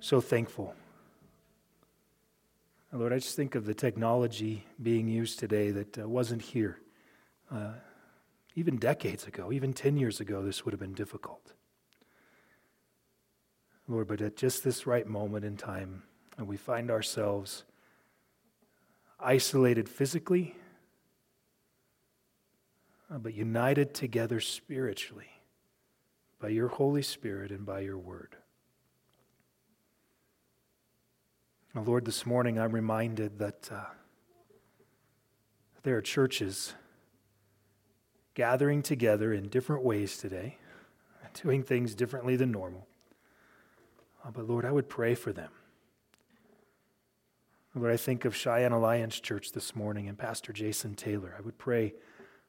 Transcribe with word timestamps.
so 0.00 0.20
thankful. 0.20 0.74
Lord, 2.92 3.12
I 3.12 3.18
just 3.18 3.36
think 3.36 3.54
of 3.54 3.66
the 3.66 3.74
technology 3.74 4.66
being 4.82 5.06
used 5.06 5.38
today 5.38 5.70
that 5.70 5.98
uh, 5.98 6.08
wasn't 6.08 6.42
here. 6.42 6.80
Uh, 7.50 7.74
even 8.56 8.78
decades 8.78 9.26
ago, 9.26 9.52
even 9.52 9.72
10 9.72 9.96
years 9.96 10.18
ago, 10.18 10.42
this 10.42 10.64
would 10.64 10.72
have 10.72 10.80
been 10.80 10.94
difficult. 10.94 11.52
Lord, 13.86 14.08
but 14.08 14.20
at 14.20 14.36
just 14.36 14.64
this 14.64 14.86
right 14.86 15.06
moment 15.06 15.44
in 15.44 15.56
time, 15.56 16.02
and 16.36 16.48
we 16.48 16.56
find 16.56 16.90
ourselves 16.90 17.64
isolated 19.20 19.88
physically, 19.88 20.56
uh, 23.12 23.18
but 23.18 23.34
united 23.34 23.94
together 23.94 24.40
spiritually 24.40 25.30
by 26.40 26.48
your 26.48 26.68
Holy 26.68 27.02
Spirit 27.02 27.50
and 27.50 27.66
by 27.66 27.80
your 27.80 27.98
word. 27.98 28.36
Lord, 31.74 32.04
this 32.04 32.26
morning 32.26 32.58
I'm 32.58 32.72
reminded 32.72 33.38
that 33.38 33.70
uh, 33.72 33.84
there 35.84 35.96
are 35.96 36.02
churches 36.02 36.74
gathering 38.34 38.82
together 38.82 39.32
in 39.32 39.48
different 39.48 39.84
ways 39.84 40.18
today, 40.18 40.58
doing 41.42 41.62
things 41.62 41.94
differently 41.94 42.34
than 42.34 42.50
normal. 42.50 42.88
Uh, 44.24 44.32
but 44.32 44.48
Lord, 44.48 44.64
I 44.64 44.72
would 44.72 44.88
pray 44.88 45.14
for 45.14 45.32
them. 45.32 45.50
Lord, 47.76 47.92
I 47.92 47.96
think 47.96 48.24
of 48.24 48.34
Cheyenne 48.34 48.72
Alliance 48.72 49.20
Church 49.20 49.52
this 49.52 49.76
morning 49.76 50.08
and 50.08 50.18
Pastor 50.18 50.52
Jason 50.52 50.96
Taylor. 50.96 51.36
I 51.38 51.40
would 51.40 51.56
pray 51.56 51.94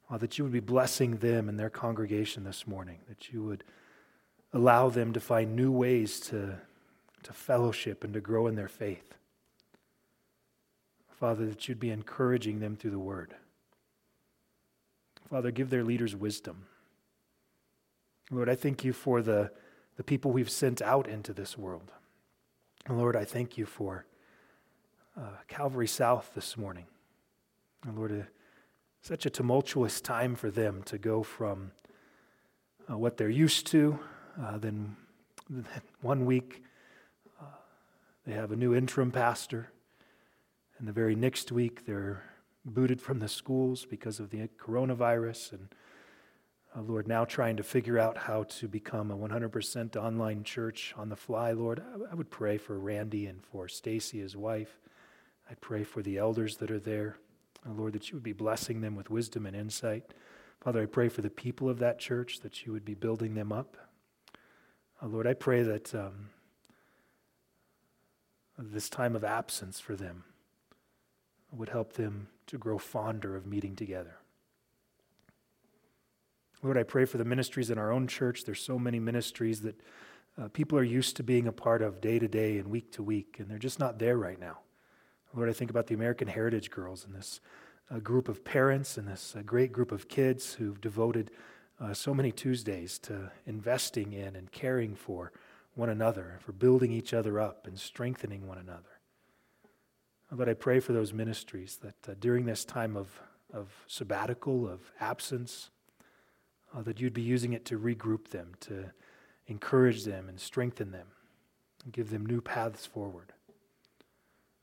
uh, 0.10 0.18
that 0.18 0.40
you 0.40 0.44
would 0.44 0.54
be 0.54 0.60
blessing 0.60 1.18
them 1.18 1.48
and 1.48 1.60
their 1.60 1.70
congregation 1.70 2.44
this 2.44 2.66
morning, 2.66 2.98
that 3.08 3.32
you 3.32 3.44
would 3.44 3.64
allow 4.52 4.90
them 4.90 5.14
to 5.14 5.20
find 5.20 5.56
new 5.56 5.72
ways 5.72 6.20
to, 6.22 6.58
to 7.24 7.34
fellowship 7.34 8.04
and 8.04 8.14
to 8.14 8.22
grow 8.22 8.48
in 8.48 8.56
their 8.56 8.68
faith. 8.68 9.16
Father, 11.10 11.46
that 11.46 11.68
you'd 11.68 11.80
be 11.80 11.92
encouraging 11.92 12.60
them 12.60 12.76
through 12.76 12.92
the 12.92 13.00
word. 13.00 13.36
Father, 15.30 15.52
give 15.52 15.70
their 15.70 15.84
leaders 15.84 16.16
wisdom. 16.16 16.66
Lord, 18.32 18.50
I 18.50 18.56
thank 18.56 18.84
you 18.84 18.92
for 18.92 19.22
the, 19.22 19.52
the 19.98 20.04
people 20.04 20.32
we've 20.32 20.50
sent 20.50 20.82
out 20.82 21.08
into 21.08 21.32
this 21.32 21.58
world. 21.58 21.92
And 22.86 22.98
Lord, 22.98 23.16
I 23.16 23.24
thank 23.24 23.58
you 23.58 23.66
for 23.66 24.06
uh, 25.18 25.38
Calvary 25.48 25.88
South 25.88 26.32
this 26.34 26.58
morning. 26.58 26.86
And 27.86 27.98
Lord, 27.98 28.12
uh, 28.12 28.24
such 29.02 29.26
a 29.26 29.30
tumultuous 29.30 30.02
time 30.02 30.36
for 30.36 30.50
them 30.50 30.84
to 30.84 30.98
go 30.98 31.24
from 31.24 31.72
uh, 32.90 32.98
what 32.98 33.18
they're 33.18 33.30
used 33.30 33.68
to, 33.68 34.00
uh, 34.42 34.58
then, 34.58 34.96
then, 35.50 35.66
one 36.02 36.26
week 36.26 36.64
they 38.26 38.34
have 38.34 38.52
a 38.52 38.56
new 38.56 38.74
interim 38.74 39.12
pastor, 39.12 39.72
and 40.78 40.88
the 40.88 40.92
very 40.92 41.16
next 41.16 41.52
week 41.52 41.86
they're 41.86 42.24
booted 42.66 43.02
from 43.02 43.20
the 43.20 43.28
schools 43.28 43.86
because 43.86 44.20
of 44.20 44.30
the 44.30 44.48
coronavirus, 44.60 45.54
and 45.54 45.70
uh, 46.76 46.82
Lord, 46.82 47.08
now 47.08 47.26
trying 47.26 47.58
to 47.58 47.64
figure 47.64 48.00
out 48.00 48.18
how 48.18 48.44
to 48.44 48.68
become 48.68 49.12
a 49.12 49.18
100% 49.18 49.96
online 49.98 50.44
church 50.44 50.94
on 50.98 51.10
the 51.10 51.16
fly, 51.16 51.52
Lord, 51.52 51.82
I, 51.82 52.12
I 52.12 52.16
would 52.16 52.30
pray 52.30 52.58
for 52.58 52.80
Randy 52.80 53.26
and 53.26 53.44
for 53.44 53.68
Stacy, 53.68 54.20
his 54.20 54.38
wife. 54.38 54.80
I 55.50 55.56
pray 55.56 55.84
for 55.84 56.02
the 56.02 56.18
elders 56.18 56.58
that 56.58 56.72
are 56.72 56.80
there. 56.80 57.18
Oh, 57.68 57.74
Lord, 57.74 57.94
that 57.94 58.10
you 58.10 58.16
would 58.16 58.24
be 58.24 58.32
blessing 58.32 58.82
them 58.82 58.96
with 58.96 59.10
wisdom 59.10 59.46
and 59.46 59.56
insight. 59.56 60.14
Father, 60.62 60.82
I 60.82 60.86
pray 60.86 61.10
for 61.10 61.22
the 61.22 61.30
people 61.30 61.70
of 61.70 61.80
that 61.80 62.00
church 62.00 62.40
that 62.40 62.66
you 62.66 62.72
would 62.72 62.86
be 62.86 62.94
building 62.94 63.34
them 63.34 63.52
up. 63.52 63.76
Oh, 65.02 65.08
Lord, 65.08 65.28
I 65.28 65.34
pray 65.34 65.64
that 65.64 65.94
um, 65.94 66.30
this 68.62 68.90
time 68.90 69.16
of 69.16 69.24
absence 69.24 69.80
for 69.80 69.96
them 69.96 70.24
would 71.52 71.70
help 71.70 71.94
them 71.94 72.28
to 72.48 72.58
grow 72.58 72.78
fonder 72.78 73.36
of 73.36 73.46
meeting 73.46 73.76
together. 73.76 74.18
Lord, 76.64 76.78
I 76.78 76.84
pray 76.84 77.06
for 77.06 77.18
the 77.18 77.26
ministries 77.26 77.72
in 77.72 77.78
our 77.78 77.92
own 77.92 78.08
church. 78.08 78.46
There's 78.46 78.64
so 78.64 78.78
many 78.78 79.00
ministries 79.00 79.62
that 79.62 79.82
uh, 80.40 80.48
people 80.50 80.78
are 80.78 80.84
used 80.84 81.18
to 81.18 81.24
being 81.24 81.48
a 81.48 81.52
part 81.52 81.82
of 81.82 82.02
day 82.02 82.20
to 82.20 82.28
day 82.28 82.58
and 82.58 82.70
week 82.70 82.92
to 82.94 83.04
week, 83.04 83.38
and 83.40 83.50
they're 83.50 83.58
just 83.58 83.80
not 83.80 84.00
there 84.00 84.18
right 84.18 84.40
now. 84.40 84.60
Lord, 85.34 85.50
I 85.50 85.54
think 85.54 85.72
about 85.72 85.88
the 85.88 85.96
American 85.96 86.28
Heritage 86.28 86.70
Girls 86.70 87.06
and 87.06 87.16
this 87.16 87.40
uh, 87.90 88.00
group 88.00 88.30
of 88.30 88.44
parents 88.44 88.98
and 88.98 89.08
this 89.08 89.36
uh, 89.36 89.42
great 89.42 89.72
group 89.72 89.92
of 89.92 90.08
kids 90.08 90.54
who've 90.54 90.80
devoted 90.80 91.32
uh, 91.80 91.94
so 91.94 92.14
many 92.14 92.32
Tuesdays 92.32 93.00
to 93.00 93.32
investing 93.46 94.14
in 94.14 94.36
and 94.36 94.52
caring 94.52 94.94
for 94.94 95.32
one 95.76 95.90
another, 95.90 96.40
for 96.42 96.52
building 96.52 96.92
each 96.92 97.14
other 97.14 97.40
up 97.40 97.66
and 97.66 97.80
strengthening 97.80 98.48
one 98.48 98.58
another. 98.58 99.00
But 100.32 100.48
I 100.48 100.54
pray 100.54 100.80
for 100.80 100.94
those 100.94 101.14
ministries 101.14 101.78
that 101.78 102.10
uh, 102.10 102.16
during 102.20 102.46
this 102.46 102.64
time 102.64 102.96
of, 102.96 103.22
of 103.54 103.70
sabbatical, 103.88 104.68
of 104.68 104.92
absence, 105.00 105.70
uh, 106.76 106.82
that 106.84 107.00
you'd 107.00 107.14
be 107.14 107.22
using 107.22 107.54
it 107.54 107.66
to 107.66 107.78
regroup 107.78 108.30
them, 108.30 108.54
to 108.62 108.92
encourage 109.48 110.06
them 110.06 110.30
and 110.30 110.40
strengthen 110.40 110.92
them, 110.92 111.08
and 111.84 111.92
give 111.92 112.10
them 112.10 112.26
new 112.26 112.42
paths 112.42 112.86
forward. 112.86 113.34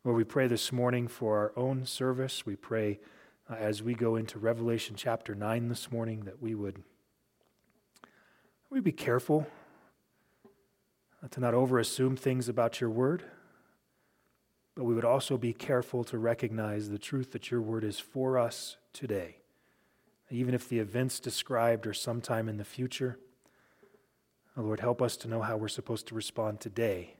Lord, 0.04 0.16
we 0.16 0.24
pray 0.24 0.46
this 0.46 0.72
morning 0.72 1.06
for 1.08 1.36
our 1.36 1.52
own 1.56 1.84
service. 1.84 2.46
We 2.46 2.56
pray 2.56 2.98
uh, 3.50 3.54
as 3.54 3.82
we 3.82 3.94
go 3.94 4.16
into 4.16 4.38
Revelation 4.38 4.94
chapter 4.96 5.34
9 5.34 5.68
this 5.68 5.90
morning 5.90 6.20
that 6.20 6.40
we 6.40 6.54
would 6.54 6.82
we 8.70 8.80
be 8.80 8.92
careful 8.92 9.46
to 11.30 11.40
not 11.40 11.54
overassume 11.54 12.18
things 12.18 12.48
about 12.48 12.80
your 12.80 12.90
word, 12.90 13.24
but 14.74 14.84
we 14.84 14.94
would 14.94 15.04
also 15.04 15.36
be 15.36 15.52
careful 15.52 16.04
to 16.04 16.18
recognize 16.18 16.88
the 16.88 16.98
truth 16.98 17.32
that 17.32 17.50
your 17.50 17.60
word 17.60 17.82
is 17.82 17.98
for 17.98 18.38
us 18.38 18.76
today. 18.92 19.38
Even 20.30 20.54
if 20.54 20.68
the 20.68 20.78
events 20.78 21.18
described 21.18 21.86
are 21.86 21.94
sometime 21.94 22.48
in 22.48 22.58
the 22.58 22.64
future, 22.64 23.18
uh, 24.56 24.62
Lord, 24.62 24.80
help 24.80 25.02
us 25.02 25.16
to 25.18 25.28
know 25.28 25.42
how 25.42 25.56
we're 25.56 25.68
supposed 25.68 26.06
to 26.08 26.14
respond 26.14 26.60
today 26.60 27.16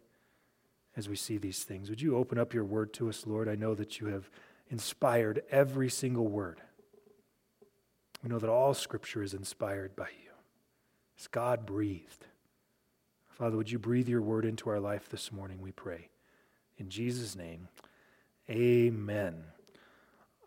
as 0.96 1.08
we 1.08 1.16
see 1.16 1.38
these 1.38 1.64
things. 1.64 1.90
Would 1.90 2.00
you 2.00 2.16
open 2.16 2.38
up 2.38 2.54
your 2.54 2.64
word 2.64 2.92
to 2.94 3.08
us, 3.08 3.26
Lord? 3.26 3.48
I 3.48 3.54
know 3.54 3.74
that 3.74 4.00
you 4.00 4.08
have 4.08 4.30
inspired 4.68 5.42
every 5.50 5.88
single 5.88 6.26
word. 6.26 6.60
We 8.22 8.30
know 8.30 8.38
that 8.38 8.50
all 8.50 8.74
scripture 8.74 9.22
is 9.22 9.34
inspired 9.34 9.96
by 9.96 10.08
you. 10.22 10.30
It's 11.16 11.28
God 11.28 11.66
breathed. 11.66 12.26
Father, 13.38 13.56
would 13.56 13.70
you 13.70 13.78
breathe 13.78 14.08
your 14.08 14.20
word 14.20 14.44
into 14.44 14.68
our 14.68 14.80
life 14.80 15.08
this 15.10 15.30
morning, 15.30 15.60
we 15.60 15.70
pray. 15.70 16.08
In 16.76 16.88
Jesus' 16.88 17.36
name, 17.36 17.68
amen. 18.50 19.44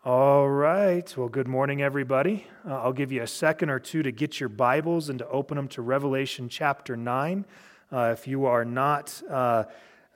All 0.04 0.46
right. 0.50 1.16
Well, 1.16 1.30
good 1.30 1.48
morning, 1.48 1.80
everybody. 1.80 2.46
Uh, 2.68 2.82
I'll 2.82 2.92
give 2.92 3.10
you 3.10 3.22
a 3.22 3.26
second 3.26 3.70
or 3.70 3.78
two 3.78 4.02
to 4.02 4.12
get 4.12 4.40
your 4.40 4.50
Bibles 4.50 5.08
and 5.08 5.18
to 5.20 5.28
open 5.28 5.56
them 5.56 5.68
to 5.68 5.80
Revelation 5.80 6.50
chapter 6.50 6.94
9. 6.94 7.46
Uh, 7.90 8.10
if 8.12 8.28
you 8.28 8.44
are 8.44 8.64
not. 8.64 9.22
Uh, 9.26 9.64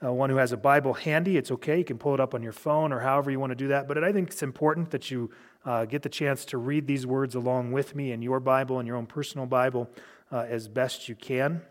uh, 0.05 0.13
one 0.13 0.29
who 0.29 0.35
has 0.35 0.51
a 0.51 0.57
Bible 0.57 0.93
handy, 0.93 1.37
it's 1.37 1.49
okay. 1.49 1.79
You 1.79 1.83
can 1.83 1.97
pull 1.97 2.13
it 2.13 2.19
up 2.19 2.35
on 2.35 2.43
your 2.43 2.51
phone 2.51 2.93
or 2.93 2.99
however 2.99 3.31
you 3.31 3.39
want 3.39 3.49
to 3.49 3.55
do 3.55 3.69
that. 3.69 3.87
But 3.87 4.03
I 4.03 4.11
think 4.11 4.29
it's 4.29 4.43
important 4.43 4.91
that 4.91 5.09
you 5.09 5.31
uh, 5.65 5.85
get 5.85 6.03
the 6.03 6.09
chance 6.09 6.45
to 6.45 6.59
read 6.59 6.85
these 6.85 7.07
words 7.07 7.33
along 7.33 7.71
with 7.71 7.95
me 7.95 8.11
in 8.11 8.21
your 8.21 8.39
Bible 8.39 8.77
and 8.77 8.87
your 8.87 8.97
own 8.97 9.07
personal 9.07 9.47
Bible 9.47 9.89
uh, 10.31 10.45
as 10.47 10.67
best 10.67 11.09
you 11.09 11.15
can. 11.15 11.63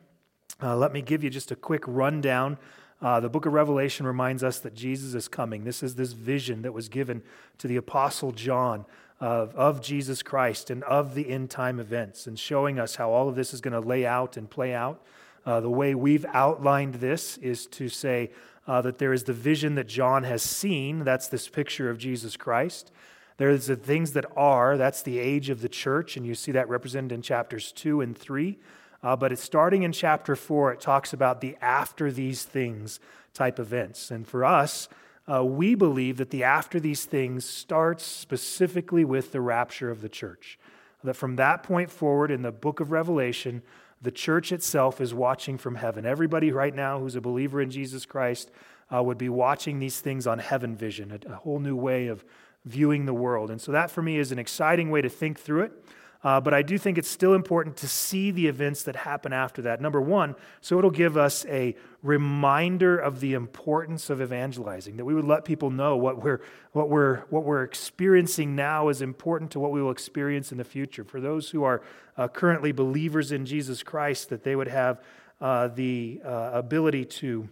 Uh, 0.63 0.75
let 0.75 0.93
me 0.93 1.03
give 1.03 1.23
you 1.23 1.29
just 1.29 1.51
a 1.51 1.57
quick 1.57 1.83
rundown. 1.87 2.57
Uh, 3.03 3.21
the 3.21 3.29
book 3.29 3.45
of 3.45 3.53
Revelation 3.53 4.07
reminds 4.07 4.43
us 4.43 4.59
that 4.61 4.75
Jesus 4.75 5.13
is 5.13 5.29
coming. 5.29 5.65
This 5.65 5.83
is 5.83 5.97
this 5.97 6.13
vision 6.13 6.63
that 6.63 6.73
was 6.73 6.89
given 6.89 7.23
to 7.59 7.69
the 7.69 7.77
Apostle 7.77 8.33
John 8.33 8.87
of, 9.21 9.55
of 9.55 9.83
Jesus 9.83 10.23
Christ 10.23 10.71
and 10.71 10.83
of 10.85 11.15
the 11.15 11.29
end 11.29 11.51
time 11.51 11.79
events, 11.79 12.27
and 12.27 12.39
showing 12.39 12.79
us 12.79 12.97
how 12.97 13.11
all 13.11 13.29
of 13.29 13.35
this 13.35 13.53
is 13.53 13.61
going 13.61 13.81
to 13.81 13.87
lay 13.87 14.07
out 14.07 14.39
and 14.39 14.49
play 14.49 14.73
out. 14.73 15.03
Uh, 15.45 15.61
the 15.61 15.71
way 15.71 15.95
we've 15.95 16.25
outlined 16.33 16.95
this 16.97 17.37
is 17.39 17.67
to 17.67 17.91
say 17.91 18.31
uh, 18.67 18.81
that 18.81 18.97
there 18.97 19.13
is 19.13 19.25
the 19.25 19.35
vision 19.35 19.75
that 19.75 19.89
John 19.89 20.23
has 20.25 20.43
seen. 20.43 21.05
That's 21.05 21.29
this 21.29 21.49
picture 21.49 21.91
of 21.91 21.99
Jesus 21.99 22.37
Christ. 22.37 22.91
There's 23.37 23.67
the 23.67 23.77
things 23.77 24.13
that 24.13 24.25
are. 24.35 24.79
That's 24.79 25.03
the 25.03 25.19
age 25.19 25.51
of 25.51 25.61
the 25.61 25.69
church, 25.69 26.17
and 26.17 26.27
you 26.27 26.35
see 26.35 26.53
that 26.53 26.71
represented 26.71 27.13
in 27.13 27.21
chapters 27.21 27.73
2 27.73 28.01
and 28.01 28.17
3. 28.17 28.59
Uh, 29.07 29.15
but 29.15 29.31
it's 29.31 29.45
starting 29.45 29.85
in 29.85 29.93
chapter 29.93 30.35
4, 30.35 30.73
it 30.73 30.81
talks 30.81 31.13
about 31.13 31.41
the 31.41 31.57
after 31.61 32.11
these 32.11 32.43
things 32.43 32.99
type 33.33 33.61
events. 33.61 34.11
And 34.11 34.27
for 34.27 34.45
us, 34.45 34.89
uh, 35.31 35.45
we 35.45 35.77
believe 35.77 36.17
that 36.17 36.31
the 36.31 36.43
after 36.43 36.81
these 36.81 37.05
things 37.05 37.45
starts 37.45 38.05
specifically 38.05 39.05
with 39.05 39.31
the 39.31 39.41
rapture 39.41 39.93
of 39.93 40.01
the 40.01 40.09
church. 40.09 40.59
That 41.05 41.15
from 41.15 41.37
that 41.37 41.63
point 41.63 41.89
forward 41.89 42.33
in 42.33 42.43
the 42.43 42.51
book 42.51 42.81
of 42.81 42.91
Revelation, 42.91 43.63
the 44.03 44.11
church 44.11 44.51
itself 44.51 45.01
is 45.01 45.15
watching 45.15 45.57
from 45.57 45.77
heaven. 45.77 46.05
Everybody 46.05 46.51
right 46.51 46.75
now 46.75 46.99
who's 46.99 47.15
a 47.15 47.21
believer 47.21 47.63
in 47.63 47.71
Jesus 47.71 48.07
Christ 48.07 48.51
uh, 48.93 49.05
would 49.05 49.19
be 49.19 49.29
watching 49.29 49.79
these 49.79 50.01
things 50.01 50.27
on 50.27 50.41
heaven 50.41 50.75
vision, 50.75 51.13
a, 51.13 51.33
a, 51.33 51.37
whole 51.37 51.61
new 51.61 51.77
way 51.77 52.09
of 52.09 52.25
viewing 52.65 53.07
the 53.07 53.15
world. 53.15 53.53
And 53.53 53.61
so 53.61 53.71
that 53.71 53.89
for 53.89 54.03
me 54.03 54.19
is 54.19 54.33
an 54.33 54.41
exciting 54.41 54.91
way 54.91 55.01
to 55.01 55.09
think 55.09 55.39
through 55.39 55.63
it. 55.63 55.85
Uh, 56.27 56.41
but 56.41 56.53
I 56.53 56.63
do 56.63 56.77
think 56.77 56.99
it's 56.99 57.09
still 57.09 57.35
important 57.35 57.77
to 57.77 57.87
see 57.87 58.33
the 58.33 58.49
events 58.49 58.83
that 58.83 58.97
happen 58.97 59.33
after 59.33 59.63
that. 59.63 59.81
Number 59.81 60.01
one, 60.01 60.35
so 60.61 60.77
it'll 60.77 60.91
give 60.91 61.17
us 61.17 61.47
a 61.47 61.77
reminder 62.03 62.99
of 62.99 63.21
the 63.21 63.35
importance 63.35 64.11
of 64.11 64.21
evangelizing, 64.21 64.97
that 64.97 65.05
we 65.05 65.15
would 65.15 65.25
let 65.25 65.45
people 65.45 65.71
know 65.71 65.97
what 65.97 66.21
we're, 66.21 66.41
what 66.73 66.89
we're, 66.89 67.19
what 67.31 67.45
we're 67.45 67.63
experiencing 67.63 68.57
now 68.57 68.89
is 68.89 69.03
important 69.03 69.53
to 69.53 69.61
what 69.61 69.71
we 69.71 69.81
will 69.81 69.93
experience 69.93 70.51
in 70.51 70.59
the 70.59 70.65
future. 70.65 71.05
For 71.05 71.21
those 71.21 71.51
who 71.51 71.63
are 71.63 71.81
uh, 72.17 72.27
currently 72.27 72.73
believers 72.73 73.31
in 73.31 73.47
Jesus 73.47 73.85
Christ, 73.85 74.31
that 74.31 74.43
they 74.43 74.57
would 74.57 74.67
have 74.67 75.01
uh, 75.41 75.69
the 75.69 76.21
uh, 76.25 76.51
ability 76.55 77.05
to. 77.05 77.49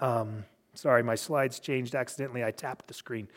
Um, 0.00 0.46
sorry, 0.72 1.02
my 1.02 1.14
slides 1.14 1.60
changed 1.60 1.94
accidentally. 1.94 2.42
I 2.42 2.52
tapped 2.52 2.88
the 2.88 2.94
screen. 2.94 3.28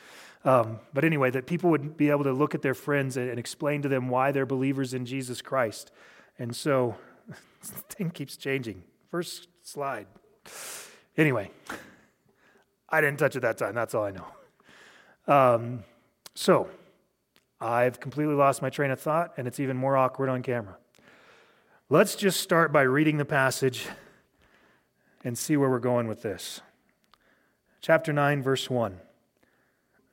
Um, 0.45 0.79
but 0.93 1.03
anyway, 1.03 1.31
that 1.31 1.47
people 1.47 1.69
would 1.71 1.97
be 1.97 2.09
able 2.09 2.23
to 2.23 2.31
look 2.31 2.55
at 2.55 2.61
their 2.61 2.73
friends 2.73 3.17
and, 3.17 3.29
and 3.29 3.37
explain 3.37 3.81
to 3.81 3.89
them 3.89 4.07
why 4.07 4.31
they're 4.31 4.45
believers 4.45 4.93
in 4.93 5.05
Jesus 5.05 5.41
Christ. 5.41 5.91
And 6.37 6.55
so, 6.55 6.95
the 7.27 7.81
thing 7.89 8.09
keeps 8.09 8.37
changing. 8.37 8.83
First 9.11 9.47
slide. 9.63 10.07
Anyway, 11.17 11.51
I 12.87 13.01
didn't 13.01 13.19
touch 13.19 13.35
it 13.35 13.41
that 13.41 13.57
time. 13.57 13.75
That's 13.75 13.93
all 13.93 14.05
I 14.05 14.11
know. 14.11 14.25
Um, 15.27 15.83
so, 16.35 16.69
I've 17.59 17.99
completely 17.99 18.35
lost 18.35 18.61
my 18.61 18.69
train 18.69 18.91
of 18.91 19.01
thought, 19.01 19.33
and 19.35 19.47
it's 19.47 19.59
even 19.59 19.75
more 19.75 19.97
awkward 19.97 20.29
on 20.29 20.41
camera. 20.41 20.77
Let's 21.89 22.15
just 22.15 22.39
start 22.39 22.71
by 22.71 22.83
reading 22.83 23.17
the 23.17 23.25
passage 23.25 23.87
and 25.25 25.37
see 25.37 25.57
where 25.57 25.69
we're 25.69 25.79
going 25.79 26.07
with 26.07 26.21
this. 26.21 26.61
Chapter 27.81 28.13
9, 28.13 28.41
verse 28.41 28.69
1. 28.69 28.99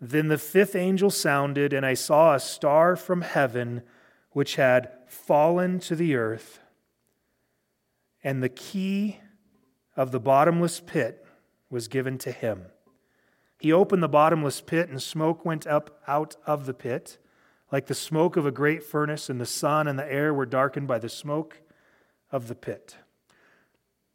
Then 0.01 0.29
the 0.29 0.39
fifth 0.39 0.75
angel 0.75 1.11
sounded, 1.11 1.73
and 1.73 1.87
I 1.87 1.95
saw 1.95 2.35
a 2.35 2.41
star 2.41 2.97
from 2.97 3.23
heaven 3.23 3.83
which 4.31 4.57
had 4.57 4.91
fallen 5.07 5.81
to 5.81 5.97
the 5.97 6.15
earth, 6.15 6.61
and 8.23 8.43
the 8.43 8.51
key 8.51 9.19
of 9.97 10.11
the 10.11 10.21
bottomless 10.21 10.81
pit 10.81 11.25
was 11.71 11.89
given 11.89 12.19
to 12.19 12.31
him. 12.31 12.67
He 13.59 13.73
opened 13.73 14.03
the 14.03 14.09
bottomless 14.09 14.61
pit, 14.61 14.91
and 14.91 15.03
smoke 15.03 15.45
went 15.45 15.67
up 15.67 16.03
out 16.07 16.37
of 16.47 16.67
the 16.67 16.75
pit, 16.75 17.19
like 17.73 17.87
the 17.87 17.95
smoke 17.95 18.37
of 18.37 18.45
a 18.45 18.51
great 18.51 18.83
furnace, 18.83 19.31
and 19.31 19.41
the 19.41 19.47
sun 19.47 19.89
and 19.89 19.99
the 19.99 20.13
air 20.13 20.35
were 20.35 20.47
darkened 20.47 20.87
by 20.87 20.99
the 20.99 21.09
smoke 21.09 21.63
of 22.31 22.49
the 22.49 22.55
pit. 22.55 22.97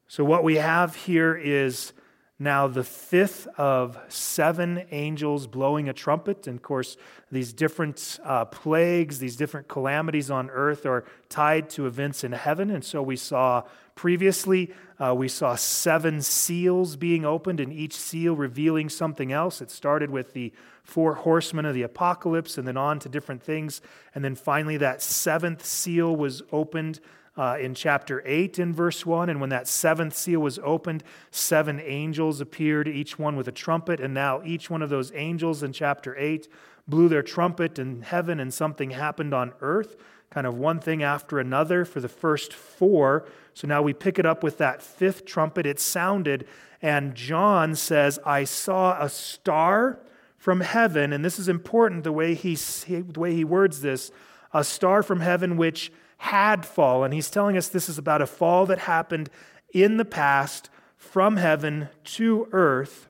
So, 0.07 0.24
what 0.24 0.44
we 0.44 0.57
have 0.57 0.95
here 0.95 1.36
is 1.36 1.94
now 2.41 2.67
the 2.67 2.83
fifth 2.83 3.47
of 3.59 3.99
seven 4.07 4.83
angels 4.89 5.45
blowing 5.45 5.88
a 5.88 5.93
trumpet. 5.93 6.47
And 6.47 6.55
of 6.55 6.63
course, 6.63 6.97
these 7.31 7.53
different 7.53 8.19
uh, 8.23 8.45
plagues, 8.45 9.19
these 9.19 9.35
different 9.35 9.67
calamities 9.67 10.31
on 10.31 10.49
earth 10.49 10.88
are 10.88 11.05
tied 11.29 11.69
to 11.71 11.85
events 11.85 12.23
in 12.23 12.31
heaven. 12.31 12.71
And 12.71 12.83
so 12.83 13.03
we 13.03 13.15
saw 13.15 13.61
previously, 13.93 14.73
uh, 14.99 15.13
we 15.15 15.27
saw 15.27 15.53
seven 15.53 16.19
seals 16.23 16.95
being 16.95 17.25
opened, 17.25 17.59
and 17.59 17.71
each 17.71 17.93
seal 17.93 18.35
revealing 18.35 18.89
something 18.89 19.31
else. 19.31 19.61
It 19.61 19.69
started 19.69 20.09
with 20.09 20.33
the 20.33 20.51
four 20.83 21.13
horsemen 21.13 21.65
of 21.65 21.75
the 21.75 21.83
apocalypse, 21.83 22.57
and 22.57 22.67
then 22.67 22.75
on 22.75 22.97
to 23.01 23.09
different 23.09 23.43
things. 23.43 23.81
And 24.15 24.25
then 24.25 24.33
finally, 24.33 24.77
that 24.77 25.03
seventh 25.03 25.63
seal 25.63 26.15
was 26.15 26.41
opened 26.51 27.01
uh, 27.38 27.57
in 27.60 27.74
chapter 27.74 28.22
8 28.25 28.60
in 28.60 28.74
verse 28.74 29.06
1. 29.06 29.30
And 29.30 29.39
when 29.39 29.50
that 29.50 29.68
seventh 29.68 30.16
seal 30.16 30.42
was 30.42 30.60
opened, 30.60 31.04
seven 31.31 31.80
angels 31.80 32.42
appeared, 32.42 32.88
each 32.88 33.18
one 33.18 33.36
with 33.36 33.48
a 33.48 33.51
trumpet. 33.54 34.00
And 34.00 34.13
now 34.13 34.42
each 34.44 34.69
one 34.69 34.81
of 34.81 34.89
those 34.89 35.12
angels 35.16 35.63
in 35.63 35.74
chapter 35.74 36.16
8 36.18 36.48
blew 36.88 37.07
their 37.07 37.24
trumpet 37.24 37.80
in 37.80 38.01
heaven, 38.01 38.39
and 38.39 38.54
something 38.54 38.92
happened 38.92 39.33
on 39.33 39.54
earth, 39.62 39.95
kind 40.30 40.48
of 40.48 40.56
one 40.56 40.80
thing 40.80 41.04
after 41.04 41.39
another 41.39 41.86
for 41.86 42.00
the 42.00 42.10
first 42.10 42.54
four. 42.54 43.28
So 43.54 43.68
now 43.68 43.81
we 43.81 43.94
pick 43.94 44.19
it 44.19 44.25
up 44.25 44.44
with 44.44 44.57
that 44.57 44.81
fifth 44.81 45.25
trumpet. 45.25 45.66
It 45.66 45.80
sounded, 45.80 46.48
and 46.81 47.16
John 47.16 47.75
says, 47.75 48.19
I 48.25 48.44
saw 48.44 49.01
a 49.01 49.10
star 49.10 50.00
from 50.38 50.62
heaven. 50.62 51.13
And 51.13 51.24
this 51.24 51.38
is 51.38 51.48
important 51.48 52.04
the 52.04 52.12
way 52.12 52.34
he, 52.34 52.56
the 52.56 53.19
way 53.19 53.36
he 53.36 53.44
words 53.44 53.81
this 53.81 54.12
a 54.54 54.66
star 54.66 55.01
from 55.01 55.22
heaven 55.22 55.56
which 55.56 55.94
had 56.21 56.68
fallen. 56.68 57.12
He's 57.12 57.31
telling 57.31 57.57
us 57.57 57.68
this 57.68 57.89
is 57.89 57.97
about 57.97 58.21
a 58.21 58.27
fall 58.27 58.68
that 58.68 58.77
happened 58.77 59.27
in 59.73 59.97
the 59.97 60.06
past 60.06 60.69
from 60.95 61.38
heaven 61.38 61.89
to 62.03 62.47
earth. 62.51 63.09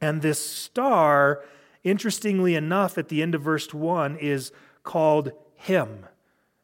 And 0.00 0.22
this 0.22 0.44
star, 0.44 1.44
interestingly 1.84 2.54
enough, 2.54 2.96
at 2.96 3.10
the 3.10 3.22
end 3.22 3.34
of 3.34 3.42
verse 3.42 3.74
1, 3.74 4.16
is 4.16 4.50
called 4.82 5.32
Him. 5.56 6.06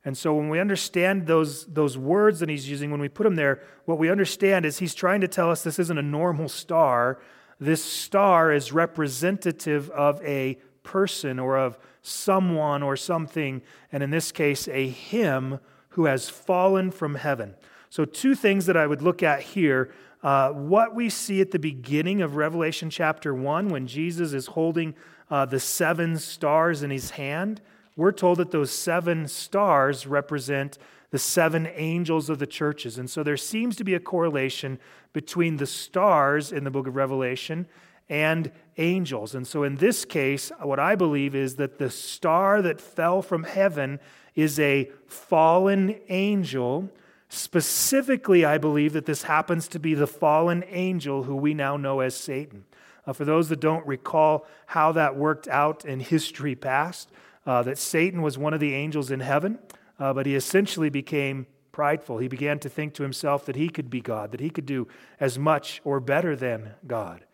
And 0.06 0.16
so 0.16 0.34
when 0.34 0.48
we 0.48 0.58
understand 0.58 1.26
those, 1.26 1.66
those 1.66 1.98
words 1.98 2.40
that 2.40 2.48
he's 2.48 2.68
using, 2.68 2.90
when 2.90 3.00
we 3.00 3.10
put 3.10 3.24
them 3.24 3.36
there, 3.36 3.62
what 3.84 3.98
we 3.98 4.08
understand 4.08 4.64
is 4.64 4.78
he's 4.78 4.94
trying 4.94 5.20
to 5.20 5.28
tell 5.28 5.50
us 5.50 5.62
this 5.62 5.78
isn't 5.78 5.98
a 5.98 6.02
normal 6.02 6.48
star. 6.48 7.20
This 7.60 7.84
star 7.84 8.50
is 8.50 8.72
representative 8.72 9.90
of 9.90 10.22
a 10.22 10.56
person 10.82 11.38
or 11.38 11.58
of 11.58 11.78
someone 12.00 12.82
or 12.82 12.96
something, 12.96 13.60
and 13.92 14.02
in 14.02 14.10
this 14.10 14.32
case, 14.32 14.66
a 14.68 14.88
him 14.88 15.60
who 15.94 16.06
has 16.06 16.28
fallen 16.28 16.90
from 16.90 17.16
heaven. 17.16 17.54
So, 17.90 18.04
two 18.04 18.34
things 18.34 18.66
that 18.66 18.76
I 18.76 18.86
would 18.86 19.02
look 19.02 19.22
at 19.22 19.40
here. 19.40 19.92
Uh, 20.22 20.50
what 20.50 20.94
we 20.94 21.10
see 21.10 21.42
at 21.42 21.50
the 21.50 21.58
beginning 21.58 22.22
of 22.22 22.34
Revelation 22.34 22.88
chapter 22.88 23.34
1, 23.34 23.68
when 23.68 23.86
Jesus 23.86 24.32
is 24.32 24.46
holding 24.46 24.94
uh, 25.30 25.44
the 25.44 25.60
seven 25.60 26.18
stars 26.18 26.82
in 26.82 26.90
his 26.90 27.10
hand, 27.10 27.60
we're 27.94 28.10
told 28.10 28.38
that 28.38 28.50
those 28.50 28.70
seven 28.70 29.28
stars 29.28 30.06
represent 30.06 30.78
the 31.10 31.18
seven 31.18 31.68
angels 31.74 32.28
of 32.28 32.38
the 32.38 32.46
churches. 32.46 32.98
And 32.98 33.08
so 33.08 33.22
there 33.22 33.36
seems 33.36 33.76
to 33.76 33.84
be 33.84 33.94
a 33.94 34.00
correlation 34.00 34.80
between 35.12 35.58
the 35.58 35.66
stars 35.66 36.50
in 36.50 36.64
the 36.64 36.70
book 36.70 36.86
of 36.88 36.96
Revelation 36.96 37.66
and 38.08 38.50
angels. 38.78 39.34
And 39.34 39.46
so 39.46 39.62
in 39.62 39.76
this 39.76 40.04
case, 40.04 40.50
what 40.60 40.80
I 40.80 40.94
believe 40.96 41.34
is 41.34 41.56
that 41.56 41.78
the 41.78 41.90
star 41.90 42.62
that 42.62 42.80
fell 42.80 43.22
from 43.22 43.44
heaven 43.44 44.00
is 44.34 44.58
a 44.58 44.90
fallen 45.06 45.96
angel. 46.08 46.90
Specifically, 47.28 48.44
I 48.44 48.58
believe 48.58 48.92
that 48.92 49.06
this 49.06 49.24
happens 49.24 49.68
to 49.68 49.78
be 49.78 49.94
the 49.94 50.06
fallen 50.06 50.64
angel 50.68 51.24
who 51.24 51.36
we 51.36 51.54
now 51.54 51.76
know 51.76 52.00
as 52.00 52.14
Satan. 52.14 52.64
Uh, 53.06 53.12
for 53.12 53.24
those 53.24 53.48
that 53.48 53.60
don't 53.60 53.86
recall 53.86 54.46
how 54.66 54.92
that 54.92 55.16
worked 55.16 55.48
out 55.48 55.84
in 55.84 56.00
history 56.00 56.54
past, 56.54 57.10
uh, 57.46 57.62
that 57.62 57.78
Satan 57.78 58.22
was 58.22 58.38
one 58.38 58.54
of 58.54 58.60
the 58.60 58.74
angels 58.74 59.10
in 59.10 59.20
heaven, 59.20 59.58
uh, 59.98 60.12
but 60.12 60.26
he 60.26 60.34
essentially 60.34 60.88
became 60.88 61.46
prideful. 61.72 62.18
He 62.18 62.28
began 62.28 62.58
to 62.60 62.68
think 62.68 62.94
to 62.94 63.02
himself 63.02 63.44
that 63.46 63.56
he 63.56 63.68
could 63.68 63.90
be 63.90 64.00
God, 64.00 64.30
that 64.30 64.40
he 64.40 64.48
could 64.48 64.64
do 64.64 64.88
as 65.20 65.38
much 65.38 65.80
or 65.84 66.00
better 66.00 66.34
than 66.36 66.74
God. 66.86 67.24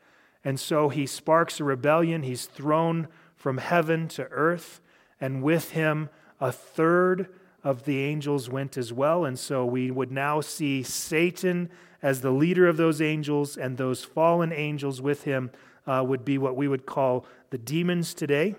And 0.43 0.59
so 0.59 0.89
he 0.89 1.07
sparks 1.07 1.61
a 1.61 1.65
rebellion. 1.65 2.23
He's 2.23 2.47
thrown 2.47 3.09
from 3.37 3.59
heaven 3.59 4.09
to 4.09 4.25
earth, 4.31 4.81
and 5.21 5.43
with 5.43 5.73
him 5.73 6.09
a 6.41 6.51
third 6.51 7.29
of 7.63 7.85
the 7.85 7.99
angels 8.03 8.49
went 8.49 8.77
as 8.77 8.93
well. 8.93 9.25
And 9.25 9.39
so 9.39 9.65
we 9.65 9.91
would 9.91 10.11
now 10.11 10.41
see 10.41 10.83
Satan 10.83 11.71
as 12.03 12.23
the 12.23 12.31
leader 12.31 12.67
of 12.67 12.79
those 12.79 13.03
angels, 13.03 13.59
and 13.59 13.77
those 13.77 14.03
fallen 14.03 14.53
angels 14.53 15.03
with 15.03 15.25
him 15.25 15.51
uh, 15.87 16.03
would 16.07 16.25
be 16.25 16.39
what 16.39 16.57
we 16.57 16.67
would 16.67 16.87
call 16.87 17.27
the 17.51 17.59
demons 17.59 18.15
today. 18.15 18.55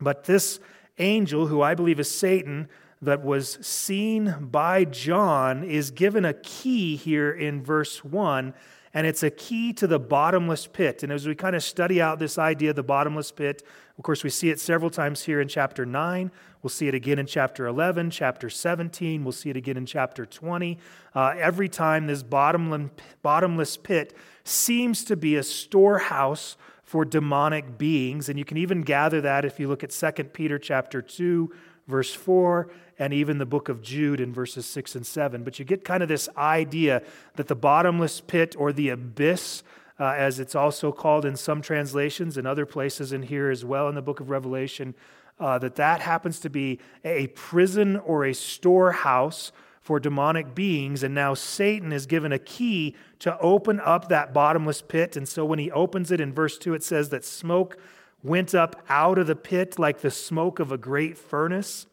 But 0.00 0.24
this 0.24 0.58
angel, 0.98 1.46
who 1.46 1.62
I 1.62 1.74
believe 1.74 2.00
is 2.00 2.10
Satan, 2.10 2.68
that 3.00 3.24
was 3.24 3.58
seen 3.64 4.34
by 4.40 4.84
John, 4.84 5.62
is 5.62 5.92
given 5.92 6.24
a 6.24 6.34
key 6.34 6.96
here 6.96 7.30
in 7.30 7.62
verse 7.62 8.02
1 8.02 8.52
and 8.96 9.06
it's 9.06 9.22
a 9.22 9.30
key 9.30 9.74
to 9.74 9.86
the 9.86 9.98
bottomless 9.98 10.66
pit. 10.66 11.02
And 11.02 11.12
as 11.12 11.26
we 11.26 11.34
kind 11.34 11.54
of 11.54 11.62
study 11.62 12.00
out 12.00 12.18
this 12.18 12.38
idea 12.38 12.70
of 12.70 12.76
the 12.76 12.82
bottomless 12.82 13.30
pit, 13.30 13.62
of 13.98 14.02
course, 14.02 14.24
we 14.24 14.30
see 14.30 14.48
it 14.48 14.58
several 14.58 14.88
times 14.88 15.22
here 15.22 15.38
in 15.38 15.48
chapter 15.48 15.84
9. 15.84 16.30
We'll 16.62 16.70
see 16.70 16.88
it 16.88 16.94
again 16.94 17.18
in 17.18 17.26
chapter 17.26 17.66
11, 17.66 18.08
chapter 18.10 18.48
17. 18.48 19.22
We'll 19.22 19.32
see 19.32 19.50
it 19.50 19.56
again 19.56 19.76
in 19.76 19.84
chapter 19.84 20.24
20. 20.24 20.78
Uh, 21.14 21.34
every 21.38 21.68
time 21.68 22.06
this 22.06 22.22
bottomless 22.22 23.76
pit 23.76 24.16
seems 24.44 25.04
to 25.04 25.14
be 25.14 25.36
a 25.36 25.42
storehouse 25.42 26.56
for 26.82 27.04
demonic 27.04 27.76
beings. 27.76 28.30
And 28.30 28.38
you 28.38 28.46
can 28.46 28.56
even 28.56 28.80
gather 28.80 29.20
that 29.20 29.44
if 29.44 29.60
you 29.60 29.68
look 29.68 29.84
at 29.84 29.90
2 29.90 30.24
Peter 30.24 30.58
chapter 30.58 31.02
2, 31.02 31.52
verse 31.86 32.12
4, 32.14 32.68
and 32.98 33.12
even 33.12 33.38
the 33.38 33.46
book 33.46 33.68
of 33.68 33.82
Jude 33.82 34.20
in 34.20 34.32
verses 34.32 34.66
6 34.66 34.94
and 34.94 35.06
7. 35.06 35.44
But 35.44 35.58
you 35.58 35.64
get 35.64 35.84
kind 35.84 36.02
of 36.02 36.08
this 36.08 36.28
idea 36.36 37.02
that 37.36 37.48
the 37.48 37.54
bottomless 37.54 38.20
pit 38.20 38.56
or 38.58 38.72
the 38.72 38.88
abyss, 38.88 39.62
uh, 40.00 40.14
as 40.16 40.40
it's 40.40 40.54
also 40.54 40.92
called 40.92 41.24
in 41.24 41.36
some 41.36 41.62
translations 41.62 42.36
and 42.36 42.46
other 42.46 42.66
places 42.66 43.12
in 43.12 43.22
here 43.22 43.50
as 43.50 43.64
well 43.64 43.88
in 43.88 43.94
the 43.94 44.02
book 44.02 44.20
of 44.20 44.30
Revelation, 44.30 44.94
uh, 45.38 45.58
that 45.58 45.76
that 45.76 46.00
happens 46.00 46.40
to 46.40 46.50
be 46.50 46.78
a 47.04 47.26
prison 47.28 47.96
or 47.96 48.24
a 48.24 48.34
storehouse 48.34 49.52
for 49.80 50.00
demonic 50.00 50.54
beings. 50.54 51.02
And 51.02 51.14
now 51.14 51.34
Satan 51.34 51.92
is 51.92 52.06
given 52.06 52.32
a 52.32 52.38
key 52.38 52.96
to 53.20 53.38
open 53.38 53.78
up 53.80 54.08
that 54.08 54.34
bottomless 54.34 54.82
pit. 54.82 55.16
And 55.16 55.28
so 55.28 55.44
when 55.44 55.60
he 55.60 55.70
opens 55.70 56.10
it 56.10 56.20
in 56.20 56.32
verse 56.32 56.58
2, 56.58 56.74
it 56.74 56.82
says 56.82 57.10
that 57.10 57.24
smoke 57.24 57.78
went 58.22 58.54
up 58.54 58.82
out 58.88 59.18
of 59.18 59.26
the 59.26 59.36
pit 59.36 59.78
like 59.78 60.00
the 60.00 60.10
smoke 60.10 60.58
of 60.58 60.72
a 60.72 60.78
great 60.78 61.16
furnace. 61.16 61.86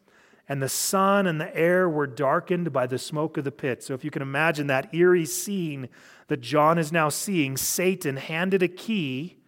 and 0.46 0.62
the 0.62 0.68
sun 0.68 1.26
and 1.26 1.40
the 1.40 1.56
air 1.56 1.88
were 1.88 2.06
darkened 2.06 2.70
by 2.70 2.86
the 2.86 2.98
smoke 2.98 3.38
of 3.38 3.44
the 3.44 3.50
pit. 3.50 3.82
So, 3.82 3.94
if 3.94 4.04
you 4.04 4.10
can 4.10 4.20
imagine 4.20 4.66
that 4.66 4.94
eerie 4.94 5.24
scene 5.24 5.88
that 6.28 6.42
John 6.42 6.76
is 6.76 6.92
now 6.92 7.08
seeing, 7.08 7.56
Satan 7.56 8.16
handed 8.16 8.62
a 8.62 8.68
key, 8.68 9.38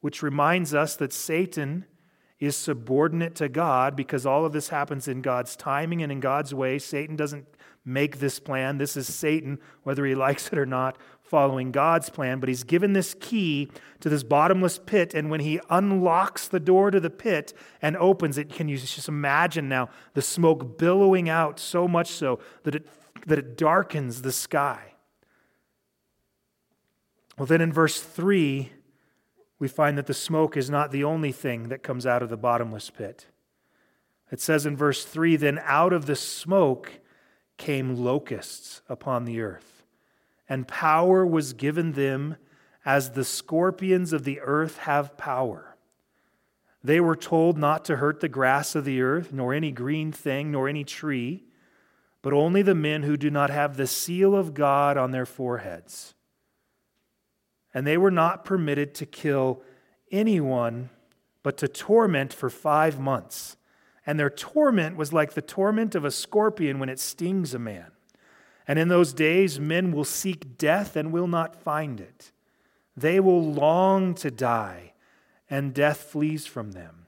which 0.00 0.22
reminds 0.22 0.72
us 0.72 0.96
that 0.96 1.12
Satan 1.12 1.84
is 2.40 2.56
subordinate 2.56 3.34
to 3.34 3.48
God 3.48 3.96
because 3.96 4.24
all 4.24 4.46
of 4.46 4.52
this 4.52 4.68
happens 4.68 5.08
in 5.08 5.20
God's 5.20 5.56
timing 5.56 6.02
and 6.02 6.12
in 6.12 6.20
God's 6.20 6.54
way. 6.54 6.78
Satan 6.78 7.16
doesn't 7.16 7.46
make 7.88 8.18
this 8.18 8.38
plan. 8.38 8.78
This 8.78 8.96
is 8.96 9.12
Satan, 9.12 9.58
whether 9.82 10.04
he 10.04 10.14
likes 10.14 10.48
it 10.48 10.58
or 10.58 10.66
not, 10.66 10.98
following 11.22 11.72
God's 11.72 12.10
plan. 12.10 12.38
But 12.38 12.48
he's 12.48 12.64
given 12.64 12.92
this 12.92 13.14
key 13.14 13.70
to 14.00 14.08
this 14.08 14.22
bottomless 14.22 14.78
pit. 14.78 15.14
And 15.14 15.30
when 15.30 15.40
he 15.40 15.60
unlocks 15.70 16.46
the 16.46 16.60
door 16.60 16.90
to 16.90 17.00
the 17.00 17.10
pit 17.10 17.52
and 17.80 17.96
opens 17.96 18.38
it, 18.38 18.50
can 18.50 18.68
you 18.68 18.76
just 18.76 19.08
imagine 19.08 19.68
now 19.68 19.88
the 20.14 20.22
smoke 20.22 20.78
billowing 20.78 21.28
out 21.28 21.58
so 21.58 21.88
much 21.88 22.08
so 22.08 22.38
that 22.64 22.74
it, 22.74 22.86
that 23.26 23.38
it 23.38 23.56
darkens 23.56 24.22
the 24.22 24.32
sky? 24.32 24.94
Well, 27.38 27.46
then 27.46 27.60
in 27.60 27.72
verse 27.72 28.00
3, 28.00 28.72
we 29.58 29.68
find 29.68 29.96
that 29.96 30.06
the 30.06 30.14
smoke 30.14 30.56
is 30.56 30.68
not 30.68 30.90
the 30.90 31.04
only 31.04 31.32
thing 31.32 31.68
that 31.68 31.82
comes 31.82 32.04
out 32.04 32.22
of 32.22 32.28
the 32.28 32.36
bottomless 32.36 32.90
pit. 32.90 33.26
It 34.30 34.40
says 34.40 34.66
in 34.66 34.76
verse 34.76 35.04
3 35.04 35.36
Then 35.36 35.60
out 35.64 35.92
of 35.92 36.06
the 36.06 36.16
smoke 36.16 37.00
came 37.58 37.96
locusts 37.96 38.80
upon 38.88 39.24
the 39.24 39.40
earth, 39.40 39.84
and 40.48 40.66
power 40.66 41.26
was 41.26 41.52
given 41.52 41.92
them 41.92 42.36
as 42.84 43.10
the 43.10 43.24
scorpions 43.24 44.14
of 44.14 44.24
the 44.24 44.40
earth 44.40 44.78
have 44.78 45.18
power. 45.18 45.76
They 46.82 47.00
were 47.00 47.16
told 47.16 47.58
not 47.58 47.84
to 47.86 47.96
hurt 47.96 48.20
the 48.20 48.28
grass 48.28 48.74
of 48.74 48.86
the 48.86 49.02
earth, 49.02 49.32
nor 49.32 49.52
any 49.52 49.72
green 49.72 50.12
thing, 50.12 50.50
nor 50.50 50.68
any 50.68 50.84
tree, 50.84 51.44
but 52.22 52.32
only 52.32 52.62
the 52.62 52.74
men 52.74 53.02
who 53.02 53.16
do 53.16 53.30
not 53.30 53.50
have 53.50 53.76
the 53.76 53.86
seal 53.86 54.34
of 54.34 54.54
God 54.54 54.96
on 54.96 55.10
their 55.10 55.26
foreheads 55.26 56.14
and 57.74 57.86
they 57.86 57.96
were 57.96 58.10
not 58.10 58.44
permitted 58.44 58.94
to 58.94 59.06
kill 59.06 59.62
anyone, 60.10 60.90
but 61.42 61.56
to 61.58 61.68
torment 61.68 62.32
for 62.32 62.50
five 62.50 62.98
months. 62.98 63.56
And 64.08 64.18
their 64.18 64.30
torment 64.30 64.96
was 64.96 65.12
like 65.12 65.34
the 65.34 65.42
torment 65.42 65.94
of 65.94 66.06
a 66.06 66.10
scorpion 66.10 66.78
when 66.78 66.88
it 66.88 66.98
stings 66.98 67.52
a 67.52 67.58
man. 67.58 67.92
And 68.66 68.78
in 68.78 68.88
those 68.88 69.12
days, 69.12 69.60
men 69.60 69.92
will 69.92 70.06
seek 70.06 70.56
death 70.56 70.96
and 70.96 71.12
will 71.12 71.26
not 71.26 71.54
find 71.54 72.00
it. 72.00 72.32
They 72.96 73.20
will 73.20 73.44
long 73.44 74.14
to 74.14 74.30
die, 74.30 74.94
and 75.50 75.74
death 75.74 75.98
flees 75.98 76.46
from 76.46 76.72
them. 76.72 77.04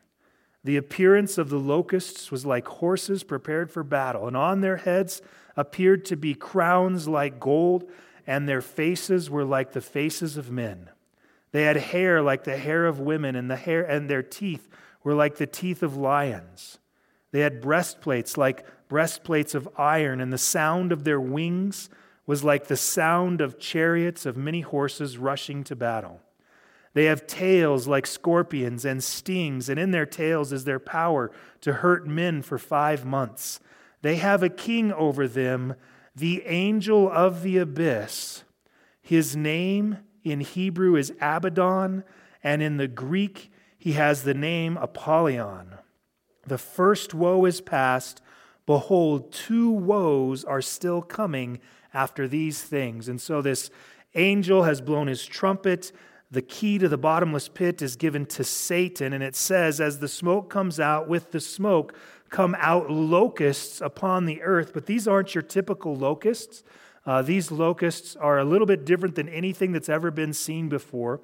The 0.63 0.77
appearance 0.77 1.39
of 1.39 1.49
the 1.49 1.59
locusts 1.59 2.31
was 2.31 2.45
like 2.45 2.69
horses 2.69 3.23
prepared 3.23 3.71
for 3.71 3.83
battle, 3.83 4.29
and 4.29 4.37
on 4.37 4.61
their 4.61 4.77
heads 4.77 5.23
appeared 5.57 6.05
to 6.05 6.17
be 6.17 6.35
crowns 6.35 7.09
like 7.09 7.41
gold 7.41 7.91
and 8.27 8.47
their 8.47 8.61
faces 8.61 9.31
were 9.31 9.45
like 9.45 9.73
the 9.73 9.81
faces 9.81 10.37
of 10.37 10.51
men. 10.51 10.91
They 11.53 11.63
had 11.63 11.79
hair 11.79 12.21
like 12.21 12.45
the 12.45 12.59
hair 12.59 12.87
of 12.87 13.01
women, 13.01 13.37
and 13.37 13.51
the 13.51 13.57
hair 13.57 13.83
and 13.83 14.11
their 14.11 14.23
teeth 14.23 14.69
were 15.03 15.15
like 15.15 15.37
the 15.37 15.47
teeth 15.47 15.83
of 15.83 15.97
lions. 15.97 16.79
They 17.33 17.41
had 17.41 17.61
breastplates 17.61 18.37
like 18.37 18.67
breastplates 18.89 19.55
of 19.55 19.69
iron, 19.79 20.21
and 20.21 20.33
the 20.33 20.39
sound 20.39 20.93
of 20.93 21.05
their 21.05 21.21
wings 21.21 21.89
was 22.27 22.45
like 22.45 22.67
the 22.67 22.77
sound 22.77 23.41
of 23.41 23.59
chariots 23.59 24.27
of 24.27 24.37
many 24.37 24.61
horses 24.61 25.19
rushing 25.19 25.65
to 25.65 25.77
battle. 25.77 26.21
They 26.93 27.05
have 27.05 27.27
tails 27.27 27.87
like 27.87 28.07
scorpions 28.07 28.85
and 28.85 29.03
stings, 29.03 29.69
and 29.69 29.79
in 29.79 29.93
their 29.93 30.07
tails 30.07 30.53
is 30.53 30.65
their 30.65 30.81
power 30.81 31.31
to 31.61 31.75
hurt 31.75 32.07
men 32.07 32.43
for 32.43 32.59
five 32.59 33.05
months. 33.05 33.61
They 34.03 34.17
have 34.17 34.43
a 34.43 34.49
king 34.49 34.93
over 34.93 35.29
them 35.29 35.75
the 36.17 36.43
angel 36.47 37.11
of 37.11 37.43
the 37.43 37.59
abyss. 37.59 38.45
His 39.01 39.37
name 39.37 39.99
in 40.25 40.41
Hebrew 40.41 40.97
is 40.97 41.13
Abaddon, 41.21 42.05
and 42.43 42.63
in 42.63 42.77
the 42.77 42.89
Greek, 42.89 43.51
he 43.79 43.93
has 43.93 44.23
the 44.23 44.35
name 44.35 44.77
Apollyon. 44.77 45.80
The 46.51 46.59
first 46.59 47.15
woe 47.15 47.45
is 47.45 47.61
past. 47.61 48.21
Behold, 48.67 49.33
two 49.33 49.71
woes 49.71 50.43
are 50.43 50.61
still 50.61 51.01
coming 51.01 51.61
after 51.95 52.27
these 52.27 52.61
things. 52.61 53.09
And 53.09 53.21
so 53.21 53.41
this 53.41 53.71
angel 54.17 54.65
has 54.65 54.81
blown 54.81 55.07
his 55.07 55.25
trumpet. 55.25 55.93
The 56.29 56.43
key 56.43 56.77
to 56.79 56.89
the 56.89 56.99
bottomless 56.99 57.47
pit 57.47 57.81
is 57.83 57.95
given 57.95 58.27
to 58.27 58.43
Satan. 58.43 59.13
And 59.13 59.23
it 59.23 59.37
says, 59.37 59.81
as 59.81 60.01
the 60.01 60.09
smoke 60.09 60.51
comes 60.51 60.81
out, 60.81 61.07
with 61.07 61.31
the 61.31 61.39
smoke 61.39 61.95
come 62.31 62.57
out 62.59 62.91
locusts 62.91 63.81
upon 63.81 64.27
the 64.27 64.43
earth, 64.43 64.73
but 64.75 64.87
these 64.87 65.07
aren't 65.07 65.37
your 65.37 65.43
typical 65.43 65.95
locusts. 65.95 66.65
Uh, 67.07 67.23
these 67.23 67.53
locusts 67.53 68.17
are 68.17 68.41
a 68.41 68.45
little 68.45 68.67
bit 68.67 68.85
different 68.85 69.15
than 69.15 69.29
anything 69.29 69.71
that's 69.71 69.89
ever 69.89 70.11
been 70.11 70.33
seen 70.33 70.69
before. 70.69 71.21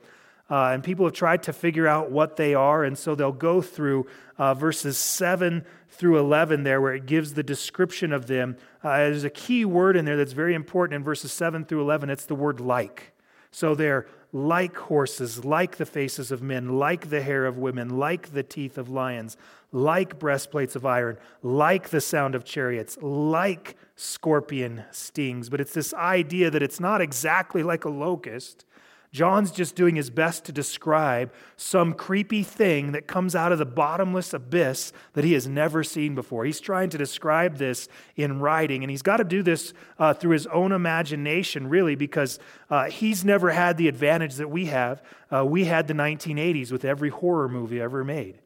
Uh, 0.48 0.70
and 0.72 0.84
people 0.84 1.04
have 1.04 1.14
tried 1.14 1.42
to 1.42 1.52
figure 1.52 1.88
out 1.88 2.10
what 2.10 2.36
they 2.36 2.54
are, 2.54 2.84
and 2.84 2.96
so 2.96 3.14
they'll 3.14 3.32
go 3.32 3.60
through 3.60 4.06
uh, 4.38 4.54
verses 4.54 4.96
7 4.96 5.64
through 5.88 6.18
11 6.18 6.62
there, 6.62 6.80
where 6.80 6.94
it 6.94 7.06
gives 7.06 7.34
the 7.34 7.42
description 7.42 8.12
of 8.12 8.26
them. 8.26 8.56
Uh, 8.82 8.98
there's 8.98 9.24
a 9.24 9.30
key 9.30 9.64
word 9.64 9.96
in 9.96 10.04
there 10.04 10.16
that's 10.16 10.32
very 10.32 10.54
important 10.54 10.94
in 10.94 11.02
verses 11.02 11.32
7 11.32 11.64
through 11.64 11.80
11. 11.80 12.10
It's 12.10 12.26
the 12.26 12.34
word 12.34 12.60
like. 12.60 13.12
So 13.50 13.74
they're 13.74 14.06
like 14.32 14.76
horses, 14.76 15.44
like 15.44 15.76
the 15.76 15.86
faces 15.86 16.30
of 16.30 16.42
men, 16.42 16.78
like 16.78 17.08
the 17.08 17.22
hair 17.22 17.46
of 17.46 17.56
women, 17.56 17.98
like 17.98 18.32
the 18.32 18.42
teeth 18.42 18.76
of 18.76 18.90
lions, 18.90 19.36
like 19.72 20.18
breastplates 20.18 20.76
of 20.76 20.84
iron, 20.84 21.16
like 21.42 21.88
the 21.88 22.00
sound 22.00 22.34
of 22.34 22.44
chariots, 22.44 22.98
like 23.00 23.76
scorpion 23.94 24.84
stings. 24.90 25.48
But 25.48 25.60
it's 25.60 25.72
this 25.72 25.94
idea 25.94 26.50
that 26.50 26.62
it's 26.62 26.80
not 26.80 27.00
exactly 27.00 27.62
like 27.62 27.84
a 27.84 27.88
locust, 27.88 28.66
John's 29.16 29.50
just 29.50 29.74
doing 29.74 29.96
his 29.96 30.10
best 30.10 30.44
to 30.44 30.52
describe 30.52 31.32
some 31.56 31.94
creepy 31.94 32.42
thing 32.42 32.92
that 32.92 33.06
comes 33.06 33.34
out 33.34 33.50
of 33.50 33.56
the 33.56 33.64
bottomless 33.64 34.34
abyss 34.34 34.92
that 35.14 35.24
he 35.24 35.32
has 35.32 35.46
never 35.48 35.82
seen 35.82 36.14
before. 36.14 36.44
He's 36.44 36.60
trying 36.60 36.90
to 36.90 36.98
describe 36.98 37.56
this 37.56 37.88
in 38.14 38.40
writing, 38.40 38.84
and 38.84 38.90
he's 38.90 39.00
got 39.00 39.16
to 39.16 39.24
do 39.24 39.42
this 39.42 39.72
uh, 39.98 40.12
through 40.12 40.32
his 40.32 40.46
own 40.48 40.70
imagination, 40.70 41.70
really, 41.70 41.94
because 41.94 42.38
uh, 42.68 42.90
he's 42.90 43.24
never 43.24 43.48
had 43.52 43.78
the 43.78 43.88
advantage 43.88 44.34
that 44.34 44.50
we 44.50 44.66
have. 44.66 45.02
Uh, 45.32 45.46
we 45.46 45.64
had 45.64 45.88
the 45.88 45.94
1980s 45.94 46.70
with 46.70 46.84
every 46.84 47.08
horror 47.08 47.48
movie 47.48 47.80
ever 47.80 48.04
made. 48.04 48.38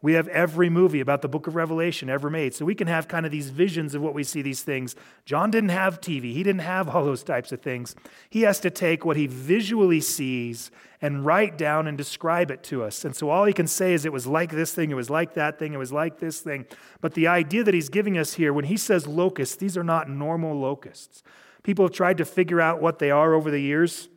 We 0.00 0.12
have 0.12 0.28
every 0.28 0.70
movie 0.70 1.00
about 1.00 1.22
the 1.22 1.28
book 1.28 1.48
of 1.48 1.56
Revelation 1.56 2.08
ever 2.08 2.30
made. 2.30 2.54
So 2.54 2.64
we 2.64 2.76
can 2.76 2.86
have 2.86 3.08
kind 3.08 3.26
of 3.26 3.32
these 3.32 3.50
visions 3.50 3.96
of 3.96 4.02
what 4.02 4.14
we 4.14 4.22
see 4.22 4.42
these 4.42 4.62
things. 4.62 4.94
John 5.24 5.50
didn't 5.50 5.70
have 5.70 6.00
TV, 6.00 6.32
he 6.32 6.44
didn't 6.44 6.60
have 6.60 6.88
all 6.88 7.04
those 7.04 7.24
types 7.24 7.50
of 7.50 7.60
things. 7.60 7.96
He 8.30 8.42
has 8.42 8.60
to 8.60 8.70
take 8.70 9.04
what 9.04 9.16
he 9.16 9.26
visually 9.26 10.00
sees 10.00 10.70
and 11.02 11.26
write 11.26 11.58
down 11.58 11.88
and 11.88 11.98
describe 11.98 12.50
it 12.50 12.62
to 12.64 12.84
us. 12.84 13.04
And 13.04 13.14
so 13.14 13.30
all 13.30 13.44
he 13.44 13.52
can 13.52 13.66
say 13.66 13.92
is 13.92 14.04
it 14.04 14.12
was 14.12 14.26
like 14.26 14.50
this 14.50 14.72
thing, 14.72 14.90
it 14.90 14.94
was 14.94 15.10
like 15.10 15.34
that 15.34 15.58
thing, 15.58 15.72
it 15.72 15.78
was 15.78 15.92
like 15.92 16.18
this 16.18 16.40
thing. 16.40 16.66
But 17.00 17.14
the 17.14 17.26
idea 17.26 17.64
that 17.64 17.74
he's 17.74 17.88
giving 17.88 18.18
us 18.18 18.34
here, 18.34 18.52
when 18.52 18.66
he 18.66 18.76
says 18.76 19.06
locusts, 19.06 19.56
these 19.56 19.76
are 19.76 19.84
not 19.84 20.08
normal 20.08 20.58
locusts. 20.58 21.22
People 21.64 21.84
have 21.84 21.92
tried 21.92 22.18
to 22.18 22.24
figure 22.24 22.60
out 22.60 22.80
what 22.80 22.98
they 22.98 23.10
are 23.10 23.34
over 23.34 23.50
the 23.50 23.60
years. 23.60 24.08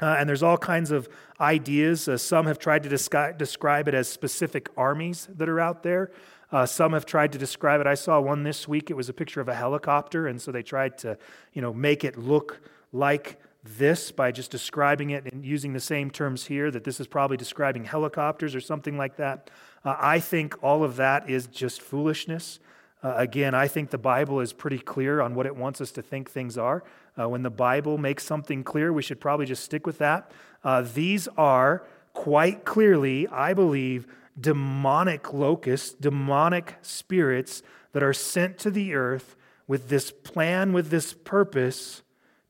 Uh, 0.00 0.16
and 0.18 0.28
there's 0.28 0.42
all 0.42 0.58
kinds 0.58 0.90
of 0.90 1.08
ideas. 1.40 2.08
Uh, 2.08 2.16
some 2.16 2.46
have 2.46 2.58
tried 2.58 2.82
to 2.82 2.88
descri- 2.88 3.36
describe 3.36 3.88
it 3.88 3.94
as 3.94 4.08
specific 4.08 4.68
armies 4.76 5.28
that 5.36 5.48
are 5.48 5.60
out 5.60 5.82
there. 5.82 6.10
Uh, 6.52 6.64
some 6.64 6.92
have 6.92 7.06
tried 7.06 7.32
to 7.32 7.38
describe 7.38 7.80
it. 7.80 7.86
I 7.86 7.94
saw 7.94 8.20
one 8.20 8.44
this 8.44 8.68
week. 8.68 8.90
It 8.90 8.94
was 8.94 9.08
a 9.08 9.12
picture 9.12 9.40
of 9.40 9.48
a 9.48 9.54
helicopter, 9.54 10.28
and 10.28 10.40
so 10.40 10.52
they 10.52 10.62
tried 10.62 10.98
to, 10.98 11.18
you 11.52 11.62
know, 11.62 11.72
make 11.72 12.04
it 12.04 12.16
look 12.16 12.60
like 12.92 13.40
this 13.64 14.12
by 14.12 14.30
just 14.30 14.50
describing 14.50 15.10
it 15.10 15.32
and 15.32 15.44
using 15.44 15.72
the 15.72 15.80
same 15.80 16.10
terms 16.10 16.46
here. 16.46 16.70
That 16.70 16.84
this 16.84 17.00
is 17.00 17.06
probably 17.06 17.36
describing 17.36 17.84
helicopters 17.84 18.54
or 18.54 18.60
something 18.60 18.96
like 18.96 19.16
that. 19.16 19.50
Uh, 19.84 19.96
I 19.98 20.20
think 20.20 20.62
all 20.62 20.84
of 20.84 20.96
that 20.96 21.28
is 21.28 21.48
just 21.48 21.82
foolishness. 21.82 22.60
Uh, 23.02 23.14
again, 23.16 23.54
I 23.54 23.68
think 23.68 23.90
the 23.90 23.98
Bible 23.98 24.40
is 24.40 24.52
pretty 24.52 24.78
clear 24.78 25.20
on 25.20 25.34
what 25.34 25.46
it 25.46 25.54
wants 25.54 25.80
us 25.80 25.92
to 25.92 26.02
think 26.02 26.30
things 26.30 26.56
are. 26.56 26.82
Uh, 27.18 27.28
when 27.28 27.42
the 27.42 27.50
Bible 27.50 27.98
makes 27.98 28.24
something 28.24 28.64
clear, 28.64 28.92
we 28.92 29.02
should 29.02 29.20
probably 29.20 29.46
just 29.46 29.64
stick 29.64 29.86
with 29.86 29.98
that. 29.98 30.30
Uh, 30.64 30.82
these 30.82 31.28
are 31.36 31.86
quite 32.14 32.64
clearly, 32.64 33.28
I 33.28 33.54
believe, 33.54 34.06
demonic 34.38 35.32
locusts, 35.32 35.94
demonic 35.94 36.76
spirits 36.82 37.62
that 37.92 38.02
are 38.02 38.12
sent 38.12 38.58
to 38.58 38.70
the 38.70 38.94
earth 38.94 39.36
with 39.66 39.88
this 39.88 40.10
plan, 40.10 40.72
with 40.72 40.90
this 40.90 41.12
purpose 41.12 42.02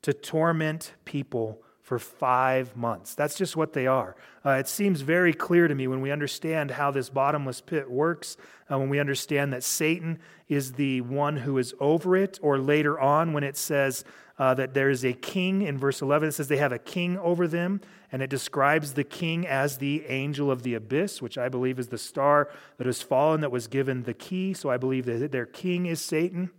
to 0.03 0.12
torment 0.12 0.93
people 1.05 1.62
for 1.87 2.00
five 2.00 2.76
months. 2.76 3.14
That's 3.14 3.37
just 3.37 3.55
what 3.55 3.73
they 3.73 3.87
are. 3.87 4.16
Uh, 4.45 4.50
it 4.59 4.66
seems 4.66 5.02
very 5.02 5.33
clear 5.33 5.69
to 5.69 5.75
me 5.76 5.87
when 5.87 6.00
we 6.00 6.11
understand 6.11 6.73
how 6.73 6.90
this 6.90 7.09
bottomless 7.09 7.61
pit 7.61 7.88
works, 7.88 8.37
uh, 8.69 8.76
when 8.76 8.88
we 8.88 8.99
understand 8.99 9.52
that 9.52 9.62
Satan 9.62 10.19
is 10.49 10.73
the 10.73 11.00
one 11.02 11.37
who 11.37 11.59
is 11.59 11.76
over 11.78 12.16
it, 12.16 12.40
or 12.43 12.59
later 12.59 12.99
on 12.99 13.33
when 13.33 13.45
it 13.45 13.57
says 13.57 14.05
uh, 14.37 14.52
that 14.55 14.75
there 14.75 14.90
is 14.90 15.05
a 15.05 15.12
king 15.12 15.62
in 15.62 15.78
verse 15.78 16.02
11, 16.02 16.31
it 16.31 16.33
says 16.33 16.49
they 16.49 16.57
have 16.57 16.73
a 16.73 16.78
king 16.81 17.16
over 17.19 17.47
them, 17.47 17.81
and 18.11 18.21
it 18.21 18.31
describes 18.31 18.95
the 18.95 19.05
king 19.05 19.47
as 19.47 19.78
the 19.78 20.05
angel 20.07 20.50
of 20.50 20.64
the 20.64 20.75
abyss, 20.75 21.23
which 21.23 21.38
I 21.38 21.49
believe 21.49 21.78
is 21.78 21.87
the 21.87 21.99
star 21.99 22.50
that 22.78 22.88
has 22.88 23.00
fallen 23.00 23.43
that 23.43 23.52
was 23.52 23.69
given 23.69 24.02
the 24.02 24.14
key. 24.14 24.55
So 24.55 24.71
I 24.71 24.76
believe 24.76 25.07
that 25.07 25.31
their 25.31 25.47
king 25.47 25.87
is 25.87 26.00
Satan. 26.00 26.50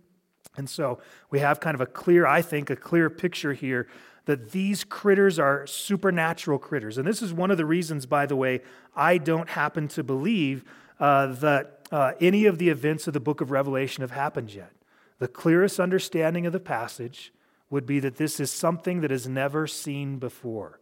And 0.56 0.70
so 0.70 1.00
we 1.30 1.40
have 1.40 1.60
kind 1.60 1.74
of 1.74 1.82
a 1.82 1.86
clear, 1.86 2.26
I 2.26 2.40
think, 2.40 2.70
a 2.70 2.76
clear 2.76 3.10
picture 3.10 3.52
here 3.52 3.88
that 4.28 4.50
these 4.50 4.84
critters 4.84 5.38
are 5.38 5.66
supernatural 5.66 6.58
critters. 6.58 6.98
And 6.98 7.08
this 7.08 7.22
is 7.22 7.32
one 7.32 7.50
of 7.50 7.56
the 7.56 7.64
reasons, 7.64 8.04
by 8.04 8.26
the 8.26 8.36
way, 8.36 8.60
I 8.94 9.16
don't 9.16 9.48
happen 9.48 9.88
to 9.88 10.04
believe 10.04 10.64
uh, 11.00 11.28
that 11.28 11.88
uh, 11.90 12.12
any 12.20 12.44
of 12.44 12.58
the 12.58 12.68
events 12.68 13.06
of 13.06 13.14
the 13.14 13.20
book 13.20 13.40
of 13.40 13.50
Revelation 13.50 14.02
have 14.02 14.10
happened 14.10 14.52
yet. 14.52 14.72
The 15.18 15.28
clearest 15.28 15.80
understanding 15.80 16.44
of 16.44 16.52
the 16.52 16.60
passage 16.60 17.32
would 17.70 17.86
be 17.86 18.00
that 18.00 18.16
this 18.16 18.38
is 18.38 18.50
something 18.50 19.00
that 19.00 19.10
is 19.10 19.26
never 19.26 19.66
seen 19.66 20.18
before. 20.18 20.78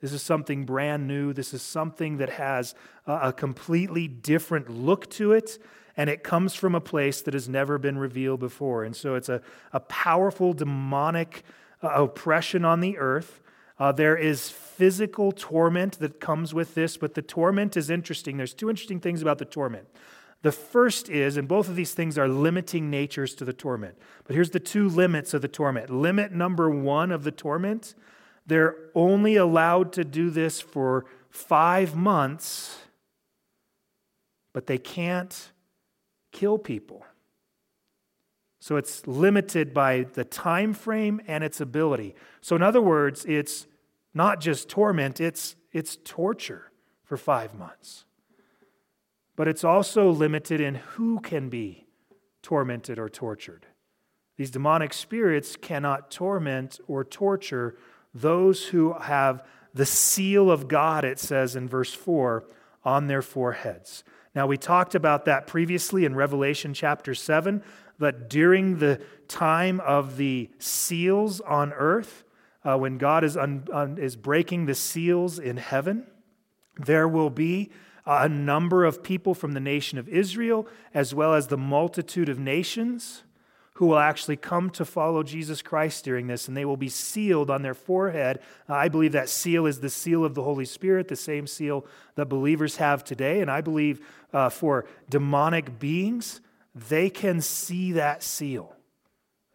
This 0.00 0.14
is 0.14 0.22
something 0.22 0.64
brand 0.64 1.06
new. 1.06 1.34
This 1.34 1.52
is 1.52 1.60
something 1.60 2.16
that 2.16 2.30
has 2.30 2.74
a, 3.06 3.30
completely 3.30 4.08
different 4.08 4.70
look 4.70 5.10
to 5.10 5.32
it, 5.32 5.58
and 5.98 6.08
it 6.08 6.24
comes 6.24 6.54
from 6.54 6.74
a 6.74 6.80
place 6.80 7.20
that 7.20 7.34
has 7.34 7.46
never 7.46 7.76
been 7.76 7.98
revealed 7.98 8.40
before. 8.40 8.84
And 8.84 8.96
so 8.96 9.16
it's 9.16 9.28
a, 9.28 9.42
a 9.74 9.80
powerful 9.80 10.54
demonic 10.54 11.44
uh, 11.82 11.88
oppression 11.88 12.64
on 12.64 12.80
the 12.80 12.98
earth. 12.98 13.40
Uh, 13.78 13.92
there 13.92 14.16
is 14.16 14.48
physical 14.48 15.32
torment 15.32 15.98
that 15.98 16.20
comes 16.20 16.54
with 16.54 16.74
this, 16.74 16.96
but 16.96 17.14
the 17.14 17.22
torment 17.22 17.76
is 17.76 17.90
interesting. 17.90 18.36
There's 18.36 18.54
two 18.54 18.70
interesting 18.70 19.00
things 19.00 19.22
about 19.22 19.38
the 19.38 19.44
torment. 19.44 19.86
The 20.42 20.52
first 20.52 21.08
is, 21.08 21.36
and 21.36 21.48
both 21.48 21.68
of 21.68 21.76
these 21.76 21.92
things 21.92 22.16
are 22.16 22.28
limiting 22.28 22.90
natures 22.90 23.34
to 23.36 23.44
the 23.44 23.52
torment. 23.52 23.96
But 24.24 24.34
here's 24.34 24.50
the 24.50 24.60
two 24.60 24.88
limits 24.88 25.34
of 25.34 25.42
the 25.42 25.48
torment. 25.48 25.90
Limit 25.90 26.32
number 26.32 26.70
one 26.70 27.10
of 27.10 27.24
the 27.24 27.32
torment 27.32 27.94
they're 28.46 28.76
only 28.94 29.36
allowed 29.36 29.92
to 29.94 30.04
do 30.04 30.30
this 30.30 30.60
for 30.60 31.04
five 31.28 31.96
months, 31.96 32.78
but 34.52 34.66
they 34.66 34.78
can't 34.78 35.50
kill 36.32 36.56
people. 36.56 37.04
So 38.66 38.74
it's 38.74 39.06
limited 39.06 39.72
by 39.72 40.06
the 40.14 40.24
time 40.24 40.72
frame 40.72 41.20
and 41.28 41.44
its 41.44 41.60
ability. 41.60 42.16
So 42.40 42.56
in 42.56 42.62
other 42.62 42.82
words, 42.82 43.24
it's 43.24 43.68
not 44.12 44.40
just 44.40 44.68
torment, 44.68 45.20
it's 45.20 45.54
it's 45.72 45.98
torture 46.02 46.72
for 47.04 47.16
5 47.16 47.54
months. 47.54 48.06
But 49.36 49.46
it's 49.46 49.62
also 49.62 50.10
limited 50.10 50.60
in 50.60 50.74
who 50.74 51.20
can 51.20 51.48
be 51.48 51.86
tormented 52.42 52.98
or 52.98 53.08
tortured. 53.08 53.66
These 54.36 54.50
demonic 54.50 54.92
spirits 54.94 55.54
cannot 55.54 56.10
torment 56.10 56.80
or 56.88 57.04
torture 57.04 57.78
those 58.12 58.66
who 58.66 58.94
have 58.94 59.44
the 59.74 59.86
seal 59.86 60.50
of 60.50 60.66
God, 60.66 61.04
it 61.04 61.20
says 61.20 61.54
in 61.54 61.68
verse 61.68 61.94
4, 61.94 62.44
on 62.84 63.06
their 63.06 63.22
foreheads. 63.22 64.02
Now, 64.34 64.48
we 64.48 64.58
talked 64.58 64.96
about 64.96 65.24
that 65.26 65.46
previously 65.46 66.04
in 66.04 66.16
Revelation 66.16 66.74
chapter 66.74 67.14
7 67.14 67.62
that 67.98 68.28
during 68.28 68.78
the 68.78 69.00
time 69.28 69.80
of 69.80 70.16
the 70.16 70.50
seals 70.58 71.40
on 71.40 71.72
earth, 71.72 72.24
uh, 72.64 72.76
when 72.76 72.98
God 72.98 73.24
is, 73.24 73.36
un, 73.36 73.66
un, 73.72 73.98
is 73.98 74.16
breaking 74.16 74.66
the 74.66 74.74
seals 74.74 75.38
in 75.38 75.56
heaven, 75.56 76.06
there 76.78 77.08
will 77.08 77.30
be 77.30 77.70
a 78.04 78.28
number 78.28 78.84
of 78.84 79.02
people 79.02 79.34
from 79.34 79.52
the 79.52 79.60
nation 79.60 79.98
of 79.98 80.08
Israel, 80.08 80.66
as 80.94 81.14
well 81.14 81.34
as 81.34 81.48
the 81.48 81.56
multitude 81.56 82.28
of 82.28 82.38
nations, 82.38 83.24
who 83.74 83.86
will 83.86 83.98
actually 83.98 84.36
come 84.36 84.70
to 84.70 84.84
follow 84.84 85.22
Jesus 85.22 85.60
Christ 85.60 86.04
during 86.04 86.28
this, 86.28 86.48
and 86.48 86.56
they 86.56 86.64
will 86.64 86.78
be 86.78 86.88
sealed 86.88 87.50
on 87.50 87.62
their 87.62 87.74
forehead. 87.74 88.40
Uh, 88.68 88.74
I 88.74 88.88
believe 88.88 89.12
that 89.12 89.28
seal 89.28 89.66
is 89.66 89.80
the 89.80 89.90
seal 89.90 90.24
of 90.24 90.34
the 90.34 90.42
Holy 90.42 90.64
Spirit, 90.64 91.08
the 91.08 91.16
same 91.16 91.46
seal 91.46 91.84
that 92.14 92.26
believers 92.26 92.76
have 92.76 93.04
today. 93.04 93.42
And 93.42 93.50
I 93.50 93.60
believe 93.60 94.00
uh, 94.32 94.48
for 94.48 94.86
demonic 95.10 95.78
beings, 95.78 96.40
they 96.76 97.08
can 97.08 97.40
see 97.40 97.92
that 97.92 98.22
seal. 98.22 98.76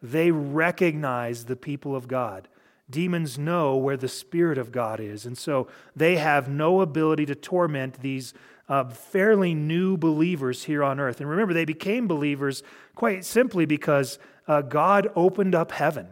They 0.02 0.32
recognize 0.32 1.44
the 1.44 1.54
people 1.56 1.94
of 1.94 2.08
God. 2.08 2.48
Demons 2.90 3.38
know 3.38 3.76
where 3.76 3.96
the 3.96 4.08
Spirit 4.08 4.58
of 4.58 4.72
God 4.72 4.98
is. 4.98 5.24
And 5.24 5.38
so 5.38 5.68
they 5.94 6.16
have 6.16 6.48
no 6.48 6.80
ability 6.80 7.24
to 7.26 7.36
torment 7.36 8.00
these 8.00 8.34
uh, 8.68 8.88
fairly 8.90 9.54
new 9.54 9.96
believers 9.96 10.64
here 10.64 10.82
on 10.82 10.98
earth. 10.98 11.20
And 11.20 11.30
remember, 11.30 11.54
they 11.54 11.64
became 11.64 12.08
believers 12.08 12.64
quite 12.96 13.24
simply 13.24 13.66
because 13.66 14.18
uh, 14.48 14.62
God 14.62 15.08
opened 15.14 15.54
up 15.54 15.70
heaven 15.70 16.08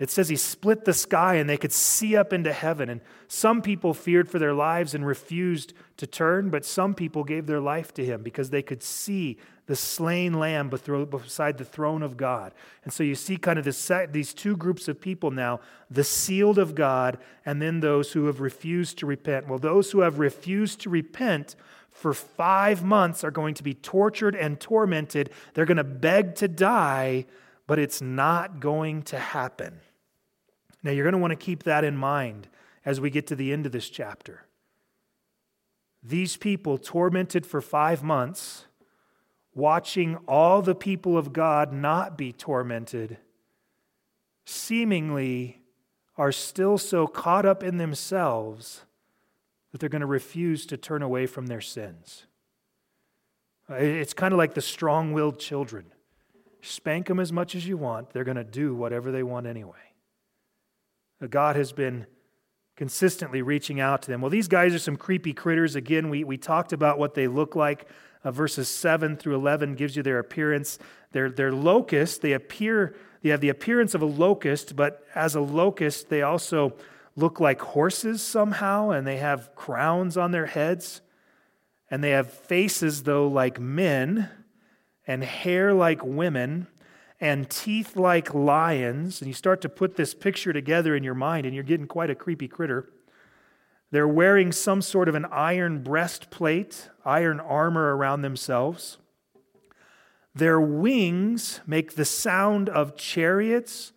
it 0.00 0.08
says 0.08 0.30
he 0.30 0.36
split 0.36 0.86
the 0.86 0.94
sky 0.94 1.34
and 1.34 1.48
they 1.48 1.58
could 1.58 1.74
see 1.74 2.16
up 2.16 2.32
into 2.32 2.54
heaven. 2.54 2.88
And 2.88 3.02
some 3.28 3.60
people 3.60 3.92
feared 3.92 4.30
for 4.30 4.38
their 4.38 4.54
lives 4.54 4.94
and 4.94 5.06
refused 5.06 5.74
to 5.98 6.06
turn, 6.06 6.48
but 6.48 6.64
some 6.64 6.94
people 6.94 7.22
gave 7.22 7.46
their 7.46 7.60
life 7.60 7.92
to 7.94 8.04
him 8.04 8.22
because 8.22 8.48
they 8.48 8.62
could 8.62 8.82
see 8.82 9.36
the 9.70 9.76
slain 9.76 10.32
lamb 10.32 10.68
beside 10.68 11.56
the 11.56 11.64
throne 11.64 12.02
of 12.02 12.16
God. 12.16 12.52
And 12.82 12.92
so 12.92 13.04
you 13.04 13.14
see 13.14 13.36
kind 13.36 13.56
of 13.56 13.64
these 14.12 14.34
two 14.34 14.56
groups 14.56 14.88
of 14.88 15.00
people 15.00 15.30
now 15.30 15.60
the 15.88 16.02
sealed 16.02 16.58
of 16.58 16.74
God 16.74 17.18
and 17.46 17.62
then 17.62 17.78
those 17.78 18.10
who 18.10 18.26
have 18.26 18.40
refused 18.40 18.98
to 18.98 19.06
repent. 19.06 19.46
Well, 19.46 19.60
those 19.60 19.92
who 19.92 20.00
have 20.00 20.18
refused 20.18 20.80
to 20.80 20.90
repent 20.90 21.54
for 21.88 22.12
five 22.12 22.82
months 22.82 23.22
are 23.22 23.30
going 23.30 23.54
to 23.54 23.62
be 23.62 23.74
tortured 23.74 24.34
and 24.34 24.58
tormented. 24.58 25.30
They're 25.54 25.66
going 25.66 25.76
to 25.76 25.84
beg 25.84 26.34
to 26.36 26.48
die, 26.48 27.26
but 27.68 27.78
it's 27.78 28.02
not 28.02 28.58
going 28.58 29.02
to 29.04 29.20
happen. 29.20 29.78
Now, 30.82 30.90
you're 30.90 31.04
going 31.04 31.12
to 31.12 31.18
want 31.18 31.30
to 31.30 31.36
keep 31.36 31.62
that 31.62 31.84
in 31.84 31.96
mind 31.96 32.48
as 32.84 33.00
we 33.00 33.08
get 33.08 33.28
to 33.28 33.36
the 33.36 33.52
end 33.52 33.66
of 33.66 33.72
this 33.72 33.88
chapter. 33.88 34.46
These 36.02 36.38
people, 36.38 36.76
tormented 36.76 37.46
for 37.46 37.60
five 37.60 38.02
months, 38.02 38.64
watching 39.54 40.16
all 40.28 40.62
the 40.62 40.74
people 40.74 41.18
of 41.18 41.32
God 41.32 41.72
not 41.72 42.16
be 42.16 42.32
tormented, 42.32 43.18
seemingly 44.44 45.62
are 46.16 46.32
still 46.32 46.78
so 46.78 47.06
caught 47.06 47.46
up 47.46 47.62
in 47.62 47.78
themselves 47.78 48.84
that 49.72 49.80
they're 49.80 49.88
going 49.88 50.00
to 50.00 50.06
refuse 50.06 50.66
to 50.66 50.76
turn 50.76 51.02
away 51.02 51.26
from 51.26 51.46
their 51.46 51.60
sins. 51.60 52.26
It's 53.68 54.12
kind 54.12 54.32
of 54.34 54.38
like 54.38 54.54
the 54.54 54.60
strong 54.60 55.12
willed 55.12 55.38
children. 55.38 55.86
Spank 56.60 57.06
them 57.06 57.20
as 57.20 57.32
much 57.32 57.54
as 57.54 57.66
you 57.66 57.76
want, 57.76 58.10
they're 58.10 58.24
going 58.24 58.36
to 58.36 58.44
do 58.44 58.74
whatever 58.74 59.10
they 59.10 59.22
want 59.22 59.46
anyway. 59.46 59.94
Uh, 61.22 61.26
God 61.26 61.56
has 61.56 61.72
been 61.72 62.06
consistently 62.76 63.42
reaching 63.42 63.80
out 63.80 64.02
to 64.02 64.10
them. 64.10 64.20
Well, 64.20 64.30
these 64.30 64.48
guys 64.48 64.74
are 64.74 64.78
some 64.78 64.96
creepy 64.96 65.32
critters. 65.32 65.74
Again, 65.74 66.10
we, 66.10 66.24
we 66.24 66.36
talked 66.36 66.72
about 66.72 66.98
what 66.98 67.14
they 67.14 67.28
look 67.28 67.54
like. 67.54 67.86
Uh, 68.22 68.30
verses 68.30 68.68
7 68.68 69.16
through 69.16 69.34
11 69.34 69.74
gives 69.74 69.96
you 69.96 70.02
their 70.02 70.18
appearance. 70.18 70.78
They're, 71.12 71.30
they're 71.30 71.52
locusts. 71.52 72.18
They 72.18 72.32
appear, 72.32 72.94
they 73.22 73.30
have 73.30 73.40
the 73.40 73.48
appearance 73.48 73.94
of 73.94 74.02
a 74.02 74.06
locust, 74.06 74.76
but 74.76 75.04
as 75.14 75.34
a 75.34 75.40
locust, 75.40 76.08
they 76.08 76.22
also 76.22 76.74
look 77.16 77.40
like 77.40 77.60
horses 77.60 78.22
somehow, 78.22 78.90
and 78.90 79.06
they 79.06 79.16
have 79.16 79.54
crowns 79.54 80.16
on 80.16 80.30
their 80.30 80.46
heads. 80.46 81.00
And 81.90 82.04
they 82.04 82.10
have 82.10 82.32
faces, 82.32 83.02
though, 83.02 83.26
like 83.26 83.58
men, 83.58 84.30
and 85.06 85.24
hair 85.24 85.74
like 85.74 86.04
women 86.04 86.68
and 87.20 87.50
teeth 87.50 87.96
like 87.96 88.32
lions. 88.32 89.20
And 89.20 89.28
you 89.28 89.34
start 89.34 89.60
to 89.62 89.68
put 89.68 89.96
this 89.96 90.14
picture 90.14 90.52
together 90.52 90.96
in 90.96 91.04
your 91.04 91.14
mind, 91.14 91.46
and 91.46 91.54
you're 91.54 91.64
getting 91.64 91.86
quite 91.86 92.10
a 92.10 92.14
creepy 92.14 92.48
critter. 92.48 92.88
They're 93.90 94.08
wearing 94.08 94.52
some 94.52 94.82
sort 94.82 95.08
of 95.08 95.14
an 95.14 95.26
iron 95.26 95.82
breastplate, 95.82 96.90
iron 97.04 97.40
armor 97.40 97.96
around 97.96 98.22
themselves. 98.22 98.98
Their 100.34 100.60
wings 100.60 101.60
make 101.66 101.96
the 101.96 102.04
sound 102.04 102.68
of 102.68 102.96
chariots 102.96 103.92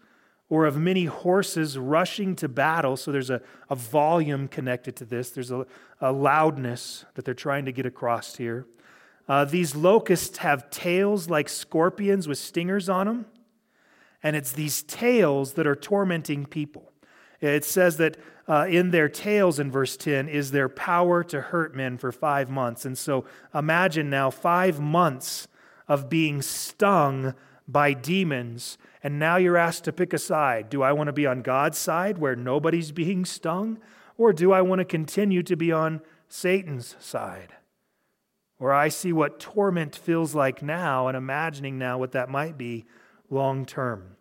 or 0.50 0.66
of 0.66 0.78
many 0.78 1.06
horses 1.06 1.78
rushing 1.78 2.36
to 2.36 2.48
battle. 2.48 2.98
So 2.98 3.12
there's 3.12 3.30
a, 3.30 3.42
a 3.70 3.76
volume 3.76 4.48
connected 4.48 4.96
to 4.98 5.06
this, 5.06 5.30
there's 5.30 5.52
a, 5.52 5.66
a 6.02 6.12
loudness 6.12 7.06
that 7.16 7.26
they're 7.26 7.34
trying 7.34 7.66
to 7.66 7.72
get 7.72 7.86
across 7.86 8.36
here. 8.36 8.68
Uh, 9.28 9.46
these 9.46 9.76
locusts 9.76 10.38
have 10.38 10.70
tails 10.70 11.30
like 11.30 11.48
scorpions 11.48 12.28
with 12.28 12.38
stingers 12.38 12.90
on 12.90 13.08
them, 13.08 13.26
and 14.22 14.36
it's 14.36 14.52
these 14.52 14.84
tails 14.84 15.54
that 15.54 15.66
are 15.66 15.76
tormenting 15.76 16.46
people. 16.46 16.93
It 17.44 17.66
says 17.66 17.98
that 17.98 18.18
uh, 18.48 18.68
in 18.70 18.92
their 18.92 19.10
tails, 19.10 19.60
in 19.60 19.72
verse 19.72 19.98
10, 19.98 20.28
is 20.30 20.52
their 20.52 20.70
power 20.70 21.24
to 21.26 21.42
hurt 21.42 21.76
men 21.76 21.98
for 21.98 22.12
five 22.12 22.50
months. 22.50 22.86
And 22.86 22.98
so 22.98 23.26
imagine 23.54 24.10
now 24.10 24.30
five 24.30 24.80
months 24.80 25.48
of 25.88 26.10
being 26.10 26.42
stung 26.42 27.34
by 27.68 27.94
demons 27.94 28.78
And 29.06 29.20
now 29.20 29.38
you're 29.38 29.58
asked 29.58 29.84
to 29.86 29.94
pick 29.94 30.14
a 30.14 30.18
side. 30.18 30.70
Do 30.70 30.82
I 30.82 30.94
want 30.94 31.08
to 31.08 31.14
be 31.14 31.26
on 31.26 31.42
God's 31.42 31.78
side 31.78 32.18
where 32.18 32.36
nobody's 32.36 32.92
being 33.04 33.26
stung? 33.26 33.80
Or 34.18 34.32
do 34.32 34.52
I 34.54 34.62
want 34.62 34.80
to 34.80 34.86
continue 34.86 35.44
to 35.44 35.56
be 35.56 35.72
on 35.72 36.02
Satan's 36.30 36.96
side? 37.00 37.54
Where 38.58 38.74
I 38.74 38.88
see 38.88 39.12
what 39.12 39.40
torment 39.40 39.96
feels 39.96 40.36
like 40.36 40.62
now 40.62 41.08
and 41.08 41.18
imagining 41.18 41.78
now 41.78 41.98
what 41.98 42.14
that 42.14 42.30
might 42.30 42.58
be 42.58 42.86
long 43.30 43.66
term. 43.66 44.16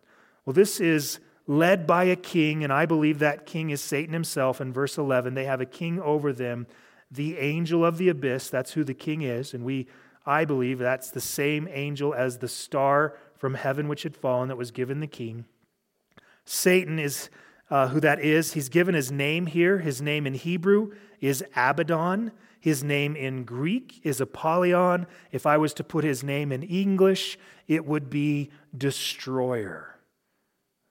Well, 0.45 0.53
this 0.53 0.81
is 0.81 1.19
led 1.47 1.85
by 1.85 2.05
a 2.05 2.15
king, 2.15 2.63
and 2.63 2.71
I 2.71 2.85
believe 2.85 3.19
that 3.19 3.45
king 3.45 3.69
is 3.69 3.81
Satan 3.81 4.13
himself. 4.13 4.61
In 4.61 4.71
verse 4.71 4.97
11, 4.97 5.33
they 5.33 5.45
have 5.45 5.61
a 5.61 5.65
king 5.65 5.99
over 5.99 6.31
them, 6.31 6.67
the 7.11 7.37
angel 7.37 7.85
of 7.85 7.97
the 7.97 8.09
abyss. 8.09 8.49
That's 8.49 8.73
who 8.73 8.83
the 8.83 8.93
king 8.93 9.21
is. 9.21 9.53
And 9.53 9.63
we, 9.63 9.87
I 10.25 10.45
believe, 10.45 10.79
that's 10.79 11.11
the 11.11 11.21
same 11.21 11.67
angel 11.71 12.13
as 12.13 12.37
the 12.37 12.47
star 12.47 13.17
from 13.35 13.55
heaven 13.55 13.87
which 13.87 14.03
had 14.03 14.15
fallen 14.15 14.47
that 14.47 14.57
was 14.57 14.71
given 14.71 14.99
the 14.99 15.07
king. 15.07 15.45
Satan 16.45 16.99
is 16.99 17.29
uh, 17.69 17.89
who 17.89 17.99
that 17.99 18.19
is. 18.19 18.53
He's 18.53 18.69
given 18.69 18.95
his 18.95 19.11
name 19.11 19.47
here. 19.47 19.79
His 19.79 20.01
name 20.01 20.27
in 20.27 20.33
Hebrew 20.33 20.91
is 21.19 21.43
Abaddon. 21.55 22.31
His 22.59 22.83
name 22.83 23.15
in 23.15 23.43
Greek 23.43 23.99
is 24.03 24.21
Apollyon. 24.21 25.05
If 25.31 25.45
I 25.45 25.57
was 25.57 25.73
to 25.75 25.83
put 25.83 26.05
his 26.05 26.23
name 26.23 26.51
in 26.51 26.63
English, 26.63 27.37
it 27.67 27.85
would 27.85 28.09
be 28.09 28.51
Destroyer. 28.77 29.92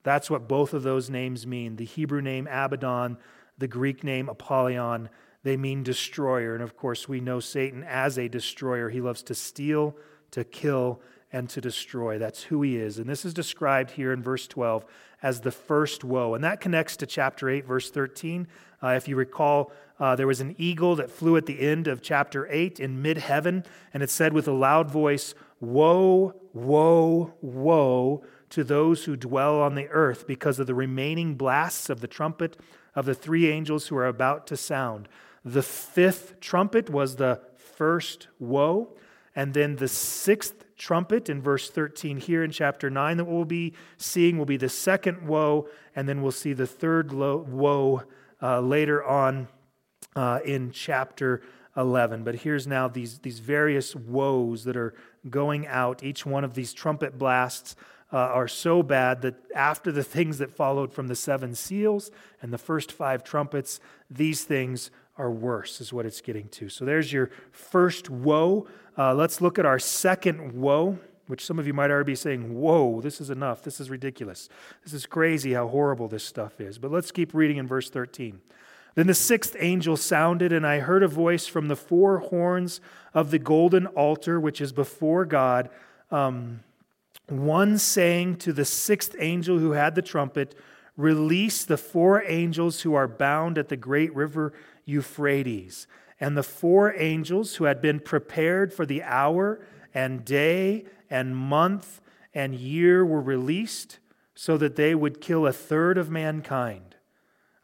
That's 0.03 0.31
what 0.31 0.49
both 0.49 0.75
of 0.75 0.83
those 0.83 1.09
names 1.09 1.47
mean. 1.47 1.77
The 1.77 1.85
Hebrew 1.85 2.21
name 2.21 2.49
Abaddon, 2.51 3.19
the 3.59 3.69
Greek 3.69 4.03
name 4.03 4.29
Apollyon, 4.29 5.09
they 5.45 5.57
mean 5.57 5.83
destroyer. 5.83 6.55
And 6.55 6.63
of 6.63 6.77
course, 6.77 7.09
we 7.09 7.21
know 7.21 7.41
Satan 7.41 7.85
as 7.85 8.19
a 8.19 8.29
destroyer. 8.29 8.89
He 8.89 9.01
loves 9.01 9.23
to 9.25 9.35
steal, 9.35 9.97
to 10.33 10.45
kill, 10.45 11.01
and 11.33 11.49
to 11.51 11.61
destroy. 11.61 12.19
That's 12.19 12.45
who 12.45 12.63
he 12.63 12.77
is. 12.77 12.99
And 12.99 13.09
this 13.09 13.25
is 13.25 13.35
described 13.35 13.93
here 13.93 14.13
in 14.13 14.23
verse 14.23 14.47
12 14.47 14.85
as 15.23 15.41
the 15.41 15.51
first 15.51 16.05
woe. 16.05 16.35
And 16.35 16.45
that 16.45 16.61
connects 16.61 16.97
to 16.99 17.07
chapter 17.07 17.49
8, 17.49 17.65
verse 17.65 17.91
13. 17.91 18.47
Uh, 18.83 18.89
if 18.89 19.09
you 19.09 19.17
recall, 19.17 19.73
uh, 19.99 20.17
there 20.17 20.27
was 20.27 20.41
an 20.41 20.55
eagle 20.59 20.97
that 20.97 21.11
flew 21.11 21.37
at 21.37 21.47
the 21.47 21.61
end 21.61 21.87
of 21.87 22.03
chapter 22.03 22.47
8 22.51 22.81
in 22.81 23.01
mid 23.01 23.19
heaven, 23.19 23.65
and 23.95 24.03
it 24.03 24.11
said 24.11 24.33
with 24.33 24.49
a 24.49 24.53
loud 24.53 24.91
voice, 24.91 25.35
Woe, 25.61 26.35
woe, 26.53 27.35
woe 27.41 28.25
to 28.53 28.63
those 28.63 29.05
who 29.05 29.17
dwell 29.17 29.61
on 29.61 29.75
the 29.75 29.89
earth 29.89 30.27
because 30.27 30.59
of 30.59 30.67
the 30.67 30.75
remaining 30.75 31.35
blasts 31.35 31.89
of 31.89 32.01
the 32.01 32.07
trumpet 32.07 32.57
of 32.95 33.07
the 33.07 33.15
three 33.15 33.49
angels 33.51 33.87
who 33.89 33.97
are 33.97 34.07
about 34.07 34.47
to 34.47 34.57
sound. 34.57 35.09
The 35.45 35.63
fifth 35.63 36.39
trumpet 36.41 36.91
was 36.91 37.17
the 37.17 37.41
first 37.57 38.29
woe. 38.39 38.95
And 39.35 39.55
then 39.55 39.77
the 39.77 39.89
sixth 39.89 40.65
trumpet 40.77 41.31
in 41.31 41.41
verse 41.41 41.71
13 41.71 42.19
here 42.19 42.45
in 42.45 42.51
chapter 42.51 42.91
9 42.91 43.17
that 43.17 43.25
we'll 43.25 43.47
be 43.47 43.73
seeing 43.97 44.37
will 44.37 44.45
be 44.45 44.59
the 44.59 44.69
second 44.69 45.27
woe. 45.27 45.69
And 45.97 46.07
then 46.07 46.21
we'll 46.21 46.33
see 46.33 46.53
the 46.53 46.67
third 46.67 47.13
woe 47.13 48.03
uh, 48.43 48.61
later 48.61 49.03
on 49.03 49.49
uh, 50.15 50.41
in 50.45 50.73
chapter 50.73 51.41
11. 51.77 52.23
But 52.23 52.37
here's 52.37 52.67
now 52.67 52.89
these, 52.89 53.21
these 53.21 53.39
various 53.39 53.97
woes 53.97 54.65
that 54.65 54.77
are 54.77 54.95
going 55.31 55.67
out. 55.67 56.03
Each 56.03 56.27
one 56.27 56.45
of 56.45 56.53
these 56.53 56.75
trumpet 56.75 57.19
blasts 57.19 57.77
uh, 58.13 58.17
are 58.17 58.49
so 58.49 58.83
bad 58.83 59.23
that 59.23 59.35
after 59.55 59.91
the 59.91 60.05
things 60.05 60.39
that 60.39 60.51
followed 60.51 60.93
from 60.93 61.09
the 61.09 61.17
seven 61.17 61.55
seals 61.55 62.11
and 62.43 62.53
the 62.53 62.59
first 62.59 62.93
five 62.93 63.25
trumpets, 63.25 63.81
these 64.11 64.45
things 64.45 64.91
are 65.17 65.31
worse, 65.31 65.81
is 65.81 65.93
what 65.93 66.07
it's 66.07 66.21
getting 66.21 66.49
to. 66.49 66.69
So 66.69 66.85
there's 66.85 67.13
your 67.13 67.31
first 67.51 68.11
woe. 68.11 68.67
Uh, 68.97 69.15
let's 69.15 69.41
look 69.41 69.59
at 69.59 69.67
our 69.67 69.79
second 69.79 70.53
woe, 70.53 70.99
which 71.27 71.45
some 71.45 71.59
of 71.59 71.67
you 71.67 71.73
might 71.73 71.91
already 71.91 72.13
be 72.13 72.17
saying, 72.17 72.55
Whoa, 72.55 73.01
this 73.01 73.21
is 73.21 73.31
enough. 73.31 73.63
This 73.63 73.81
is 73.81 73.89
ridiculous. 73.89 74.49
This 74.85 74.93
is 74.93 75.07
crazy 75.07 75.55
how 75.55 75.69
horrible 75.69 76.09
this 76.09 76.25
stuff 76.25 76.61
is. 76.61 76.79
But 76.79 76.91
let's 76.91 77.11
keep 77.11 77.33
reading 77.33 77.57
in 77.57 77.67
verse 77.67 77.89
13. 77.89 78.41
Then 78.95 79.07
the 79.07 79.15
sixth 79.15 79.57
angel 79.59 79.97
sounded, 79.97 80.53
and 80.53 80.67
I 80.67 80.81
heard 80.81 81.03
a 81.03 81.09
voice 81.09 81.47
from 81.47 81.69
the 81.69 81.77
four 81.77 82.19
horns 82.19 82.81
of 83.15 83.31
the 83.31 83.39
golden 83.39 83.87
altar, 83.87 84.39
which 84.39 84.61
is 84.61 84.73
before 84.73 85.25
God. 85.25 85.71
Um, 86.11 86.61
one 87.29 87.79
saying 87.79 88.37
to 88.39 88.53
the 88.53 88.65
sixth 88.65 89.15
angel 89.19 89.59
who 89.59 89.73
had 89.73 89.95
the 89.95 90.03
trumpet, 90.03 90.55
Release 90.97 91.65
the 91.65 91.79
four 91.79 92.23
angels 92.27 92.83
who 92.83 92.95
are 92.95 93.09
bound 93.09 93.57
at 93.57 93.69
the 93.69 93.77
great 93.77 94.15
river 94.15 94.53
Euphrates. 94.85 95.87
And 96.21 96.37
the 96.37 96.43
four 96.43 96.95
angels 96.97 97.57
who 97.57 97.65
had 97.65 97.81
been 97.81 97.99
prepared 97.99 98.73
for 98.73 98.85
the 98.85 99.03
hour 99.03 99.65
and 99.95 100.25
day 100.25 100.85
and 101.09 101.37
month 101.37 102.01
and 102.35 102.55
year 102.55 103.05
were 103.05 103.21
released 103.21 103.99
so 104.35 104.57
that 104.59 104.77
they 104.77 104.95
would 104.95 105.21
kill 105.21 105.47
a 105.47 105.53
third 105.53 105.99
of 105.99 106.11
mankind. 106.11 106.97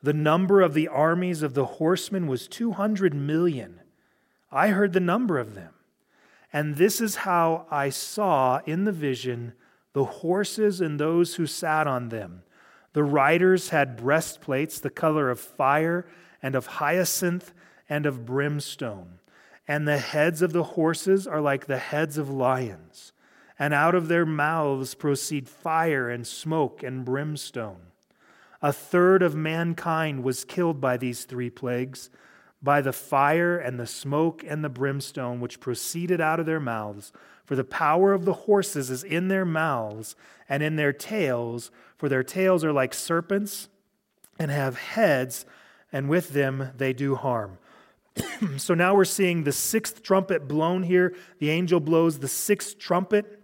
The 0.03 0.13
number 0.13 0.61
of 0.61 0.75
the 0.75 0.89
armies 0.89 1.43
of 1.43 1.55
the 1.55 1.65
horsemen 1.65 2.27
was 2.27 2.49
200 2.49 3.15
million. 3.15 3.81
I 4.51 4.69
heard 4.69 4.93
the 4.93 5.01
number 5.01 5.39
of 5.39 5.55
them. 5.55 5.75
And 6.53 6.77
this 6.77 7.01
is 7.01 7.17
how 7.17 7.67
I 7.71 7.91
saw 7.91 8.61
in 8.65 8.85
the 8.85 8.93
vision 8.93 9.53
the 9.93 10.05
horses 10.05 10.81
and 10.81 10.99
those 10.99 11.35
who 11.35 11.47
sat 11.47 11.87
on 11.87 12.09
them. 12.09 12.43
The 12.93 13.05
riders 13.05 13.71
had 13.71 13.97
breastplates 13.97 14.81
the 14.81 14.91
color 14.91 15.31
of 15.31 15.41
fire 15.41 16.07
and 16.43 16.55
of 16.55 16.67
hyacinth 16.67 17.53
and 17.89 18.07
of 18.07 18.25
brimstone. 18.25 19.19
And 19.67 19.87
the 19.87 19.99
heads 19.99 20.41
of 20.41 20.53
the 20.53 20.63
horses 20.63 21.27
are 21.27 21.41
like 21.41 21.67
the 21.67 21.79
heads 21.79 22.17
of 22.17 22.31
lions. 22.31 23.13
And 23.59 23.75
out 23.75 23.95
of 23.95 24.09
their 24.09 24.25
mouths 24.25 24.95
proceed 24.95 25.49
fire 25.49 26.09
and 26.09 26.27
smoke 26.27 26.83
and 26.83 27.05
brimstone. 27.05 27.81
A 28.63 28.73
third 28.73 29.23
of 29.23 29.35
mankind 29.35 30.25
was 30.25 30.45
killed 30.45 30.81
by 30.81 30.97
these 30.97 31.25
three 31.25 31.51
plagues 31.51 32.09
by 32.63 32.81
the 32.81 32.93
fire 32.93 33.57
and 33.57 33.79
the 33.79 33.87
smoke 33.87 34.45
and 34.47 34.65
the 34.65 34.69
brimstone 34.69 35.41
which 35.41 35.61
proceeded 35.61 36.21
out 36.21 36.41
of 36.41 36.47
their 36.47 36.61
mouths. 36.61 37.13
For 37.45 37.57
the 37.57 37.65
power 37.65 38.13
of 38.13 38.25
the 38.25 38.33
horses 38.33 38.91
is 38.91 39.05
in 39.05 39.29
their 39.29 39.45
mouths 39.45 40.17
and 40.49 40.63
in 40.63 40.77
their 40.77 40.93
tails, 40.93 41.71
for 41.97 42.09
their 42.09 42.23
tails 42.23 42.65
are 42.65 42.73
like 42.73 42.93
serpents 42.93 43.69
and 44.39 44.51
have 44.51 44.77
heads, 44.77 45.47
and 45.93 46.09
with 46.09 46.31
them 46.31 46.71
they 46.77 46.93
do 46.93 47.15
harm. 47.15 47.59
so 48.57 48.75
now 48.75 48.95
we're 48.95 49.05
seeing 49.05 49.45
the 49.45 49.53
sixth 49.53 50.03
trumpet 50.03 50.49
blown 50.49 50.83
here. 50.83 51.15
The 51.39 51.51
angel 51.51 51.81
blows 51.81 52.19
the 52.19 52.29
sixth 52.29 52.79
trumpet. 52.79 53.35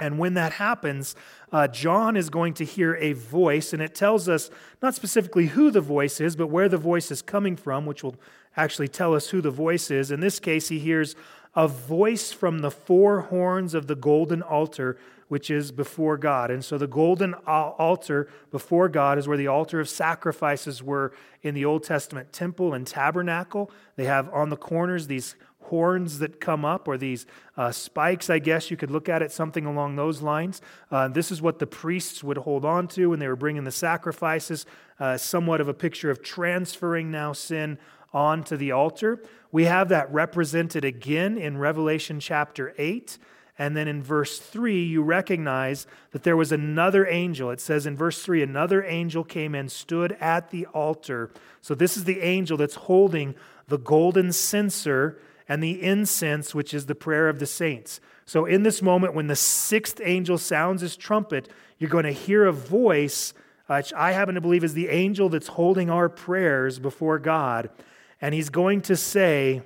And 0.00 0.18
when 0.18 0.34
that 0.34 0.52
happens, 0.52 1.16
uh, 1.50 1.66
John 1.66 2.16
is 2.16 2.30
going 2.30 2.54
to 2.54 2.64
hear 2.64 2.94
a 2.96 3.14
voice, 3.14 3.72
and 3.72 3.82
it 3.82 3.96
tells 3.96 4.28
us 4.28 4.48
not 4.80 4.94
specifically 4.94 5.46
who 5.46 5.72
the 5.72 5.80
voice 5.80 6.20
is, 6.20 6.36
but 6.36 6.46
where 6.46 6.68
the 6.68 6.76
voice 6.76 7.10
is 7.10 7.20
coming 7.20 7.56
from, 7.56 7.84
which 7.84 8.04
will 8.04 8.14
actually 8.58 8.88
tell 8.88 9.14
us 9.14 9.30
who 9.30 9.40
the 9.40 9.50
voice 9.50 9.90
is. 9.90 10.10
In 10.10 10.20
this 10.20 10.40
case, 10.40 10.68
he 10.68 10.80
hears 10.80 11.14
a 11.54 11.68
voice 11.68 12.32
from 12.32 12.58
the 12.58 12.70
four 12.70 13.22
horns 13.22 13.72
of 13.72 13.86
the 13.86 13.94
golden 13.94 14.42
altar, 14.42 14.98
which 15.28 15.50
is 15.50 15.72
before 15.72 16.16
God. 16.16 16.50
And 16.50 16.64
so 16.64 16.76
the 16.76 16.86
golden 16.86 17.34
altar 17.34 18.28
before 18.50 18.88
God 18.88 19.16
is 19.16 19.28
where 19.28 19.38
the 19.38 19.46
altar 19.46 19.80
of 19.80 19.88
sacrifices 19.88 20.82
were 20.82 21.12
in 21.42 21.54
the 21.54 21.64
Old 21.64 21.84
Testament 21.84 22.32
temple 22.32 22.74
and 22.74 22.86
tabernacle. 22.86 23.70
They 23.96 24.04
have 24.04 24.28
on 24.32 24.50
the 24.50 24.56
corners 24.56 25.06
these 25.06 25.36
horns 25.68 26.18
that 26.18 26.40
come 26.40 26.64
up, 26.64 26.88
or 26.88 26.96
these 26.96 27.26
uh, 27.56 27.70
spikes, 27.70 28.30
I 28.30 28.38
guess 28.38 28.70
you 28.70 28.76
could 28.76 28.90
look 28.90 29.08
at 29.08 29.20
it, 29.20 29.30
something 29.30 29.66
along 29.66 29.96
those 29.96 30.22
lines. 30.22 30.62
Uh, 30.90 31.08
this 31.08 31.30
is 31.30 31.42
what 31.42 31.58
the 31.58 31.66
priests 31.66 32.24
would 32.24 32.38
hold 32.38 32.64
on 32.64 32.88
to 32.88 33.10
when 33.10 33.18
they 33.18 33.28
were 33.28 33.36
bringing 33.36 33.64
the 33.64 33.70
sacrifices, 33.70 34.64
uh, 34.98 35.18
somewhat 35.18 35.60
of 35.60 35.68
a 35.68 35.74
picture 35.74 36.10
of 36.10 36.22
transferring 36.22 37.10
now 37.10 37.34
sin 37.34 37.78
onto 38.12 38.56
the 38.56 38.72
altar. 38.72 39.22
We 39.52 39.64
have 39.64 39.88
that 39.90 40.12
represented 40.12 40.84
again 40.84 41.38
in 41.38 41.58
Revelation 41.58 42.20
chapter 42.20 42.74
8. 42.78 43.18
And 43.58 43.76
then 43.76 43.88
in 43.88 44.02
verse 44.02 44.38
3, 44.38 44.84
you 44.84 45.02
recognize 45.02 45.86
that 46.12 46.22
there 46.22 46.36
was 46.36 46.52
another 46.52 47.06
angel. 47.06 47.50
It 47.50 47.60
says 47.60 47.86
in 47.86 47.96
verse 47.96 48.22
3, 48.22 48.42
another 48.42 48.84
angel 48.84 49.24
came 49.24 49.54
and 49.54 49.70
stood 49.70 50.12
at 50.20 50.50
the 50.50 50.66
altar. 50.66 51.30
So 51.60 51.74
this 51.74 51.96
is 51.96 52.04
the 52.04 52.20
angel 52.20 52.56
that's 52.56 52.76
holding 52.76 53.34
the 53.66 53.78
golden 53.78 54.32
censer 54.32 55.18
and 55.48 55.62
the 55.62 55.82
incense, 55.82 56.54
which 56.54 56.72
is 56.72 56.86
the 56.86 56.94
prayer 56.94 57.28
of 57.28 57.40
the 57.40 57.46
saints. 57.46 58.00
So 58.26 58.44
in 58.44 58.62
this 58.62 58.80
moment, 58.80 59.14
when 59.14 59.26
the 59.26 59.36
sixth 59.36 60.00
angel 60.04 60.38
sounds 60.38 60.82
his 60.82 60.96
trumpet, 60.96 61.48
you're 61.78 61.90
going 61.90 62.04
to 62.04 62.12
hear 62.12 62.46
a 62.46 62.52
voice, 62.52 63.32
which 63.66 63.92
I 63.92 64.12
happen 64.12 64.34
to 64.36 64.40
believe 64.40 64.62
is 64.62 64.74
the 64.74 64.88
angel 64.88 65.30
that's 65.30 65.48
holding 65.48 65.90
our 65.90 66.08
prayers 66.08 66.78
before 66.78 67.18
God. 67.18 67.70
And 68.20 68.34
he's 68.34 68.50
going 68.50 68.82
to 68.82 68.96
say 68.96 69.62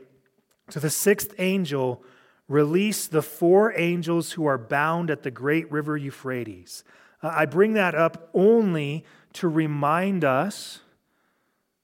to 0.71 0.81
the 0.81 0.91
sixth 0.91 1.35
angel, 1.39 2.03
Release 2.53 3.07
the 3.07 3.23
four 3.23 3.73
angels 3.79 4.33
who 4.33 4.45
are 4.45 4.59
bound 4.59 5.11
at 5.11 5.23
the 5.23 5.31
great 5.31 5.73
river 5.73 5.97
Euphrates. 5.97 6.85
Uh, 7.23 7.33
I 7.35 7.47
bring 7.47 7.73
that 7.73 7.95
up 7.95 8.29
only 8.35 9.07
to 9.35 9.49
remind 9.49 10.23
us 10.23 10.81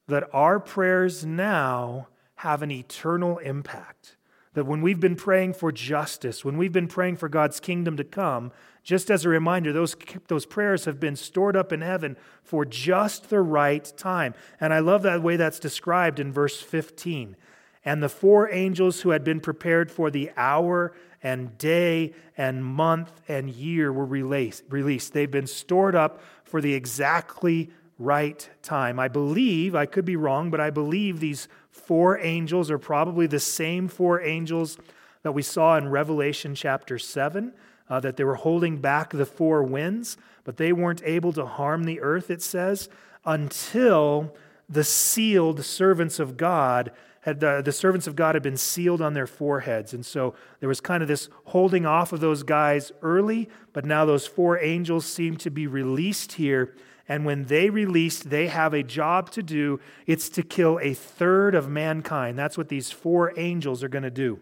that 0.08 0.28
our 0.30 0.60
prayers 0.60 1.24
now 1.24 2.08
have 2.34 2.60
an 2.60 2.70
eternal 2.70 3.38
impact 3.38 4.17
that 4.58 4.64
when 4.64 4.82
we've 4.82 5.00
been 5.00 5.16
praying 5.16 5.54
for 5.54 5.70
justice, 5.72 6.44
when 6.44 6.58
we've 6.58 6.72
been 6.72 6.88
praying 6.88 7.16
for 7.16 7.28
God's 7.28 7.60
kingdom 7.60 7.96
to 7.96 8.04
come, 8.04 8.52
just 8.82 9.10
as 9.10 9.24
a 9.24 9.28
reminder, 9.28 9.72
those, 9.72 9.94
those 10.26 10.46
prayers 10.46 10.84
have 10.84 10.98
been 10.98 11.14
stored 11.14 11.56
up 11.56 11.72
in 11.72 11.80
heaven 11.80 12.16
for 12.42 12.64
just 12.64 13.30
the 13.30 13.40
right 13.40 13.92
time. 13.96 14.34
And 14.60 14.74
I 14.74 14.80
love 14.80 15.02
that 15.02 15.22
way 15.22 15.36
that's 15.36 15.60
described 15.60 16.18
in 16.18 16.32
verse 16.32 16.60
15. 16.60 17.36
And 17.84 18.02
the 18.02 18.08
four 18.08 18.52
angels 18.52 19.02
who 19.02 19.10
had 19.10 19.22
been 19.24 19.40
prepared 19.40 19.90
for 19.90 20.10
the 20.10 20.30
hour 20.36 20.92
and 21.22 21.56
day 21.56 22.14
and 22.36 22.64
month 22.64 23.12
and 23.28 23.48
year 23.48 23.92
were 23.92 24.04
released. 24.04 24.64
released. 24.68 25.12
They've 25.12 25.30
been 25.30 25.46
stored 25.46 25.94
up 25.94 26.20
for 26.44 26.60
the 26.60 26.74
exactly 26.74 27.70
right 27.98 28.48
time. 28.62 28.98
I 28.98 29.08
believe, 29.08 29.74
I 29.74 29.86
could 29.86 30.04
be 30.04 30.16
wrong, 30.16 30.50
but 30.50 30.60
I 30.60 30.70
believe 30.70 31.20
these 31.20 31.48
four 31.88 32.18
angels 32.18 32.70
are 32.70 32.76
probably 32.76 33.26
the 33.26 33.40
same 33.40 33.88
four 33.88 34.20
angels 34.20 34.76
that 35.22 35.32
we 35.32 35.40
saw 35.40 35.78
in 35.78 35.88
Revelation 35.88 36.54
chapter 36.54 36.98
7, 36.98 37.54
uh, 37.88 37.98
that 38.00 38.18
they 38.18 38.24
were 38.24 38.34
holding 38.34 38.76
back 38.76 39.08
the 39.08 39.24
four 39.24 39.62
winds, 39.62 40.18
but 40.44 40.58
they 40.58 40.70
weren't 40.70 41.00
able 41.02 41.32
to 41.32 41.46
harm 41.46 41.84
the 41.84 41.98
earth, 42.02 42.30
it 42.30 42.42
says, 42.42 42.90
until 43.24 44.36
the 44.68 44.84
sealed 44.84 45.64
servants 45.64 46.18
of 46.18 46.36
God 46.36 46.92
had 47.22 47.40
the, 47.40 47.62
the 47.62 47.72
servants 47.72 48.06
of 48.06 48.14
God 48.14 48.34
had 48.34 48.42
been 48.42 48.58
sealed 48.58 49.00
on 49.00 49.14
their 49.14 49.26
foreheads. 49.26 49.94
And 49.94 50.04
so 50.04 50.34
there 50.60 50.68
was 50.68 50.82
kind 50.82 51.02
of 51.02 51.08
this 51.08 51.30
holding 51.46 51.86
off 51.86 52.12
of 52.12 52.20
those 52.20 52.42
guys 52.42 52.92
early, 53.00 53.48
but 53.72 53.86
now 53.86 54.04
those 54.04 54.26
four 54.26 54.58
angels 54.58 55.06
seem 55.06 55.38
to 55.38 55.50
be 55.50 55.66
released 55.66 56.32
here 56.32 56.74
and 57.08 57.24
when 57.24 57.46
they 57.46 57.70
released, 57.70 58.28
they 58.28 58.48
have 58.48 58.74
a 58.74 58.82
job 58.82 59.30
to 59.30 59.42
do. 59.42 59.80
It's 60.06 60.28
to 60.30 60.42
kill 60.42 60.78
a 60.80 60.92
third 60.92 61.54
of 61.54 61.68
mankind. 61.68 62.38
That's 62.38 62.58
what 62.58 62.68
these 62.68 62.90
four 62.90 63.32
angels 63.38 63.82
are 63.82 63.88
going 63.88 64.02
to 64.02 64.10
do. 64.10 64.40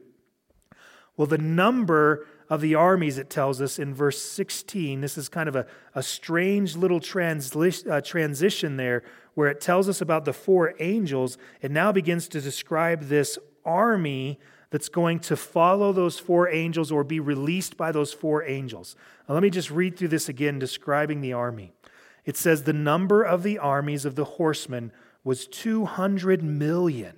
Well, 1.16 1.28
the 1.28 1.38
number 1.38 2.26
of 2.50 2.60
the 2.60 2.74
armies, 2.74 3.18
it 3.18 3.30
tells 3.30 3.60
us 3.62 3.78
in 3.78 3.94
verse 3.94 4.20
16, 4.20 5.00
this 5.00 5.16
is 5.16 5.28
kind 5.28 5.48
of 5.48 5.56
a, 5.56 5.66
a 5.94 6.02
strange 6.02 6.76
little 6.76 7.00
transli- 7.00 7.88
uh, 7.90 8.00
transition 8.00 8.76
there 8.76 9.02
where 9.34 9.48
it 9.48 9.60
tells 9.60 9.88
us 9.88 10.00
about 10.00 10.24
the 10.24 10.32
four 10.32 10.74
angels. 10.80 11.38
It 11.62 11.70
now 11.70 11.92
begins 11.92 12.28
to 12.28 12.40
describe 12.40 13.04
this 13.04 13.38
army 13.64 14.38
that's 14.70 14.88
going 14.88 15.20
to 15.20 15.36
follow 15.36 15.92
those 15.92 16.18
four 16.18 16.48
angels 16.48 16.90
or 16.90 17.04
be 17.04 17.20
released 17.20 17.76
by 17.76 17.92
those 17.92 18.12
four 18.12 18.42
angels. 18.44 18.96
Now, 19.28 19.34
let 19.34 19.42
me 19.42 19.50
just 19.50 19.70
read 19.70 19.96
through 19.96 20.08
this 20.08 20.28
again, 20.28 20.58
describing 20.58 21.20
the 21.20 21.32
army. 21.32 21.72
It 22.26 22.36
says 22.36 22.64
the 22.64 22.72
number 22.72 23.22
of 23.22 23.44
the 23.44 23.58
armies 23.58 24.04
of 24.04 24.16
the 24.16 24.24
horsemen 24.24 24.92
was 25.24 25.46
200 25.46 26.42
million. 26.42 27.16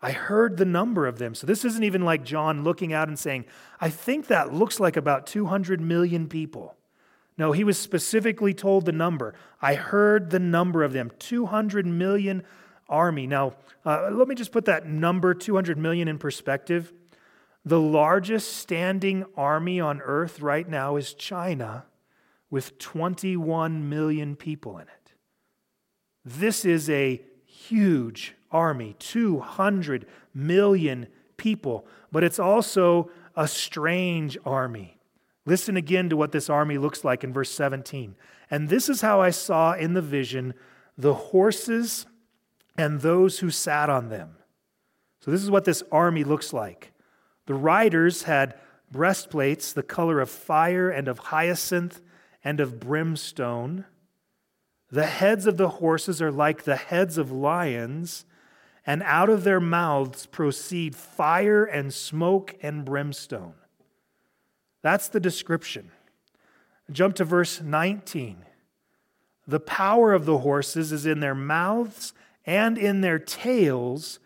I 0.00 0.12
heard 0.12 0.56
the 0.56 0.64
number 0.64 1.06
of 1.06 1.18
them. 1.18 1.34
So 1.34 1.46
this 1.46 1.64
isn't 1.64 1.84
even 1.84 2.02
like 2.02 2.24
John 2.24 2.64
looking 2.64 2.92
out 2.92 3.08
and 3.08 3.18
saying, 3.18 3.44
I 3.80 3.90
think 3.90 4.26
that 4.26 4.52
looks 4.52 4.80
like 4.80 4.96
about 4.96 5.26
200 5.26 5.80
million 5.80 6.28
people. 6.28 6.76
No, 7.36 7.52
he 7.52 7.64
was 7.64 7.78
specifically 7.78 8.54
told 8.54 8.86
the 8.86 8.92
number. 8.92 9.34
I 9.60 9.74
heard 9.74 10.30
the 10.30 10.38
number 10.38 10.82
of 10.82 10.92
them 10.92 11.10
200 11.18 11.86
million 11.86 12.42
army. 12.88 13.26
Now, 13.26 13.54
uh, 13.84 14.10
let 14.12 14.28
me 14.28 14.34
just 14.34 14.52
put 14.52 14.66
that 14.66 14.86
number 14.86 15.34
200 15.34 15.76
million 15.76 16.08
in 16.08 16.18
perspective. 16.18 16.92
The 17.64 17.80
largest 17.80 18.56
standing 18.58 19.24
army 19.36 19.80
on 19.80 20.00
earth 20.02 20.40
right 20.40 20.68
now 20.68 20.96
is 20.96 21.14
China 21.14 21.86
with 22.54 22.78
21 22.78 23.88
million 23.88 24.36
people 24.36 24.78
in 24.78 24.84
it. 24.84 25.14
This 26.24 26.64
is 26.64 26.88
a 26.88 27.20
huge 27.44 28.36
army, 28.52 28.94
200 29.00 30.06
million 30.32 31.08
people, 31.36 31.84
but 32.12 32.22
it's 32.22 32.38
also 32.38 33.10
a 33.34 33.48
strange 33.48 34.38
army. 34.46 35.00
Listen 35.44 35.76
again 35.76 36.08
to 36.10 36.16
what 36.16 36.30
this 36.30 36.48
army 36.48 36.78
looks 36.78 37.02
like 37.02 37.24
in 37.24 37.32
verse 37.32 37.50
17. 37.50 38.14
And 38.52 38.68
this 38.68 38.88
is 38.88 39.00
how 39.00 39.20
I 39.20 39.30
saw 39.30 39.72
in 39.72 39.94
the 39.94 40.00
vision 40.00 40.54
the 40.96 41.14
horses 41.14 42.06
and 42.78 43.00
those 43.00 43.40
who 43.40 43.50
sat 43.50 43.90
on 43.90 44.10
them. 44.10 44.36
So, 45.18 45.32
this 45.32 45.42
is 45.42 45.50
what 45.50 45.64
this 45.64 45.82
army 45.90 46.22
looks 46.22 46.52
like. 46.52 46.92
The 47.46 47.54
riders 47.54 48.22
had 48.22 48.54
breastplates 48.92 49.72
the 49.72 49.82
color 49.82 50.20
of 50.20 50.30
fire 50.30 50.88
and 50.88 51.08
of 51.08 51.18
hyacinth 51.18 52.00
and 52.44 52.60
of 52.60 52.78
brimstone. 52.78 53.86
The 54.90 55.06
heads 55.06 55.46
of 55.46 55.56
the 55.56 55.70
horses 55.70 56.20
are 56.20 56.30
like 56.30 56.64
the 56.64 56.76
heads 56.76 57.18
of 57.18 57.32
lions, 57.32 58.26
and 58.86 59.02
out 59.04 59.30
of 59.30 59.42
their 59.42 59.60
mouths 59.60 60.26
proceed 60.26 60.94
fire 60.94 61.64
and 61.64 61.92
smoke 61.92 62.54
and 62.62 62.84
brimstone. 62.84 63.54
That's 64.82 65.08
the 65.08 65.20
description. 65.20 65.90
Jump 66.92 67.14
to 67.16 67.24
verse 67.24 67.62
19. 67.62 68.44
The 69.46 69.60
power 69.60 70.12
of 70.12 70.26
the 70.26 70.38
horses 70.38 70.92
is 70.92 71.06
in 71.06 71.20
their 71.20 71.34
mouths 71.34 72.12
and 72.44 72.76
in 72.76 73.00
their 73.00 73.18
tails, 73.18 74.20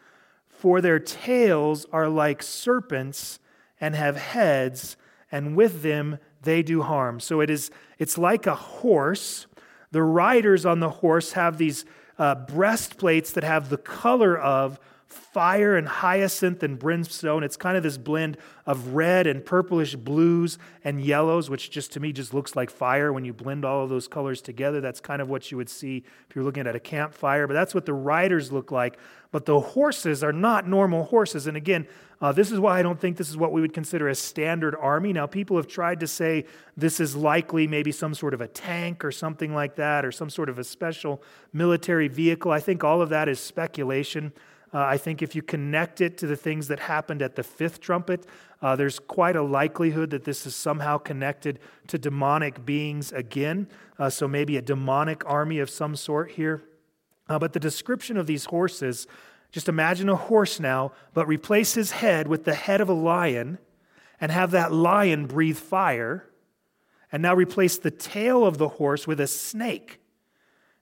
for 0.48 0.80
their 0.80 0.98
tails 0.98 1.86
are 1.92 2.08
like 2.08 2.42
serpents 2.42 3.38
and 3.80 3.94
have 3.94 4.16
heads, 4.16 4.96
and 5.30 5.54
with 5.54 5.82
them 5.82 6.18
they 6.42 6.62
do 6.62 6.82
harm. 6.82 7.20
So 7.20 7.40
it 7.40 7.50
is, 7.50 7.70
it's 7.98 8.18
like 8.18 8.46
a 8.46 8.54
horse. 8.54 9.46
The 9.90 10.02
riders 10.02 10.66
on 10.66 10.80
the 10.80 10.90
horse 10.90 11.32
have 11.32 11.58
these 11.58 11.84
uh, 12.18 12.34
breastplates 12.34 13.32
that 13.32 13.44
have 13.44 13.68
the 13.68 13.78
color 13.78 14.36
of 14.36 14.78
fire 15.18 15.76
and 15.76 15.88
hyacinth 15.88 16.62
and 16.62 16.78
brimstone. 16.78 17.42
It's 17.42 17.56
kind 17.56 17.76
of 17.76 17.82
this 17.82 17.98
blend 17.98 18.38
of 18.66 18.94
red 18.94 19.26
and 19.26 19.44
purplish 19.44 19.94
blues 19.96 20.58
and 20.84 21.00
yellows, 21.00 21.50
which 21.50 21.70
just 21.70 21.92
to 21.92 22.00
me 22.00 22.12
just 22.12 22.32
looks 22.32 22.54
like 22.56 22.70
fire 22.70 23.12
when 23.12 23.24
you 23.24 23.32
blend 23.32 23.64
all 23.64 23.84
of 23.84 23.90
those 23.90 24.08
colors 24.08 24.40
together. 24.40 24.80
That's 24.80 25.00
kind 25.00 25.20
of 25.20 25.28
what 25.28 25.50
you 25.50 25.56
would 25.56 25.68
see 25.68 26.04
if 26.28 26.36
you're 26.36 26.44
looking 26.44 26.66
at 26.66 26.76
a 26.76 26.80
campfire. 26.80 27.46
But 27.46 27.54
that's 27.54 27.74
what 27.74 27.86
the 27.86 27.94
riders 27.94 28.52
look 28.52 28.70
like. 28.70 28.98
But 29.30 29.44
the 29.44 29.60
horses 29.60 30.24
are 30.24 30.32
not 30.32 30.66
normal 30.66 31.04
horses. 31.04 31.46
And 31.46 31.56
again, 31.56 31.86
uh, 32.20 32.32
this 32.32 32.50
is 32.50 32.58
why 32.58 32.78
I 32.78 32.82
don't 32.82 32.98
think 32.98 33.16
this 33.16 33.30
is 33.30 33.36
what 33.36 33.52
we 33.52 33.60
would 33.60 33.72
consider 33.72 34.08
a 34.08 34.14
standard 34.14 34.74
army. 34.74 35.12
Now, 35.12 35.26
people 35.26 35.56
have 35.56 35.68
tried 35.68 36.00
to 36.00 36.06
say 36.06 36.46
this 36.76 36.98
is 36.98 37.14
likely 37.14 37.68
maybe 37.68 37.92
some 37.92 38.12
sort 38.12 38.34
of 38.34 38.40
a 38.40 38.48
tank 38.48 39.04
or 39.04 39.12
something 39.12 39.54
like 39.54 39.76
that, 39.76 40.04
or 40.04 40.10
some 40.10 40.28
sort 40.28 40.48
of 40.48 40.58
a 40.58 40.64
special 40.64 41.22
military 41.52 42.08
vehicle. 42.08 42.50
I 42.50 42.60
think 42.60 42.82
all 42.82 43.00
of 43.02 43.10
that 43.10 43.28
is 43.28 43.38
speculation. 43.38 44.32
Uh, 44.72 44.80
I 44.80 44.98
think 44.98 45.22
if 45.22 45.34
you 45.34 45.42
connect 45.42 46.00
it 46.00 46.18
to 46.18 46.26
the 46.26 46.36
things 46.36 46.68
that 46.68 46.80
happened 46.80 47.22
at 47.22 47.36
the 47.36 47.42
fifth 47.42 47.80
trumpet, 47.80 48.26
uh, 48.60 48.76
there's 48.76 48.98
quite 48.98 49.36
a 49.36 49.42
likelihood 49.42 50.10
that 50.10 50.24
this 50.24 50.46
is 50.46 50.54
somehow 50.54 50.98
connected 50.98 51.58
to 51.86 51.98
demonic 51.98 52.66
beings 52.66 53.12
again. 53.12 53.68
Uh, 53.98 54.10
so 54.10 54.28
maybe 54.28 54.56
a 54.56 54.62
demonic 54.62 55.22
army 55.26 55.58
of 55.58 55.70
some 55.70 55.96
sort 55.96 56.32
here. 56.32 56.62
Uh, 57.28 57.38
but 57.38 57.52
the 57.52 57.60
description 57.60 58.16
of 58.16 58.26
these 58.26 58.46
horses, 58.46 59.06
just 59.52 59.68
imagine 59.68 60.08
a 60.08 60.16
horse 60.16 60.60
now, 60.60 60.92
but 61.14 61.26
replace 61.26 61.74
his 61.74 61.92
head 61.92 62.28
with 62.28 62.44
the 62.44 62.54
head 62.54 62.80
of 62.80 62.88
a 62.88 62.94
lion 62.94 63.58
and 64.20 64.32
have 64.32 64.50
that 64.50 64.72
lion 64.72 65.26
breathe 65.26 65.58
fire. 65.58 66.24
And 67.10 67.22
now 67.22 67.34
replace 67.34 67.78
the 67.78 67.90
tail 67.90 68.44
of 68.44 68.58
the 68.58 68.68
horse 68.68 69.06
with 69.06 69.18
a 69.18 69.26
snake. 69.26 69.98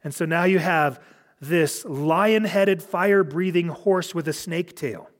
And 0.03 0.13
so 0.13 0.25
now 0.25 0.43
you 0.45 0.59
have 0.59 1.01
this 1.41 1.85
lion 1.85 2.45
headed, 2.45 2.83
fire 2.83 3.23
breathing 3.23 3.69
horse 3.69 4.15
with 4.15 4.27
a 4.29 4.33
snake 4.33 4.75
tail, 4.75 5.11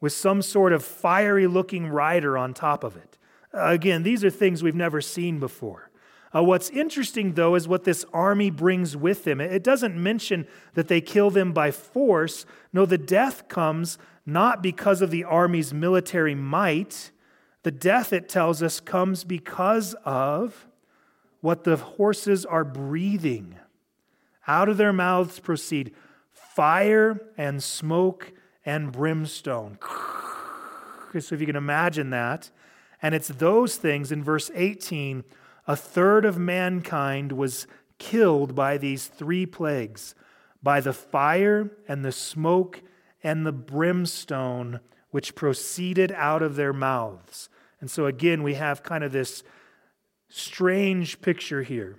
with 0.00 0.12
some 0.12 0.42
sort 0.42 0.72
of 0.72 0.84
fiery 0.84 1.46
looking 1.46 1.88
rider 1.88 2.38
on 2.38 2.54
top 2.54 2.84
of 2.84 2.96
it. 2.96 3.18
Again, 3.52 4.02
these 4.02 4.22
are 4.22 4.30
things 4.30 4.62
we've 4.62 4.74
never 4.74 5.00
seen 5.00 5.38
before. 5.40 5.90
Uh, 6.34 6.42
what's 6.42 6.68
interesting, 6.70 7.32
though, 7.32 7.54
is 7.54 7.66
what 7.66 7.84
this 7.84 8.04
army 8.12 8.50
brings 8.50 8.96
with 8.96 9.24
them. 9.24 9.40
It 9.40 9.64
doesn't 9.64 9.96
mention 9.96 10.46
that 10.74 10.88
they 10.88 11.00
kill 11.00 11.30
them 11.30 11.52
by 11.52 11.70
force. 11.70 12.44
No, 12.72 12.84
the 12.84 12.98
death 12.98 13.48
comes 13.48 13.96
not 14.26 14.62
because 14.62 15.00
of 15.00 15.10
the 15.10 15.24
army's 15.24 15.72
military 15.72 16.34
might. 16.34 17.10
The 17.62 17.70
death, 17.70 18.12
it 18.12 18.28
tells 18.28 18.62
us, 18.62 18.80
comes 18.80 19.24
because 19.24 19.94
of 20.04 20.66
what 21.40 21.64
the 21.64 21.76
horses 21.76 22.44
are 22.44 22.64
breathing. 22.64 23.56
Out 24.46 24.68
of 24.68 24.76
their 24.76 24.92
mouths 24.92 25.38
proceed 25.38 25.94
fire 26.32 27.20
and 27.36 27.62
smoke 27.62 28.32
and 28.64 28.92
brimstone. 28.92 29.78
So, 31.18 31.34
if 31.34 31.40
you 31.40 31.46
can 31.46 31.56
imagine 31.56 32.10
that, 32.10 32.50
and 33.00 33.14
it's 33.14 33.28
those 33.28 33.76
things 33.76 34.12
in 34.12 34.22
verse 34.22 34.50
18 34.54 35.24
a 35.66 35.74
third 35.76 36.24
of 36.24 36.38
mankind 36.38 37.32
was 37.32 37.66
killed 37.98 38.54
by 38.54 38.78
these 38.78 39.06
three 39.06 39.46
plagues 39.46 40.14
by 40.62 40.80
the 40.80 40.92
fire 40.92 41.70
and 41.86 42.04
the 42.04 42.12
smoke 42.12 42.82
and 43.22 43.46
the 43.46 43.52
brimstone 43.52 44.80
which 45.10 45.34
proceeded 45.34 46.10
out 46.12 46.42
of 46.42 46.56
their 46.56 46.72
mouths. 46.72 47.48
And 47.80 47.90
so, 47.90 48.06
again, 48.06 48.42
we 48.42 48.54
have 48.54 48.82
kind 48.82 49.04
of 49.04 49.12
this 49.12 49.42
strange 50.28 51.20
picture 51.20 51.62
here. 51.62 51.98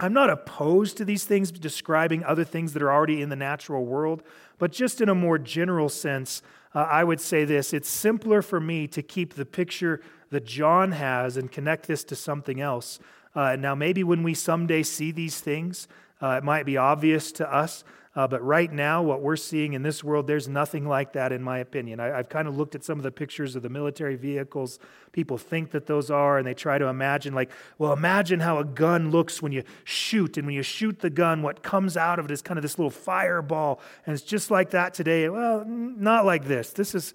I'm 0.00 0.14
not 0.14 0.30
opposed 0.30 0.96
to 0.96 1.04
these 1.04 1.24
things 1.24 1.52
describing 1.52 2.24
other 2.24 2.42
things 2.42 2.72
that 2.72 2.82
are 2.82 2.90
already 2.90 3.20
in 3.20 3.28
the 3.28 3.36
natural 3.36 3.84
world, 3.84 4.22
but 4.58 4.72
just 4.72 5.02
in 5.02 5.10
a 5.10 5.14
more 5.14 5.38
general 5.38 5.90
sense, 5.90 6.40
uh, 6.74 6.86
I 6.90 7.04
would 7.04 7.20
say 7.20 7.44
this 7.44 7.74
it's 7.74 7.88
simpler 7.88 8.40
for 8.40 8.60
me 8.60 8.88
to 8.88 9.02
keep 9.02 9.34
the 9.34 9.44
picture 9.44 10.00
that 10.30 10.46
John 10.46 10.92
has 10.92 11.36
and 11.36 11.52
connect 11.52 11.86
this 11.86 12.02
to 12.04 12.16
something 12.16 12.60
else. 12.60 12.98
Uh, 13.34 13.56
now, 13.56 13.74
maybe 13.74 14.02
when 14.02 14.22
we 14.22 14.32
someday 14.32 14.82
see 14.82 15.12
these 15.12 15.38
things, 15.40 15.86
uh, 16.22 16.38
it 16.38 16.44
might 16.44 16.64
be 16.64 16.78
obvious 16.78 17.30
to 17.32 17.52
us. 17.52 17.84
Uh, 18.16 18.26
but 18.26 18.44
right 18.44 18.72
now, 18.72 19.00
what 19.02 19.22
we're 19.22 19.36
seeing 19.36 19.72
in 19.72 19.82
this 19.82 20.02
world, 20.02 20.26
there's 20.26 20.48
nothing 20.48 20.84
like 20.84 21.12
that, 21.12 21.30
in 21.30 21.40
my 21.42 21.58
opinion. 21.58 22.00
I, 22.00 22.06
have 22.06 22.28
kind 22.28 22.48
of 22.48 22.56
looked 22.56 22.74
at 22.74 22.82
some 22.82 22.98
of 22.98 23.04
the 23.04 23.12
pictures 23.12 23.54
of 23.54 23.62
the 23.62 23.68
military 23.68 24.16
vehicles 24.16 24.80
people 25.12 25.38
think 25.38 25.70
that 25.70 25.86
those 25.86 26.10
are, 26.10 26.36
and 26.36 26.44
they 26.44 26.54
try 26.54 26.76
to 26.76 26.86
imagine, 26.86 27.34
like, 27.34 27.52
well, 27.78 27.92
imagine 27.92 28.40
how 28.40 28.58
a 28.58 28.64
gun 28.64 29.12
looks 29.12 29.40
when 29.40 29.52
you 29.52 29.62
shoot. 29.84 30.36
And 30.36 30.46
when 30.46 30.56
you 30.56 30.62
shoot 30.62 30.98
the 30.98 31.10
gun, 31.10 31.42
what 31.42 31.62
comes 31.62 31.96
out 31.96 32.18
of 32.18 32.24
it 32.24 32.32
is 32.32 32.42
kind 32.42 32.58
of 32.58 32.62
this 32.62 32.78
little 32.78 32.90
fireball. 32.90 33.80
And 34.04 34.12
it's 34.12 34.24
just 34.24 34.50
like 34.50 34.70
that 34.70 34.92
today. 34.92 35.28
Well, 35.28 35.64
not 35.64 36.26
like 36.26 36.46
this. 36.46 36.72
This 36.72 36.96
is 36.96 37.14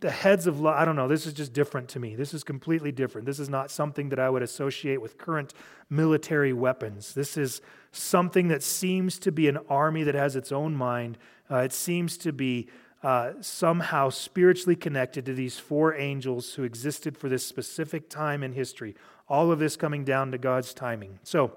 the 0.00 0.10
heads 0.10 0.46
of 0.46 0.64
I 0.66 0.84
don't 0.84 0.96
know, 0.96 1.08
this 1.08 1.26
is 1.26 1.32
just 1.32 1.52
different 1.52 1.88
to 1.90 2.00
me. 2.00 2.14
This 2.14 2.34
is 2.34 2.44
completely 2.44 2.92
different. 2.92 3.26
This 3.26 3.38
is 3.38 3.48
not 3.48 3.70
something 3.70 4.08
that 4.08 4.18
I 4.18 4.28
would 4.30 4.42
associate 4.42 5.00
with 5.00 5.18
current 5.18 5.54
military 5.88 6.52
weapons. 6.52 7.14
This 7.14 7.36
is 7.36 7.60
something 7.92 8.48
that 8.48 8.62
seems 8.62 9.18
to 9.20 9.32
be 9.32 9.48
an 9.48 9.58
army 9.68 10.02
that 10.02 10.14
has 10.14 10.36
its 10.36 10.52
own 10.52 10.74
mind. 10.74 11.18
Uh, 11.50 11.58
it 11.58 11.72
seems 11.72 12.16
to 12.18 12.32
be 12.32 12.68
uh, 13.02 13.32
somehow 13.40 14.10
spiritually 14.10 14.74
connected 14.76 15.24
to 15.26 15.32
these 15.32 15.58
four 15.58 15.94
angels 15.94 16.54
who 16.54 16.64
existed 16.64 17.16
for 17.16 17.28
this 17.28 17.46
specific 17.46 18.08
time 18.08 18.42
in 18.42 18.52
history. 18.52 18.94
All 19.28 19.52
of 19.52 19.58
this 19.58 19.76
coming 19.76 20.04
down 20.04 20.32
to 20.32 20.38
God's 20.38 20.74
timing. 20.74 21.20
So, 21.22 21.52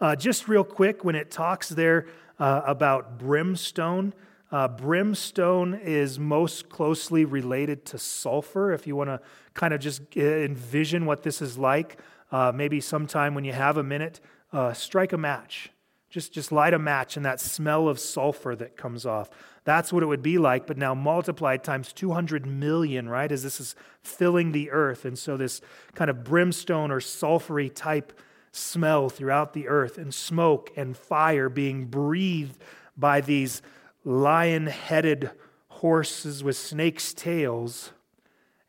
uh, 0.00 0.16
just 0.16 0.48
real 0.48 0.64
quick, 0.64 1.04
when 1.04 1.16
it 1.16 1.30
talks 1.30 1.68
there 1.68 2.06
uh, 2.38 2.62
about 2.64 3.18
brimstone, 3.18 4.14
uh, 4.50 4.68
brimstone 4.68 5.74
is 5.74 6.18
most 6.18 6.68
closely 6.68 7.24
related 7.24 7.84
to 7.86 7.98
sulfur. 7.98 8.72
If 8.72 8.86
you 8.86 8.96
want 8.96 9.08
to 9.08 9.20
kind 9.54 9.74
of 9.74 9.80
just 9.80 10.16
envision 10.16 11.04
what 11.06 11.22
this 11.22 11.42
is 11.42 11.58
like, 11.58 11.98
uh, 12.32 12.52
maybe 12.54 12.80
sometime 12.80 13.34
when 13.34 13.44
you 13.44 13.52
have 13.52 13.76
a 13.76 13.82
minute, 13.82 14.20
uh, 14.52 14.72
strike 14.72 15.12
a 15.12 15.18
match. 15.18 15.70
Just, 16.10 16.32
just 16.32 16.50
light 16.50 16.72
a 16.72 16.78
match 16.78 17.18
and 17.18 17.26
that 17.26 17.38
smell 17.38 17.86
of 17.86 18.00
sulfur 18.00 18.56
that 18.56 18.78
comes 18.78 19.04
off. 19.04 19.28
That's 19.64 19.92
what 19.92 20.02
it 20.02 20.06
would 20.06 20.22
be 20.22 20.38
like, 20.38 20.66
but 20.66 20.78
now 20.78 20.94
multiplied 20.94 21.62
times 21.62 21.92
200 21.92 22.46
million, 22.46 23.10
right? 23.10 23.30
As 23.30 23.42
this 23.42 23.60
is 23.60 23.74
filling 24.00 24.52
the 24.52 24.70
earth. 24.70 25.04
And 25.04 25.18
so 25.18 25.36
this 25.36 25.60
kind 25.94 26.08
of 26.08 26.24
brimstone 26.24 26.90
or 26.90 27.00
sulfury 27.00 27.70
type 27.74 28.18
smell 28.52 29.10
throughout 29.10 29.52
the 29.52 29.68
earth 29.68 29.98
and 29.98 30.14
smoke 30.14 30.70
and 30.74 30.96
fire 30.96 31.50
being 31.50 31.84
breathed 31.84 32.58
by 32.96 33.20
these 33.20 33.60
lion 34.08 34.66
headed 34.66 35.30
horses 35.68 36.42
with 36.42 36.56
snakes' 36.56 37.12
tails, 37.12 37.92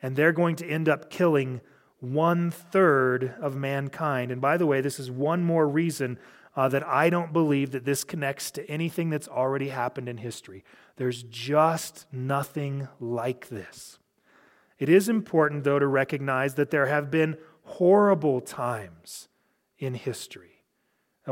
and 0.01 0.15
they're 0.15 0.33
going 0.33 0.57
to 0.57 0.67
end 0.67 0.89
up 0.89 1.09
killing 1.09 1.61
one 2.01 2.51
third 2.51 3.33
of 3.41 3.55
mankind. 3.55 4.31
And 4.31 4.41
by 4.41 4.57
the 4.57 4.65
way, 4.65 4.81
this 4.81 4.99
is 4.99 5.09
one 5.09 5.43
more 5.43 5.67
reason 5.67 6.19
uh, 6.55 6.67
that 6.69 6.85
I 6.85 7.09
don't 7.09 7.31
believe 7.31 7.71
that 7.71 7.85
this 7.85 8.03
connects 8.03 8.51
to 8.51 8.69
anything 8.69 9.09
that's 9.09 9.29
already 9.29 9.69
happened 9.69 10.09
in 10.09 10.17
history. 10.17 10.63
There's 10.97 11.23
just 11.23 12.05
nothing 12.11 12.89
like 12.99 13.47
this. 13.47 13.97
It 14.77 14.89
is 14.89 15.07
important, 15.07 15.63
though, 15.63 15.79
to 15.79 15.87
recognize 15.87 16.55
that 16.55 16.69
there 16.69 16.87
have 16.87 17.09
been 17.09 17.37
horrible 17.63 18.41
times 18.41 19.29
in 19.77 19.93
history. 19.93 20.48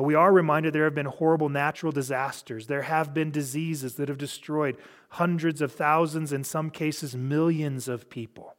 We 0.01 0.15
are 0.15 0.31
reminded 0.31 0.73
there 0.73 0.83
have 0.83 0.95
been 0.95 1.05
horrible 1.05 1.49
natural 1.49 1.91
disasters. 1.91 2.67
There 2.67 2.83
have 2.83 3.13
been 3.13 3.31
diseases 3.31 3.95
that 3.95 4.09
have 4.09 4.17
destroyed 4.17 4.77
hundreds 5.09 5.61
of 5.61 5.71
thousands, 5.71 6.33
in 6.33 6.43
some 6.43 6.69
cases, 6.69 7.15
millions 7.15 7.87
of 7.87 8.09
people. 8.09 8.55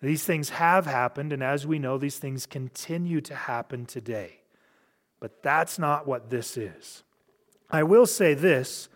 These 0.00 0.24
things 0.24 0.50
have 0.50 0.86
happened, 0.86 1.32
and 1.32 1.42
as 1.42 1.66
we 1.66 1.78
know, 1.78 1.98
these 1.98 2.18
things 2.18 2.46
continue 2.46 3.20
to 3.22 3.34
happen 3.34 3.84
today. 3.84 4.40
But 5.20 5.42
that's 5.42 5.78
not 5.78 6.06
what 6.06 6.30
this 6.30 6.56
is. 6.56 7.02
I 7.70 7.82
will 7.82 8.06
say 8.06 8.34
this 8.34 8.88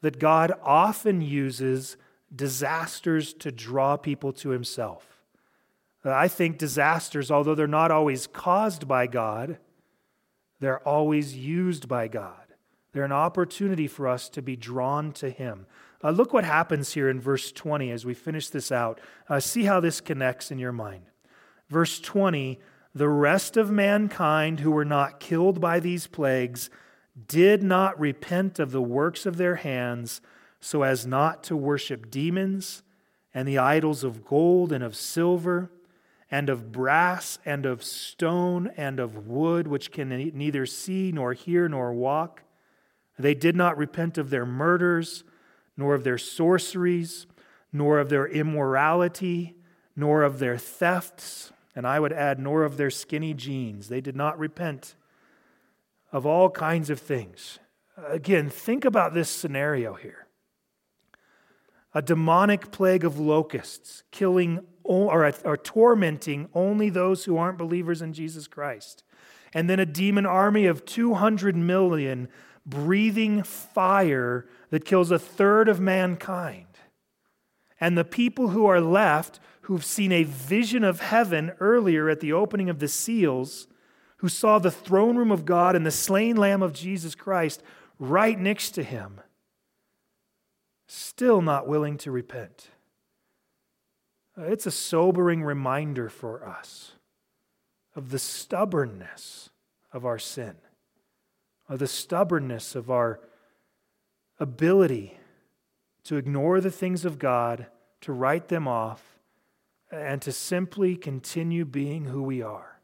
that 0.00 0.18
God 0.18 0.52
often 0.62 1.20
uses 1.20 1.96
disasters 2.34 3.32
to 3.34 3.50
draw 3.50 3.96
people 3.96 4.32
to 4.34 4.50
Himself. 4.50 5.22
I 6.04 6.28
think 6.28 6.58
disasters, 6.58 7.30
although 7.30 7.54
they're 7.54 7.66
not 7.66 7.90
always 7.90 8.26
caused 8.26 8.86
by 8.86 9.06
God, 9.06 9.58
they're 10.60 10.86
always 10.86 11.36
used 11.36 11.88
by 11.88 12.08
God. 12.08 12.44
They're 12.92 13.04
an 13.04 13.12
opportunity 13.12 13.88
for 13.88 14.06
us 14.06 14.28
to 14.30 14.42
be 14.42 14.56
drawn 14.56 15.12
to 15.14 15.30
Him. 15.30 15.66
Uh, 16.02 16.10
look 16.10 16.32
what 16.32 16.44
happens 16.44 16.92
here 16.92 17.08
in 17.08 17.20
verse 17.20 17.50
20 17.50 17.90
as 17.90 18.04
we 18.04 18.14
finish 18.14 18.48
this 18.48 18.70
out. 18.70 19.00
Uh, 19.28 19.40
see 19.40 19.64
how 19.64 19.80
this 19.80 20.00
connects 20.00 20.50
in 20.50 20.58
your 20.58 20.72
mind. 20.72 21.04
Verse 21.68 21.98
20 21.98 22.60
The 22.94 23.08
rest 23.08 23.56
of 23.56 23.70
mankind 23.70 24.60
who 24.60 24.70
were 24.70 24.84
not 24.84 25.18
killed 25.18 25.60
by 25.60 25.80
these 25.80 26.06
plagues 26.06 26.70
did 27.26 27.62
not 27.62 27.98
repent 27.98 28.58
of 28.58 28.70
the 28.70 28.82
works 28.82 29.24
of 29.26 29.36
their 29.36 29.56
hands 29.56 30.20
so 30.60 30.82
as 30.82 31.06
not 31.06 31.42
to 31.44 31.56
worship 31.56 32.10
demons 32.10 32.82
and 33.32 33.46
the 33.46 33.58
idols 33.58 34.04
of 34.04 34.24
gold 34.24 34.72
and 34.72 34.84
of 34.84 34.96
silver 34.96 35.70
and 36.34 36.50
of 36.50 36.72
brass 36.72 37.38
and 37.44 37.64
of 37.64 37.84
stone 37.84 38.68
and 38.76 38.98
of 38.98 39.28
wood, 39.28 39.68
which 39.68 39.92
can 39.92 40.08
neither 40.08 40.66
see 40.66 41.12
nor 41.12 41.32
hear 41.32 41.68
nor 41.68 41.92
walk. 41.92 42.42
They 43.16 43.34
did 43.34 43.54
not 43.54 43.78
repent 43.78 44.18
of 44.18 44.30
their 44.30 44.44
murders, 44.44 45.22
nor 45.76 45.94
of 45.94 46.02
their 46.02 46.18
sorceries, 46.18 47.28
nor 47.72 48.00
of 48.00 48.08
their 48.08 48.26
immorality, 48.26 49.54
nor 49.94 50.24
of 50.24 50.40
their 50.40 50.58
thefts, 50.58 51.52
and 51.76 51.86
I 51.86 52.00
would 52.00 52.12
add, 52.12 52.40
nor 52.40 52.64
of 52.64 52.78
their 52.78 52.90
skinny 52.90 53.32
jeans. 53.32 53.88
They 53.88 54.00
did 54.00 54.16
not 54.16 54.36
repent 54.36 54.96
of 56.10 56.26
all 56.26 56.50
kinds 56.50 56.90
of 56.90 56.98
things. 56.98 57.60
Again, 58.08 58.50
think 58.50 58.84
about 58.84 59.14
this 59.14 59.30
scenario 59.30 59.94
here 59.94 60.23
a 61.94 62.02
demonic 62.02 62.70
plague 62.72 63.04
of 63.04 63.18
locusts 63.18 64.02
killing 64.10 64.66
or, 64.82 65.32
or 65.44 65.56
tormenting 65.56 66.48
only 66.52 66.90
those 66.90 67.24
who 67.24 67.36
aren't 67.36 67.56
believers 67.56 68.02
in 68.02 68.12
Jesus 68.12 68.46
Christ. 68.46 69.04
And 69.54 69.70
then 69.70 69.80
a 69.80 69.86
demon 69.86 70.26
army 70.26 70.66
of 70.66 70.84
200 70.84 71.56
million 71.56 72.28
breathing 72.66 73.42
fire 73.42 74.46
that 74.70 74.84
kills 74.84 75.10
a 75.10 75.18
third 75.18 75.68
of 75.68 75.80
mankind. 75.80 76.66
And 77.80 77.96
the 77.96 78.04
people 78.04 78.48
who 78.48 78.66
are 78.66 78.80
left, 78.80 79.40
who've 79.62 79.84
seen 79.84 80.12
a 80.12 80.24
vision 80.24 80.82
of 80.84 81.00
heaven 81.00 81.52
earlier 81.60 82.08
at 82.08 82.20
the 82.20 82.32
opening 82.32 82.68
of 82.68 82.78
the 82.78 82.88
seals, 82.88 83.68
who 84.18 84.28
saw 84.28 84.58
the 84.58 84.70
throne 84.70 85.16
room 85.16 85.30
of 85.30 85.44
God 85.44 85.76
and 85.76 85.84
the 85.84 85.90
slain 85.90 86.36
Lamb 86.36 86.62
of 86.62 86.72
Jesus 86.72 87.14
Christ 87.14 87.62
right 87.98 88.38
next 88.38 88.70
to 88.70 88.82
him, 88.82 89.20
still 90.86 91.40
not 91.40 91.66
willing 91.66 91.96
to 91.98 92.10
repent. 92.10 92.68
Uh, 94.36 94.42
it's 94.42 94.66
a 94.66 94.70
sobering 94.70 95.42
reminder 95.42 96.08
for 96.08 96.46
us 96.46 96.92
of 97.94 98.10
the 98.10 98.18
stubbornness 98.18 99.50
of 99.92 100.04
our 100.04 100.18
sin, 100.18 100.56
of 101.68 101.78
the 101.78 101.86
stubbornness 101.86 102.74
of 102.74 102.90
our 102.90 103.20
ability 104.38 105.18
to 106.02 106.16
ignore 106.16 106.60
the 106.60 106.70
things 106.70 107.04
of 107.04 107.18
God, 107.18 107.66
to 108.00 108.12
write 108.12 108.48
them 108.48 108.68
off, 108.68 109.18
and 109.90 110.20
to 110.22 110.32
simply 110.32 110.96
continue 110.96 111.64
being 111.64 112.06
who 112.06 112.22
we 112.22 112.42
are. 112.42 112.80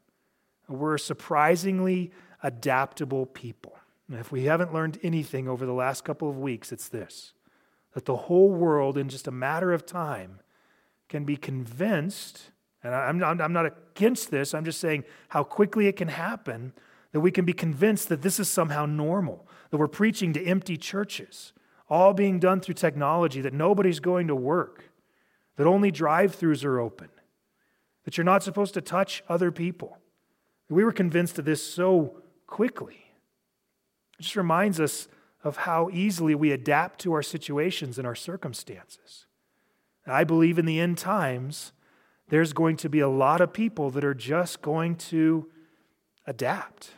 We're 0.67 0.95
a 0.95 0.99
surprisingly 0.99 2.11
adaptable 2.41 3.25
people. 3.25 3.77
If 4.09 4.31
we 4.31 4.45
haven't 4.45 4.73
learned 4.73 4.99
anything 5.03 5.47
over 5.47 5.65
the 5.65 5.73
last 5.73 6.03
couple 6.03 6.29
of 6.29 6.37
weeks, 6.37 6.71
it's 6.71 6.89
this 6.89 7.33
that 7.93 8.05
the 8.05 8.15
whole 8.15 8.49
world, 8.49 8.97
in 8.97 9.09
just 9.09 9.27
a 9.27 9.31
matter 9.31 9.73
of 9.73 9.85
time, 9.85 10.39
can 11.09 11.25
be 11.25 11.35
convinced, 11.35 12.51
and 12.83 12.95
I'm 12.95 13.17
not, 13.17 13.41
I'm 13.41 13.53
not 13.53 13.65
against 13.65 14.31
this, 14.31 14.53
I'm 14.53 14.65
just 14.65 14.79
saying 14.79 15.03
how 15.29 15.43
quickly 15.43 15.87
it 15.87 15.97
can 15.97 16.07
happen, 16.07 16.73
that 17.11 17.19
we 17.19 17.31
can 17.31 17.43
be 17.43 17.53
convinced 17.53 18.09
that 18.09 18.21
this 18.21 18.39
is 18.39 18.47
somehow 18.47 18.85
normal, 18.85 19.45
that 19.69 19.77
we're 19.77 19.87
preaching 19.87 20.31
to 20.33 20.45
empty 20.45 20.77
churches, 20.77 21.53
all 21.89 22.13
being 22.13 22.39
done 22.39 22.61
through 22.61 22.75
technology, 22.75 23.41
that 23.41 23.53
nobody's 23.53 23.99
going 23.99 24.27
to 24.27 24.35
work, 24.35 24.85
that 25.57 25.67
only 25.67 25.91
drive 25.91 26.37
throughs 26.37 26.63
are 26.63 26.79
open, 26.79 27.09
that 28.05 28.17
you're 28.17 28.23
not 28.23 28.41
supposed 28.41 28.73
to 28.73 28.81
touch 28.81 29.21
other 29.27 29.51
people. 29.51 29.97
We 30.69 30.85
were 30.85 30.93
convinced 30.93 31.37
of 31.37 31.43
this 31.43 31.61
so 31.61 32.21
quickly. 32.47 33.03
It 34.17 34.23
just 34.23 34.37
reminds 34.37 34.79
us 34.79 35.09
of 35.43 35.57
how 35.57 35.89
easily 35.91 36.35
we 36.35 36.51
adapt 36.51 36.99
to 37.01 37.13
our 37.13 37.23
situations 37.23 37.97
and 37.97 38.05
our 38.05 38.15
circumstances. 38.15 39.25
I 40.05 40.23
believe 40.23 40.57
in 40.59 40.65
the 40.65 40.79
end 40.79 40.97
times, 40.97 41.73
there's 42.29 42.53
going 42.53 42.77
to 42.77 42.89
be 42.89 42.99
a 42.99 43.09
lot 43.09 43.41
of 43.41 43.53
people 43.53 43.89
that 43.91 44.03
are 44.03 44.13
just 44.13 44.61
going 44.61 44.95
to 44.95 45.49
adapt. 46.25 46.91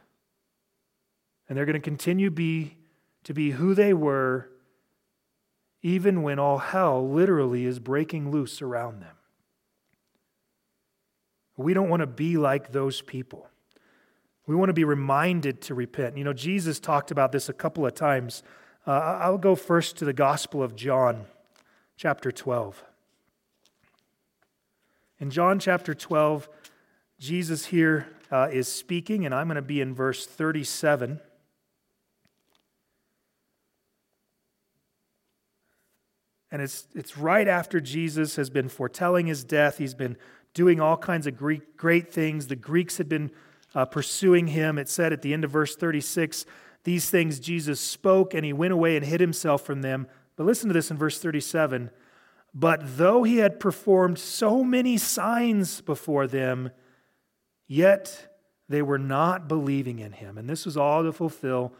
And 1.47 1.57
they're 1.57 1.65
going 1.65 1.73
to 1.73 1.79
continue 1.79 2.31
be, 2.31 2.77
to 3.23 3.33
be 3.33 3.51
who 3.51 3.73
they 3.73 3.93
were 3.93 4.49
even 5.81 6.23
when 6.23 6.39
all 6.39 6.59
hell 6.59 7.07
literally 7.07 7.65
is 7.65 7.77
breaking 7.77 8.31
loose 8.31 8.61
around 8.61 9.01
them. 9.01 9.17
We 11.57 11.73
don't 11.73 11.89
want 11.89 11.99
to 11.99 12.07
be 12.07 12.37
like 12.37 12.71
those 12.71 13.01
people. 13.01 13.47
We 14.45 14.55
want 14.55 14.69
to 14.69 14.73
be 14.73 14.83
reminded 14.83 15.61
to 15.61 15.73
repent. 15.73 16.17
You 16.17 16.23
know, 16.23 16.33
Jesus 16.33 16.79
talked 16.79 17.11
about 17.11 17.31
this 17.31 17.47
a 17.47 17.53
couple 17.53 17.85
of 17.85 17.95
times. 17.95 18.43
Uh, 18.85 18.91
I'll 19.21 19.37
go 19.37 19.55
first 19.55 19.97
to 19.97 20.05
the 20.05 20.13
Gospel 20.13 20.61
of 20.61 20.75
John, 20.75 21.25
chapter 21.95 22.31
12. 22.31 22.83
In 25.19 25.29
John 25.29 25.59
chapter 25.59 25.93
12, 25.93 26.49
Jesus 27.19 27.67
here 27.67 28.07
uh, 28.29 28.49
is 28.51 28.67
speaking, 28.67 29.25
and 29.25 29.33
I'm 29.33 29.47
going 29.47 29.55
to 29.55 29.61
be 29.61 29.79
in 29.79 29.93
verse 29.93 30.25
37. 30.25 31.21
And 36.51 36.61
it's, 36.61 36.85
it's 36.93 37.17
right 37.17 37.47
after 37.47 37.79
Jesus 37.79 38.35
has 38.35 38.49
been 38.49 38.67
foretelling 38.67 39.27
his 39.27 39.45
death. 39.45 39.77
He's 39.77 39.95
been 39.95 40.17
doing 40.53 40.81
all 40.81 40.97
kinds 40.97 41.25
of 41.25 41.37
Greek, 41.37 41.77
great 41.77 42.11
things. 42.11 42.47
The 42.47 42.57
Greeks 42.57 42.97
had 42.97 43.07
been 43.07 43.31
uh, 43.75 43.85
pursuing 43.85 44.47
him. 44.47 44.77
It 44.77 44.89
said 44.89 45.13
at 45.13 45.21
the 45.21 45.33
end 45.33 45.43
of 45.43 45.51
verse 45.51 45.75
36 45.75 46.45
these 46.83 47.09
things 47.09 47.39
Jesus 47.39 47.79
spoke, 47.79 48.33
and 48.33 48.43
he 48.43 48.53
went 48.53 48.73
away 48.73 48.97
and 48.97 49.05
hid 49.05 49.21
himself 49.21 49.61
from 49.65 49.81
them. 49.81 50.07
But 50.35 50.45
listen 50.45 50.67
to 50.67 50.73
this 50.73 50.91
in 50.91 50.97
verse 50.97 51.19
37 51.19 51.89
But 52.53 52.97
though 52.97 53.23
he 53.23 53.37
had 53.37 53.59
performed 53.59 54.19
so 54.19 54.63
many 54.63 54.97
signs 54.97 55.81
before 55.81 56.27
them, 56.27 56.71
yet 57.67 58.37
they 58.67 58.81
were 58.81 58.99
not 58.99 59.47
believing 59.47 59.99
in 59.99 60.13
him. 60.13 60.37
And 60.37 60.49
this 60.49 60.65
was 60.65 60.77
all 60.77 61.03
to 61.03 61.11
fulfill 61.11 61.73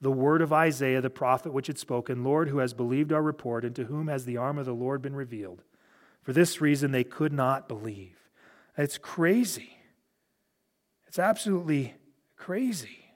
the 0.00 0.10
word 0.10 0.42
of 0.42 0.52
Isaiah 0.52 1.00
the 1.00 1.10
prophet, 1.10 1.52
which 1.52 1.66
had 1.66 1.78
spoken 1.78 2.22
Lord, 2.22 2.48
who 2.48 2.58
has 2.58 2.72
believed 2.72 3.12
our 3.12 3.22
report, 3.22 3.64
and 3.64 3.74
to 3.76 3.84
whom 3.84 4.08
has 4.08 4.24
the 4.24 4.36
arm 4.36 4.58
of 4.58 4.66
the 4.66 4.72
Lord 4.72 5.02
been 5.02 5.16
revealed? 5.16 5.62
For 6.22 6.32
this 6.32 6.60
reason, 6.60 6.92
they 6.92 7.04
could 7.04 7.32
not 7.32 7.68
believe. 7.68 8.16
It's 8.76 8.98
crazy. 8.98 9.77
It's 11.08 11.18
absolutely 11.18 11.94
crazy 12.36 13.06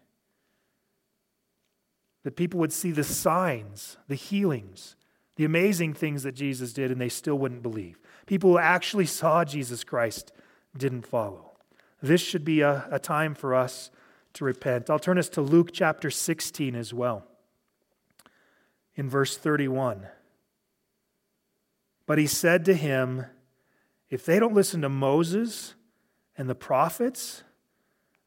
that 2.25 2.37
people 2.37 2.61
would 2.61 2.73
see 2.73 2.91
the 2.91 3.05
signs, 3.05 3.97
the 4.09 4.15
healings, 4.15 4.97
the 5.37 5.45
amazing 5.45 5.95
things 5.95 6.23
that 6.23 6.33
Jesus 6.33 6.73
did, 6.73 6.91
and 6.91 7.01
they 7.01 7.09
still 7.09 7.39
wouldn't 7.39 7.63
believe. 7.63 7.99
People 8.27 8.53
who 8.53 8.59
actually 8.59 9.07
saw 9.07 9.45
Jesus 9.45 9.85
Christ 9.85 10.33
didn't 10.77 11.07
follow. 11.07 11.53
This 12.01 12.21
should 12.21 12.45
be 12.45 12.61
a, 12.61 12.87
a 12.91 12.99
time 12.99 13.35
for 13.35 13.55
us 13.55 13.91
to 14.35 14.45
repent. 14.45 14.89
I'll 14.89 14.99
turn 14.99 15.19
us 15.19 15.29
to 15.31 15.43
Luke 15.43 15.71
chapter 15.73 16.11
16 16.11 16.75
as 16.75 16.95
well, 16.95 17.27
in 18.95 19.09
verse 19.09 19.37
31. 19.37 20.07
But 22.07 22.19
he 22.19 22.27
said 22.27 22.65
to 22.67 22.75
him, 22.75 23.27
If 24.11 24.25
they 24.25 24.39
don't 24.39 24.55
listen 24.55 24.81
to 24.83 24.89
Moses 24.89 25.75
and 26.37 26.49
the 26.49 26.55
prophets, 26.55 27.45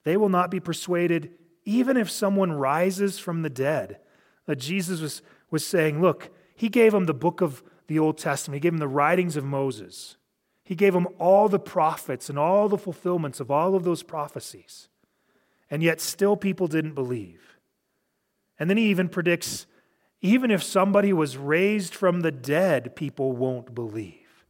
they 0.05 0.15
will 0.15 0.29
not 0.29 0.49
be 0.49 0.61
persuaded, 0.61 1.31
even 1.65 1.97
if 1.97 2.09
someone 2.09 2.53
rises 2.53 3.19
from 3.19 3.41
the 3.41 3.49
dead. 3.49 3.99
That 4.45 4.57
Jesus 4.57 5.01
was, 5.01 5.21
was 5.51 5.65
saying, 5.65 6.01
Look, 6.01 6.31
he 6.55 6.69
gave 6.69 6.93
them 6.93 7.05
the 7.05 7.13
book 7.13 7.41
of 7.41 7.61
the 7.87 7.99
Old 7.99 8.17
Testament, 8.17 8.55
he 8.55 8.59
gave 8.61 8.71
them 8.71 8.79
the 8.79 8.87
writings 8.87 9.35
of 9.35 9.43
Moses, 9.43 10.15
he 10.63 10.75
gave 10.75 10.93
them 10.93 11.07
all 11.19 11.49
the 11.49 11.59
prophets 11.59 12.29
and 12.29 12.39
all 12.39 12.69
the 12.69 12.77
fulfillments 12.77 13.41
of 13.41 13.51
all 13.51 13.75
of 13.75 13.83
those 13.83 14.01
prophecies. 14.03 14.87
And 15.69 15.83
yet, 15.83 15.99
still, 15.99 16.37
people 16.37 16.67
didn't 16.67 16.93
believe. 16.93 17.57
And 18.57 18.69
then 18.69 18.77
he 18.77 18.85
even 18.85 19.09
predicts 19.09 19.65
even 20.21 20.49
if 20.49 20.63
somebody 20.63 21.13
was 21.13 21.37
raised 21.37 21.93
from 21.93 22.21
the 22.21 22.31
dead, 22.31 22.95
people 22.95 23.33
won't 23.33 23.75
believe. 23.75 24.45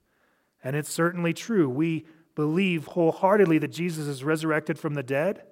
And 0.64 0.74
it's 0.74 0.91
certainly 0.91 1.34
true. 1.34 1.70
We 1.70 2.06
believe 2.36 2.88
wholeheartedly 2.88 3.58
that 3.60 3.72
Jesus 3.72 4.08
is 4.08 4.24
resurrected 4.24 4.78
from 4.78 4.94
the 4.94 5.04
dead, 5.04 5.44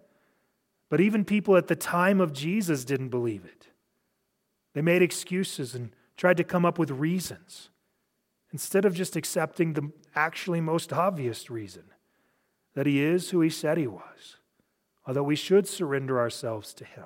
but 0.90 1.02
even 1.02 1.26
people 1.26 1.56
at 1.56 1.68
the 1.68 1.76
time 1.76 2.22
of 2.22 2.34
Jesus 2.34 2.86
didn't 2.86 3.10
believe 3.10 3.46
it. 3.46 3.68
They 4.74 4.82
made 4.82 5.02
excuses 5.02 5.74
and 5.74 5.96
tried 6.18 6.38
to 6.38 6.44
come 6.44 6.66
up 6.66 6.78
with 6.78 6.92
reasons 6.92 7.70
instead 8.52 8.86
of 8.86 8.94
just 8.94 9.16
accepting 9.16 9.74
the 9.74 9.92
actually 10.16 10.62
most 10.62 10.94
obvious 10.94 11.50
reason 11.50 11.84
that 12.76 12.86
he 12.86 13.02
is 13.02 13.30
who 13.30 13.42
he 13.42 13.50
said 13.50 13.78
he 13.78 13.88
was, 13.88 14.38
although 15.06 15.24
we 15.24 15.36
should 15.36 15.68
surrender 15.68 16.20
ourselves 16.20 16.74
to 16.74 16.86
him. 16.86 17.06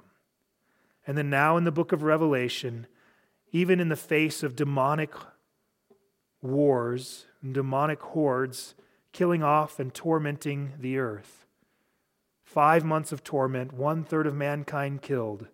And 1.05 1.17
then 1.17 1.29
now 1.29 1.55
in 1.55 1.63
the 1.63 1.71
book 1.71 1.91
of 1.91 2.03
Revelation, 2.03 2.87
even 3.51 3.79
in 3.79 3.89
the 3.89 3.95
face 3.95 4.43
of 4.43 4.55
demonic 4.55 5.13
wars 6.41 7.25
and 7.41 7.53
demonic 7.53 8.01
hordes 8.01 8.75
killing 9.17 9.41
off 9.41 9.79
and 9.79 9.95
tormenting 9.95 10.73
the 10.79 10.99
earth. 10.99 11.47
Five 12.43 12.85
months 12.85 13.11
of 13.11 13.23
torment, 13.23 13.73
one 13.73 14.03
third 14.03 14.27
of 14.27 14.35
mankind 14.35 15.01
killed. 15.01 15.47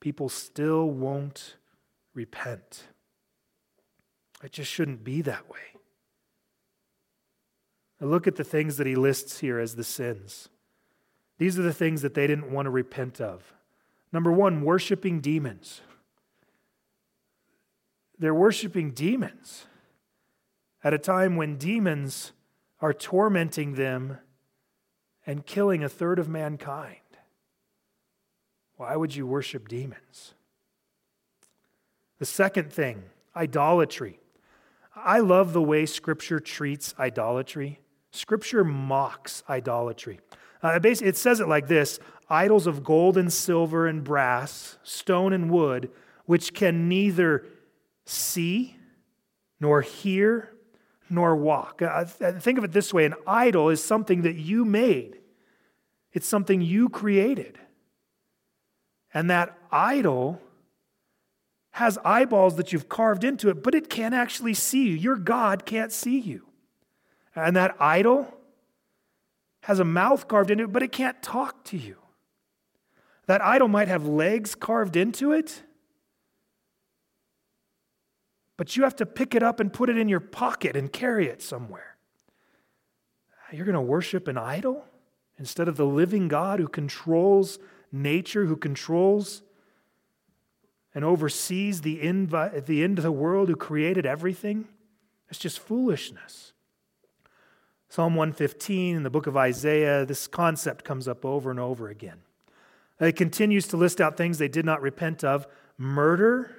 People 0.00 0.30
still 0.30 0.88
won't 0.88 1.56
repent. 2.14 2.84
It 4.42 4.52
just 4.52 4.70
shouldn't 4.70 5.04
be 5.04 5.20
that 5.20 5.50
way. 5.50 5.58
Now 8.00 8.06
look 8.06 8.26
at 8.26 8.36
the 8.36 8.42
things 8.42 8.78
that 8.78 8.86
he 8.86 8.96
lists 8.96 9.40
here 9.40 9.58
as 9.58 9.76
the 9.76 9.84
sins. 9.84 10.48
These 11.36 11.58
are 11.58 11.62
the 11.62 11.74
things 11.74 12.00
that 12.00 12.14
they 12.14 12.26
didn't 12.26 12.50
want 12.50 12.64
to 12.64 12.70
repent 12.70 13.20
of. 13.20 13.52
Number 14.14 14.32
one, 14.32 14.62
worshiping 14.62 15.20
demons. 15.20 15.82
They're 18.18 18.32
worshiping 18.32 18.92
demons 18.92 19.66
at 20.82 20.94
a 20.94 20.98
time 20.98 21.36
when 21.36 21.58
demons 21.58 22.32
are 22.80 22.92
tormenting 22.92 23.74
them 23.74 24.18
and 25.26 25.44
killing 25.44 25.82
a 25.82 25.88
third 25.88 26.18
of 26.18 26.28
mankind. 26.28 26.96
Why 28.76 28.96
would 28.96 29.14
you 29.14 29.26
worship 29.26 29.68
demons? 29.68 30.34
The 32.18 32.24
second 32.26 32.72
thing, 32.72 33.04
idolatry. 33.34 34.20
I 34.94 35.20
love 35.20 35.52
the 35.52 35.62
way 35.62 35.86
Scripture 35.86 36.40
treats 36.40 36.94
idolatry. 36.98 37.80
Scripture 38.10 38.64
mocks 38.64 39.42
idolatry. 39.48 40.20
Uh, 40.62 40.80
it 40.82 41.16
says 41.16 41.40
it 41.40 41.48
like 41.48 41.68
this 41.68 42.00
idols 42.28 42.66
of 42.66 42.84
gold 42.84 43.16
and 43.16 43.32
silver 43.32 43.86
and 43.86 44.02
brass, 44.04 44.78
stone 44.82 45.32
and 45.32 45.50
wood, 45.50 45.90
which 46.26 46.52
can 46.52 46.88
neither 46.88 47.46
see, 48.04 48.76
nor 49.60 49.82
hear, 49.82 50.52
nor 51.10 51.36
walk. 51.36 51.82
Uh, 51.82 52.04
think 52.04 52.58
of 52.58 52.64
it 52.64 52.72
this 52.72 52.92
way 52.92 53.04
an 53.04 53.14
idol 53.26 53.68
is 53.70 53.82
something 53.82 54.22
that 54.22 54.36
you 54.36 54.64
made, 54.64 55.18
it's 56.12 56.28
something 56.28 56.60
you 56.60 56.88
created. 56.88 57.58
And 59.14 59.30
that 59.30 59.56
idol 59.72 60.40
has 61.70 61.98
eyeballs 62.04 62.56
that 62.56 62.72
you've 62.72 62.88
carved 62.88 63.24
into 63.24 63.48
it, 63.48 63.62
but 63.62 63.74
it 63.74 63.88
can't 63.88 64.14
actually 64.14 64.54
see 64.54 64.88
you. 64.88 64.94
Your 64.94 65.16
God 65.16 65.64
can't 65.64 65.92
see 65.92 66.18
you. 66.18 66.44
And 67.34 67.56
that 67.56 67.76
idol 67.80 68.34
has 69.62 69.78
a 69.78 69.84
mouth 69.84 70.28
carved 70.28 70.50
into 70.50 70.64
it, 70.64 70.72
but 70.72 70.82
it 70.82 70.92
can't 70.92 71.22
talk 71.22 71.64
to 71.64 71.76
you. 71.76 71.96
That 73.26 73.42
idol 73.42 73.68
might 73.68 73.88
have 73.88 74.06
legs 74.06 74.54
carved 74.54 74.96
into 74.96 75.32
it, 75.32 75.62
but 78.58 78.76
you 78.76 78.82
have 78.82 78.96
to 78.96 79.06
pick 79.06 79.34
it 79.34 79.42
up 79.42 79.60
and 79.60 79.72
put 79.72 79.88
it 79.88 79.96
in 79.96 80.10
your 80.10 80.20
pocket 80.20 80.76
and 80.76 80.92
carry 80.92 81.28
it 81.28 81.40
somewhere. 81.40 81.96
You're 83.50 83.64
going 83.64 83.74
to 83.74 83.80
worship 83.80 84.28
an 84.28 84.36
idol 84.36 84.84
instead 85.38 85.68
of 85.68 85.78
the 85.78 85.86
living 85.86 86.28
God 86.28 86.60
who 86.60 86.68
controls 86.68 87.58
nature, 87.90 88.44
who 88.44 88.56
controls 88.56 89.42
and 90.94 91.04
oversees 91.04 91.80
the 91.80 92.02
end, 92.02 92.30
the 92.30 92.82
end 92.82 92.98
of 92.98 93.04
the 93.04 93.12
world, 93.12 93.48
who 93.48 93.56
created 93.56 94.04
everything. 94.04 94.66
It's 95.30 95.38
just 95.38 95.60
foolishness. 95.60 96.52
Psalm 97.88 98.16
115 98.16 98.96
in 98.96 99.02
the 99.02 99.08
book 99.08 99.26
of 99.26 99.36
Isaiah, 99.36 100.04
this 100.04 100.26
concept 100.26 100.84
comes 100.84 101.06
up 101.06 101.24
over 101.24 101.50
and 101.50 101.60
over 101.60 101.88
again. 101.88 102.18
It 103.00 103.12
continues 103.12 103.68
to 103.68 103.76
list 103.76 104.00
out 104.00 104.16
things 104.16 104.38
they 104.38 104.48
did 104.48 104.66
not 104.66 104.82
repent 104.82 105.22
of 105.22 105.46
murder, 105.78 106.50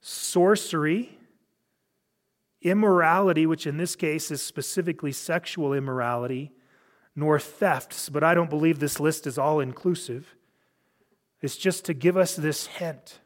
sorcery, 0.00 1.18
immorality, 2.62 3.46
which 3.46 3.66
in 3.66 3.76
this 3.76 3.96
case 3.96 4.30
is 4.30 4.42
specifically 4.42 5.12
sexual 5.12 5.72
immorality, 5.72 6.52
nor 7.14 7.38
thefts, 7.38 8.08
but 8.08 8.22
I 8.22 8.34
don't 8.34 8.50
believe 8.50 8.78
this 8.78 9.00
list 9.00 9.26
is 9.26 9.38
all 9.38 9.60
inclusive. 9.60 10.34
It's 11.40 11.56
just 11.56 11.84
to 11.86 11.94
give 11.94 12.16
us 12.16 12.36
this 12.36 12.66
hint 12.66 13.20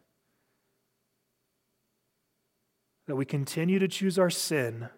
that 3.06 3.16
we 3.16 3.24
continue 3.24 3.78
to 3.80 3.88
choose 3.88 4.18
our 4.18 4.30
sin 4.30 4.88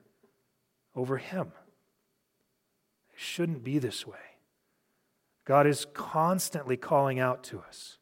over 0.95 1.17
Him. 1.17 1.53
It 3.15 3.21
shouldn't 3.21 3.65
be 3.65 3.79
this 3.79 4.07
way. 4.07 4.19
God 5.45 5.67
is 5.67 5.87
constantly 5.95 6.77
calling 6.77 7.19
out 7.19 7.43
to 7.45 7.61
us. 7.61 7.99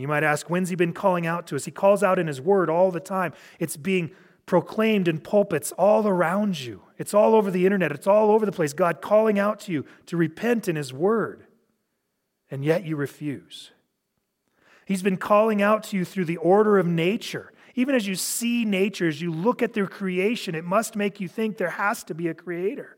You 0.00 0.06
might 0.06 0.22
ask, 0.22 0.48
when's 0.48 0.68
he 0.68 0.76
been 0.76 0.92
calling 0.92 1.26
out 1.26 1.48
to 1.48 1.56
us? 1.56 1.64
He 1.64 1.72
calls 1.72 2.04
out 2.04 2.20
in 2.20 2.28
his 2.28 2.40
word 2.40 2.70
all 2.70 2.92
the 2.92 3.00
time. 3.00 3.32
It's 3.58 3.76
being 3.76 4.12
proclaimed 4.46 5.08
in 5.08 5.18
pulpits 5.18 5.72
all 5.72 6.06
around 6.06 6.60
you. 6.60 6.82
It's 6.98 7.14
all 7.14 7.34
over 7.34 7.50
the 7.50 7.66
internet. 7.66 7.90
It's 7.90 8.06
all 8.06 8.30
over 8.30 8.46
the 8.46 8.52
place. 8.52 8.72
God 8.72 9.00
calling 9.02 9.40
out 9.40 9.58
to 9.60 9.72
you 9.72 9.84
to 10.06 10.16
repent 10.16 10.68
in 10.68 10.76
his 10.76 10.92
word. 10.92 11.46
And 12.48 12.64
yet 12.64 12.84
you 12.84 12.94
refuse. 12.94 13.72
He's 14.86 15.02
been 15.02 15.16
calling 15.16 15.60
out 15.60 15.82
to 15.84 15.96
you 15.96 16.04
through 16.04 16.26
the 16.26 16.38
order 16.38 16.78
of 16.78 16.86
nature. 16.86 17.52
Even 17.74 17.94
as 17.94 18.06
you 18.06 18.14
see 18.14 18.64
nature, 18.64 19.08
as 19.08 19.20
you 19.20 19.32
look 19.32 19.62
at 19.62 19.74
their 19.74 19.86
creation, 19.86 20.54
it 20.54 20.64
must 20.64 20.96
make 20.96 21.20
you 21.20 21.28
think 21.28 21.56
there 21.56 21.70
has 21.70 22.04
to 22.04 22.14
be 22.14 22.28
a 22.28 22.34
creator. 22.34 22.96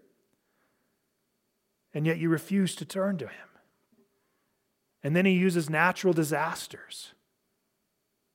And 1.95 2.07
yet 2.07 2.19
you 2.19 2.29
refuse 2.29 2.77
to 2.77 2.85
turn 2.85 3.17
to 3.19 3.27
him. 3.27 3.50
And 5.03 5.17
then 5.17 5.25
he 5.25 5.33
uses 5.33 5.71
natural 5.71 6.13
disasters 6.13 7.15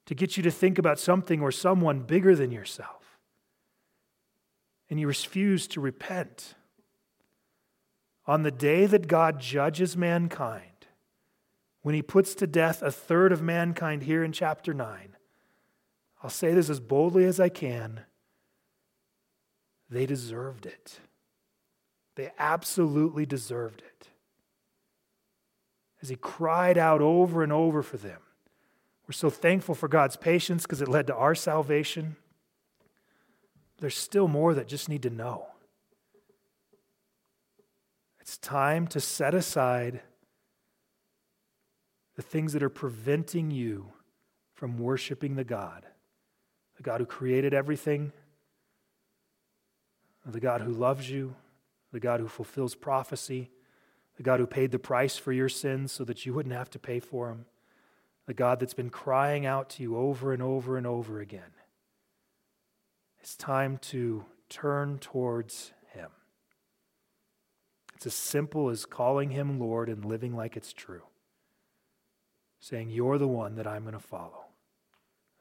to 0.06 0.16
get 0.16 0.38
you 0.38 0.44
to 0.44 0.52
think 0.52 0.78
about 0.78 1.00
something 1.00 1.42
or 1.42 1.52
someone 1.52 2.02
bigger 2.02 2.36
than 2.36 2.52
yourself. 2.52 3.20
And 4.90 5.00
you 5.00 5.08
refuse 5.08 5.68
to 5.70 5.82
repent. 5.82 6.56
On 8.28 8.44
the 8.44 8.52
day 8.52 8.86
that 8.88 9.08
God 9.08 9.40
judges 9.40 9.96
mankind, 9.96 10.88
when 11.82 11.94
he 11.94 12.02
puts 12.02 12.34
to 12.36 12.48
death 12.48 12.82
a 12.82 12.92
third 12.92 13.32
of 13.32 13.42
mankind 13.42 14.04
here 14.04 14.24
in 14.24 14.32
chapter 14.32 14.74
9, 14.74 15.16
I'll 16.24 16.30
say 16.32 16.54
this 16.54 16.70
as 16.70 16.80
boldly 16.80 17.26
as 17.26 17.40
I 17.40 17.50
can. 17.50 18.02
They 19.90 20.08
deserved 20.08 20.66
it. 20.66 21.00
They 22.16 22.32
absolutely 22.40 23.28
deserved 23.28 23.84
it 23.86 23.95
as 26.06 26.10
he 26.10 26.16
cried 26.16 26.78
out 26.78 27.02
over 27.02 27.42
and 27.42 27.52
over 27.52 27.82
for 27.82 27.98
them. 27.98 28.20
We're 29.08 29.14
so 29.14 29.32
thankful 29.32 29.74
for 29.74 29.88
God's 29.88 30.16
patience 30.16 30.62
because 30.62 30.80
it 30.80 30.88
led 30.88 31.08
to 31.08 31.16
our 31.16 31.34
salvation. 31.34 32.16
There's 33.80 33.98
still 33.98 34.28
more 34.28 34.54
that 34.54 34.68
just 34.68 34.88
need 34.88 35.02
to 35.02 35.10
know. 35.10 35.48
It's 38.20 38.38
time 38.38 38.86
to 38.90 39.00
set 39.00 39.34
aside 39.34 40.02
the 42.16 42.22
things 42.22 42.54
that 42.54 42.62
are 42.62 42.70
preventing 42.70 43.50
you 43.50 43.92
from 44.54 44.78
worshiping 44.78 45.36
the 45.36 45.44
God, 45.44 45.88
the 46.78 46.84
God 46.84 47.00
who 47.00 47.08
created 47.08 47.56
everything, 47.56 48.12
the 50.24 50.40
God 50.40 50.62
who 50.62 50.72
loves 50.72 51.10
you, 51.10 51.34
the 51.92 52.00
God 52.00 52.20
who 52.20 52.28
fulfills 52.28 52.76
prophecy, 52.76 53.50
the 54.18 54.24
God 54.24 54.40
who 54.40 54.48
paid 54.48 54.72
the 54.72 54.80
price 54.80 55.18
for 55.18 55.32
your 55.32 55.50
sins 55.50 55.92
so 55.92 56.04
that 56.06 56.26
you 56.26 56.34
wouldn't 56.34 56.56
have 56.56 56.70
to 56.72 56.80
pay 56.80 57.00
for 57.00 57.28
them, 57.28 57.46
the 58.26 58.34
God 58.34 58.60
that's 58.60 58.74
been 58.74 58.90
crying 58.90 59.46
out 59.46 59.70
to 59.72 59.84
you 59.84 59.98
over 59.98 60.32
and 60.34 60.42
over 60.42 60.78
and 60.78 60.88
over 60.88 61.20
again. 61.20 61.42
It's 63.20 63.36
time 63.36 63.78
to 63.78 64.26
turn 64.50 65.00
towards 65.00 65.74
Him. 65.94 66.10
It's 67.96 68.06
as 68.06 68.14
simple 68.14 68.70
as 68.70 68.86
calling 68.86 69.32
Him 69.32 69.60
Lord 69.60 69.90
and 69.90 70.06
living 70.06 70.36
like 70.36 70.56
it's 70.56 70.74
true, 70.74 71.04
saying, 72.60 72.90
You're 72.90 73.18
the 73.18 73.28
one 73.28 73.56
that 73.56 73.68
I'm 73.68 73.84
going 73.84 73.94
to 73.94 74.00
follow. 74.00 74.46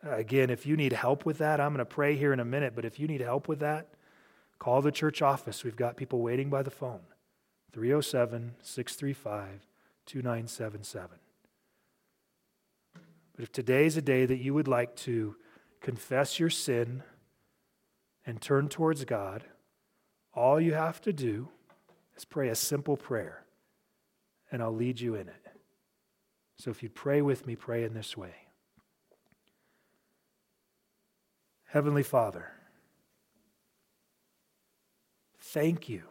Again, 0.03 0.51
if 0.51 0.67
you 0.67 0.77
need 0.77 0.93
help 0.93 1.25
with 1.25 1.39
that, 1.39 1.61
I'm 1.61 1.71
going 1.71 1.79
to 1.79 1.85
pray 1.87 2.17
here 2.17 2.33
in 2.33 2.41
a 2.41 2.45
minute, 2.45 2.75
but 2.75 2.85
if 2.85 3.01
you 3.01 3.07
need 3.07 3.23
help 3.23 3.49
with 3.49 3.61
that, 3.61 3.89
call 4.59 4.83
the 4.83 4.93
church 4.93 5.23
office. 5.23 5.65
We've 5.65 5.77
got 5.77 5.97
people 5.97 6.21
waiting 6.21 6.51
by 6.51 6.63
the 6.63 6.71
phone. 6.71 7.01
307 7.75 8.55
635 8.63 9.67
2977. 10.07 11.19
But 13.35 13.43
if 13.43 13.51
today 13.51 13.85
is 13.85 13.97
a 13.97 14.03
day 14.03 14.27
that 14.27 14.39
you 14.39 14.55
would 14.55 14.69
like 14.69 14.95
to 14.97 15.35
confess 15.81 16.39
your 16.39 16.51
sin 16.51 17.03
and 18.25 18.41
turn 18.41 18.69
towards 18.69 19.05
God, 19.05 19.43
all 20.33 20.61
you 20.61 20.73
have 20.75 21.01
to 21.01 21.13
do 21.13 21.49
is 22.17 22.25
pray 22.25 22.49
a 22.49 22.55
simple 22.55 22.97
prayer, 22.97 23.43
and 24.53 24.63
I'll 24.63 24.73
lead 24.73 25.01
you 25.01 25.17
in 25.17 25.27
it. 25.27 25.47
So 26.59 26.71
if 26.71 26.81
you 26.81 26.89
pray 26.89 27.23
with 27.23 27.45
me, 27.45 27.57
pray 27.57 27.83
in 27.83 27.93
this 27.93 28.17
way 28.17 28.35
Heavenly 31.65 32.05
Father, 32.05 32.53
thank 35.41 35.89
you 35.89 36.05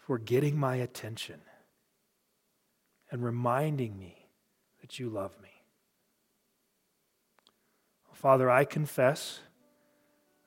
for 0.00 0.18
getting 0.18 0.58
my 0.58 0.76
attention 0.76 1.40
and 3.10 3.22
reminding 3.22 3.98
me 3.98 4.26
that 4.80 4.98
you 4.98 5.08
love 5.08 5.36
me. 5.42 5.48
Father, 8.12 8.50
I 8.50 8.64
confess 8.64 9.40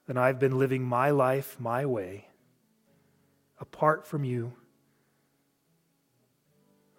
that 0.06 0.18
I've 0.18 0.38
been 0.38 0.60
living 0.60 0.84
my 0.84 1.10
life 1.10 1.60
my 1.60 1.86
way, 1.86 2.28
apart 3.60 4.06
from 4.06 4.24
you, 4.24 4.54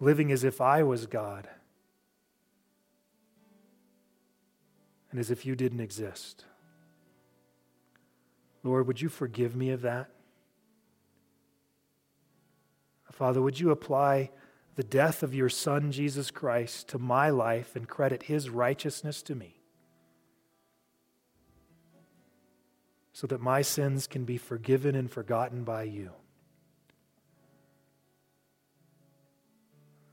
living 0.01 0.33
as 0.33 0.43
if 0.43 0.61
I 0.61 0.83
was 0.83 1.07
God 1.07 1.49
and 5.13 5.21
as 5.21 5.31
if 5.31 5.47
you 5.47 5.55
didn't 5.55 5.79
exist. 5.79 6.45
Lord, 8.65 8.89
would 8.89 9.01
you 9.01 9.09
forgive 9.09 9.55
me 9.55 9.71
of 9.71 9.83
that? 9.83 10.11
Father, 13.15 13.41
would 13.41 13.61
you 13.61 13.71
apply 13.71 14.31
the 14.75 14.83
death 14.83 15.23
of 15.23 15.33
your 15.33 15.49
Son, 15.49 15.93
Jesus 15.93 16.33
Christ, 16.33 16.89
to 16.89 16.99
my 16.99 17.31
life 17.31 17.77
and 17.77 17.89
credit 17.89 18.25
his 18.25 18.51
righteousness 18.51 19.23
to 19.23 19.37
me? 19.37 19.61
So 23.12 23.29
that 23.29 23.41
my 23.41 23.62
sins 23.62 24.09
can 24.09 24.25
be 24.25 24.37
forgiven 24.37 24.97
and 24.97 25.09
forgotten 25.09 25.62
by 25.62 25.85
you. 25.85 26.11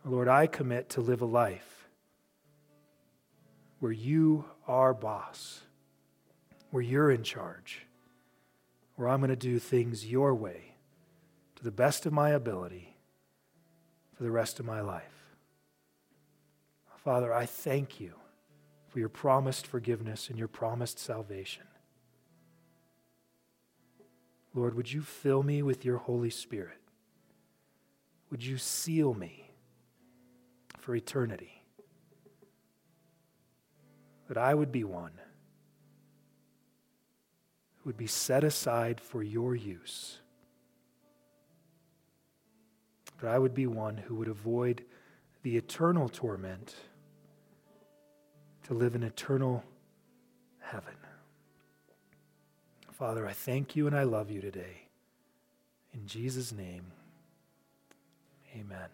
Lord, 0.06 0.28
I 0.28 0.45
commit 0.45 0.89
to 0.89 1.02
live 1.02 1.22
a 1.22 1.26
life 1.26 1.88
where 3.80 3.91
you 3.91 4.45
are 4.68 4.93
boss, 4.93 5.62
where 6.70 6.84
you're 6.84 7.10
in 7.10 7.24
charge, 7.24 7.88
where 8.95 9.10
I'm 9.10 9.22
going 9.22 9.32
to 9.32 9.36
do 9.36 9.58
things 9.58 10.06
your 10.06 10.36
way 10.36 10.76
to 11.56 11.64
the 11.64 11.72
best 11.72 12.06
of 12.06 12.14
my 12.14 12.30
ability 12.30 12.91
for 14.22 14.26
the 14.26 14.32
rest 14.32 14.59
of 14.59 14.67
my 14.67 14.82
life. 14.82 15.34
Father, 17.03 17.34
I 17.34 17.47
thank 17.47 17.99
you 17.99 18.13
for 18.88 18.99
your 18.99 19.09
promised 19.09 19.65
forgiveness 19.65 20.30
and 20.30 20.38
your 20.38 20.47
promised 20.47 20.99
salvation. 20.99 21.63
Lord, 24.53 24.76
would 24.76 24.93
you 24.93 25.01
fill 25.01 25.41
me 25.41 25.63
with 25.63 25.84
your 25.84 25.97
Holy 25.97 26.30
Spirit? 26.30 26.78
Would 28.30 28.45
you 28.45 28.59
seal 28.59 29.15
me 29.15 29.49
for 30.78 30.95
eternity? 30.95 31.63
That 34.28 34.38
I 34.38 34.53
would 34.53 34.72
be 34.72 34.84
one 34.84 35.13
who 37.78 37.89
would 37.89 37.97
be 37.97 38.05
set 38.05 38.43
aside 38.43 39.01
for 39.01 39.24
your 39.24 39.55
use 39.55 40.20
that 43.22 43.30
I 43.30 43.39
would 43.39 43.53
be 43.53 43.67
one 43.67 43.97
who 43.97 44.15
would 44.15 44.28
avoid 44.28 44.84
the 45.43 45.55
eternal 45.55 46.09
torment 46.09 46.76
to 48.63 48.74
live 48.74 48.95
in 48.95 49.03
eternal 49.03 49.63
heaven. 50.59 50.93
Father, 52.91 53.28
I 53.28 53.34
thank 53.34 53.76
you 53.76 53.88
and 53.88 53.95
I 53.95 54.03
love 54.03 54.30
you 54.30 54.41
today. 54.41 54.88
In 55.93 56.05
Jesus' 56.05 56.51
name, 56.51 56.86
amen. 58.55 58.88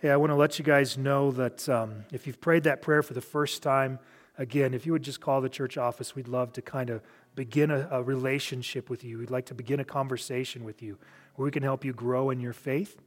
Hey, 0.00 0.10
I 0.10 0.16
want 0.16 0.30
to 0.30 0.36
let 0.36 0.58
you 0.58 0.64
guys 0.64 0.98
know 0.98 1.30
that 1.32 1.68
um, 1.68 2.04
if 2.12 2.26
you've 2.26 2.40
prayed 2.40 2.64
that 2.64 2.82
prayer 2.82 3.02
for 3.02 3.14
the 3.14 3.20
first 3.20 3.62
time, 3.62 3.98
again, 4.38 4.74
if 4.74 4.86
you 4.86 4.92
would 4.92 5.02
just 5.02 5.20
call 5.20 5.40
the 5.40 5.48
church 5.48 5.78
office, 5.78 6.14
we'd 6.14 6.28
love 6.28 6.52
to 6.54 6.62
kind 6.62 6.90
of 6.90 7.02
begin 7.34 7.70
a, 7.70 7.88
a 7.90 8.02
relationship 8.02 8.90
with 8.90 9.04
you. 9.04 9.18
We'd 9.18 9.30
like 9.30 9.46
to 9.46 9.54
begin 9.54 9.80
a 9.80 9.84
conversation 9.84 10.64
with 10.64 10.82
you 10.82 10.98
where 11.40 11.46
we 11.46 11.50
can 11.50 11.62
help 11.62 11.86
you 11.86 11.92
grow 11.94 12.28
in 12.28 12.38
your 12.38 12.52
faith. 12.52 12.98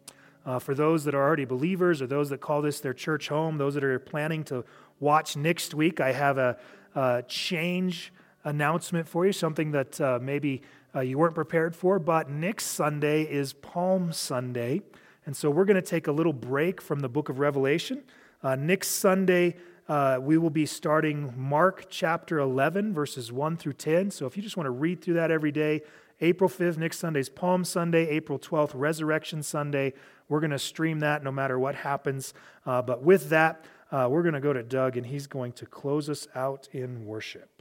Uh, 0.43 0.57
for 0.57 0.73
those 0.73 1.03
that 1.03 1.13
are 1.13 1.21
already 1.21 1.45
believers 1.45 2.01
or 2.01 2.07
those 2.07 2.31
that 2.31 2.41
call 2.41 2.63
this 2.63 2.79
their 2.79 2.91
church 2.91 3.29
home, 3.29 3.59
those 3.59 3.75
that 3.75 3.83
are 3.83 3.99
planning 3.99 4.43
to 4.43 4.65
watch 4.99 5.37
next 5.37 5.75
week, 5.75 6.01
I 6.01 6.13
have 6.13 6.39
a, 6.39 6.57
a 6.95 7.23
change 7.27 8.11
announcement 8.43 9.07
for 9.07 9.23
you, 9.27 9.33
something 9.33 9.69
that 9.73 10.01
uh, 10.01 10.17
maybe 10.19 10.63
uh, 10.95 11.01
you 11.01 11.19
weren't 11.19 11.35
prepared 11.35 11.75
for. 11.75 11.99
But 11.99 12.27
next 12.27 12.65
Sunday 12.65 13.21
is 13.21 13.53
Palm 13.53 14.11
Sunday. 14.11 14.81
And 15.27 15.37
so 15.37 15.51
we're 15.51 15.65
going 15.65 15.75
to 15.75 15.87
take 15.87 16.07
a 16.07 16.11
little 16.11 16.33
break 16.33 16.81
from 16.81 17.01
the 17.01 17.09
book 17.09 17.29
of 17.29 17.37
Revelation. 17.37 18.01
Uh, 18.41 18.55
next 18.55 18.87
Sunday, 18.87 19.57
uh, 19.87 20.17
we 20.19 20.39
will 20.39 20.49
be 20.49 20.65
starting 20.65 21.35
Mark 21.37 21.85
chapter 21.87 22.39
11, 22.39 22.95
verses 22.95 23.31
1 23.31 23.57
through 23.57 23.73
10. 23.73 24.09
So 24.09 24.25
if 24.25 24.35
you 24.35 24.41
just 24.41 24.57
want 24.57 24.65
to 24.65 24.71
read 24.71 25.03
through 25.03 25.15
that 25.15 25.29
every 25.29 25.51
day, 25.51 25.83
April 26.23 26.49
5th, 26.49 26.77
next 26.77 26.99
Sunday 26.99 27.19
is 27.19 27.27
Palm 27.27 27.65
Sunday. 27.65 28.07
April 28.07 28.39
12th, 28.39 28.71
Resurrection 28.73 29.43
Sunday. 29.43 29.93
We're 30.29 30.39
going 30.39 30.51
to 30.51 30.59
stream 30.59 31.01
that 31.01 31.21
no 31.21 31.33
matter 31.33 31.59
what 31.59 31.75
happens. 31.75 32.33
Uh, 32.65 32.81
but 32.81 33.03
with 33.03 33.29
that, 33.29 33.65
Uh, 33.91 34.07
we're 34.09 34.23
going 34.23 34.33
to 34.33 34.39
go 34.39 34.53
to 34.53 34.63
Doug, 34.63 34.97
and 34.97 35.05
he's 35.05 35.27
going 35.27 35.51
to 35.51 35.67
close 35.67 36.09
us 36.09 36.27
out 36.33 36.67
in 36.71 37.05
worship. 37.05 37.52